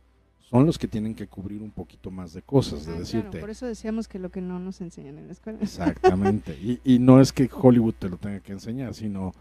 son 0.49 0.65
los 0.65 0.79
que 0.79 0.87
tienen 0.87 1.15
que 1.15 1.27
cubrir 1.27 1.61
un 1.61 1.73
poquito 1.73 2.11
más 2.11 2.33
de 2.33 2.43
cosas, 2.43 2.87
de 2.87 2.95
ah, 2.95 2.99
decirte. 3.01 3.41
por 3.41 3.51
eso 3.51 3.67
decíamos 3.67 4.07
que 4.07 4.19
lo 4.19 4.31
que 4.31 4.41
no 4.41 4.61
nos 4.61 4.81
enseñan 4.81 5.19
en 5.19 5.27
la 5.27 5.33
escuela. 5.33 5.59
Exactamente. 5.61 6.53
y, 6.63 6.81
y 6.85 6.99
no 7.01 7.21
es 7.21 7.33
que 7.33 7.51
Hollywood 7.53 7.95
te 7.99 8.09
lo 8.09 8.17
tenga 8.17 8.41
que 8.41 8.53
enseñar, 8.53 8.95
sino 8.95 9.33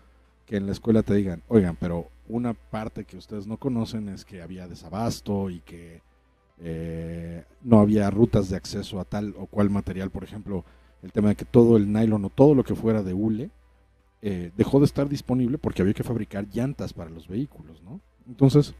que 0.46 0.58
en 0.58 0.66
la 0.66 0.72
escuela 0.72 1.04
te 1.04 1.14
digan, 1.14 1.44
oigan, 1.48 1.76
pero 1.80 2.10
una 2.28 2.54
parte 2.54 3.06
que 3.06 3.18
ustedes 3.18 3.46
no 3.46 3.58
conocen 3.58 4.10
es 4.10 4.26
que 4.26 4.42
había 4.42 4.68
desabasto 4.68 5.50
y 5.50 5.60
que 5.62 6.02
eh, 6.60 7.44
no 7.64 7.80
había 7.80 8.10
rutas 8.10 8.50
de 8.50 8.56
acceso 8.56 9.00
a 9.00 9.06
tal 9.06 9.36
o 9.38 9.46
cual 9.46 9.70
material, 9.70 10.10
por 10.10 10.24
ejemplo, 10.24 10.64
el 11.04 11.12
tema 11.12 11.30
de 11.30 11.36
que 11.36 11.46
todo 11.46 11.78
el 11.78 11.92
nylon 11.92 12.26
o 12.26 12.30
todo 12.30 12.56
lo 12.56 12.64
que 12.64 12.76
fuera 12.76 13.04
de 13.04 13.14
hule 13.14 13.52
eh, 14.22 14.52
dejó 14.56 14.80
de 14.80 14.86
estar 14.86 15.08
disponible 15.10 15.58
porque 15.58 15.82
había 15.82 15.94
que 15.94 16.04
fabricar 16.04 16.48
llantas 16.52 16.94
para 16.94 17.10
los 17.10 17.28
vehículos, 17.28 17.84
¿no? 17.84 18.00
Entonces, 18.28 18.74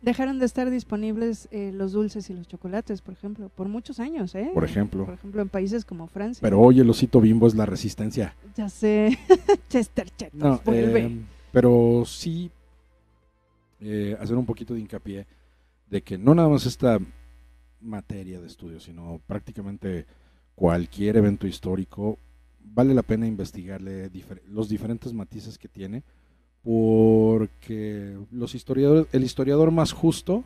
Dejaron 0.00 0.38
de 0.38 0.46
estar 0.46 0.70
disponibles 0.70 1.48
eh, 1.50 1.72
los 1.74 1.92
dulces 1.92 2.30
y 2.30 2.34
los 2.34 2.46
chocolates, 2.46 3.02
por 3.02 3.14
ejemplo, 3.14 3.48
por 3.48 3.68
muchos 3.68 3.98
años, 3.98 4.34
¿eh? 4.36 4.50
Por 4.54 4.64
ejemplo. 4.64 5.04
Por 5.04 5.14
ejemplo, 5.14 5.42
en 5.42 5.48
países 5.48 5.84
como 5.84 6.06
Francia. 6.06 6.40
Pero 6.40 6.60
hoy 6.60 6.78
el 6.80 6.88
osito 6.88 7.20
bimbo 7.20 7.48
es 7.48 7.54
la 7.56 7.66
resistencia. 7.66 8.36
Ya 8.56 8.68
sé. 8.68 9.18
Chester 9.68 10.08
Chetos, 10.16 10.64
vuelve. 10.64 11.06
Eh, 11.06 11.20
pero 11.50 12.04
sí 12.06 12.50
eh, 13.80 14.16
hacer 14.20 14.36
un 14.36 14.46
poquito 14.46 14.74
de 14.74 14.80
hincapié 14.80 15.26
de 15.88 16.02
que 16.02 16.18
no 16.18 16.34
nada 16.34 16.48
más 16.48 16.66
esta 16.66 16.98
materia 17.80 18.40
de 18.40 18.46
estudio, 18.46 18.80
sino 18.80 19.20
prácticamente 19.26 20.06
cualquier 20.54 21.16
evento 21.16 21.46
histórico, 21.46 22.18
vale 22.60 22.94
la 22.94 23.02
pena 23.02 23.26
investigarle 23.26 24.10
los 24.48 24.68
diferentes 24.68 25.12
matices 25.12 25.58
que 25.58 25.68
tiene 25.68 26.02
porque 26.62 28.18
los 28.30 28.54
historiadores, 28.54 29.06
el 29.12 29.24
historiador 29.24 29.70
más 29.70 29.92
justo 29.92 30.44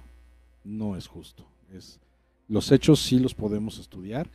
no 0.65 0.97
es 0.97 1.07
justo. 1.07 1.45
Es, 1.73 2.01
los 2.49 2.71
hechos 2.71 3.01
sí 3.01 3.19
los 3.19 3.35
podemos 3.35 3.79
estudiar, 3.79 4.29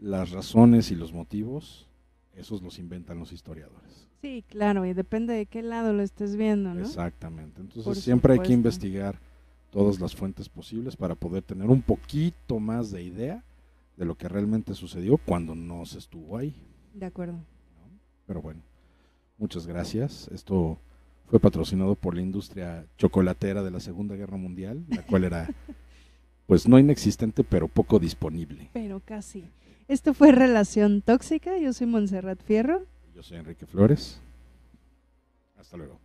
las 0.00 0.30
razones 0.30 0.90
y 0.90 0.94
los 0.94 1.12
motivos, 1.12 1.86
esos 2.34 2.62
los 2.62 2.78
inventan 2.78 3.18
los 3.18 3.32
historiadores. 3.32 4.08
Sí, 4.20 4.44
claro, 4.48 4.86
y 4.86 4.94
depende 4.94 5.34
de 5.34 5.46
qué 5.46 5.62
lado 5.62 5.92
lo 5.92 6.02
estés 6.02 6.36
viendo, 6.36 6.72
¿no? 6.74 6.80
Exactamente. 6.80 7.60
Entonces 7.60 8.02
siempre 8.02 8.32
hay 8.32 8.40
que 8.40 8.52
investigar 8.52 9.18
todas 9.70 10.00
las 10.00 10.14
fuentes 10.14 10.48
posibles 10.48 10.96
para 10.96 11.14
poder 11.14 11.42
tener 11.42 11.68
un 11.68 11.82
poquito 11.82 12.58
más 12.58 12.90
de 12.90 13.02
idea 13.02 13.44
de 13.96 14.04
lo 14.04 14.16
que 14.16 14.28
realmente 14.28 14.74
sucedió 14.74 15.18
cuando 15.18 15.54
no 15.54 15.84
se 15.84 15.98
estuvo 15.98 16.36
ahí. 16.38 16.54
De 16.94 17.06
acuerdo. 17.06 17.38
Pero 18.26 18.40
bueno, 18.40 18.62
muchas 19.36 19.66
gracias. 19.66 20.28
Esto 20.28 20.78
fue 21.26 21.40
patrocinado 21.40 21.94
por 21.94 22.14
la 22.14 22.22
industria 22.22 22.86
chocolatera 22.98 23.62
de 23.62 23.70
la 23.70 23.80
Segunda 23.80 24.14
Guerra 24.14 24.36
Mundial, 24.36 24.84
la 24.88 25.02
cual 25.02 25.24
era 25.24 25.48
pues 26.46 26.68
no 26.68 26.78
inexistente, 26.78 27.44
pero 27.44 27.68
poco 27.68 27.98
disponible. 27.98 28.70
Pero 28.72 29.00
casi. 29.04 29.44
Esto 29.88 30.14
fue 30.14 30.32
Relación 30.32 31.02
Tóxica. 31.02 31.58
Yo 31.58 31.72
soy 31.72 31.86
Montserrat 31.86 32.42
Fierro. 32.42 32.86
Yo 33.14 33.22
soy 33.22 33.38
Enrique 33.38 33.66
Flores. 33.66 34.20
Hasta 35.58 35.76
luego. 35.76 36.03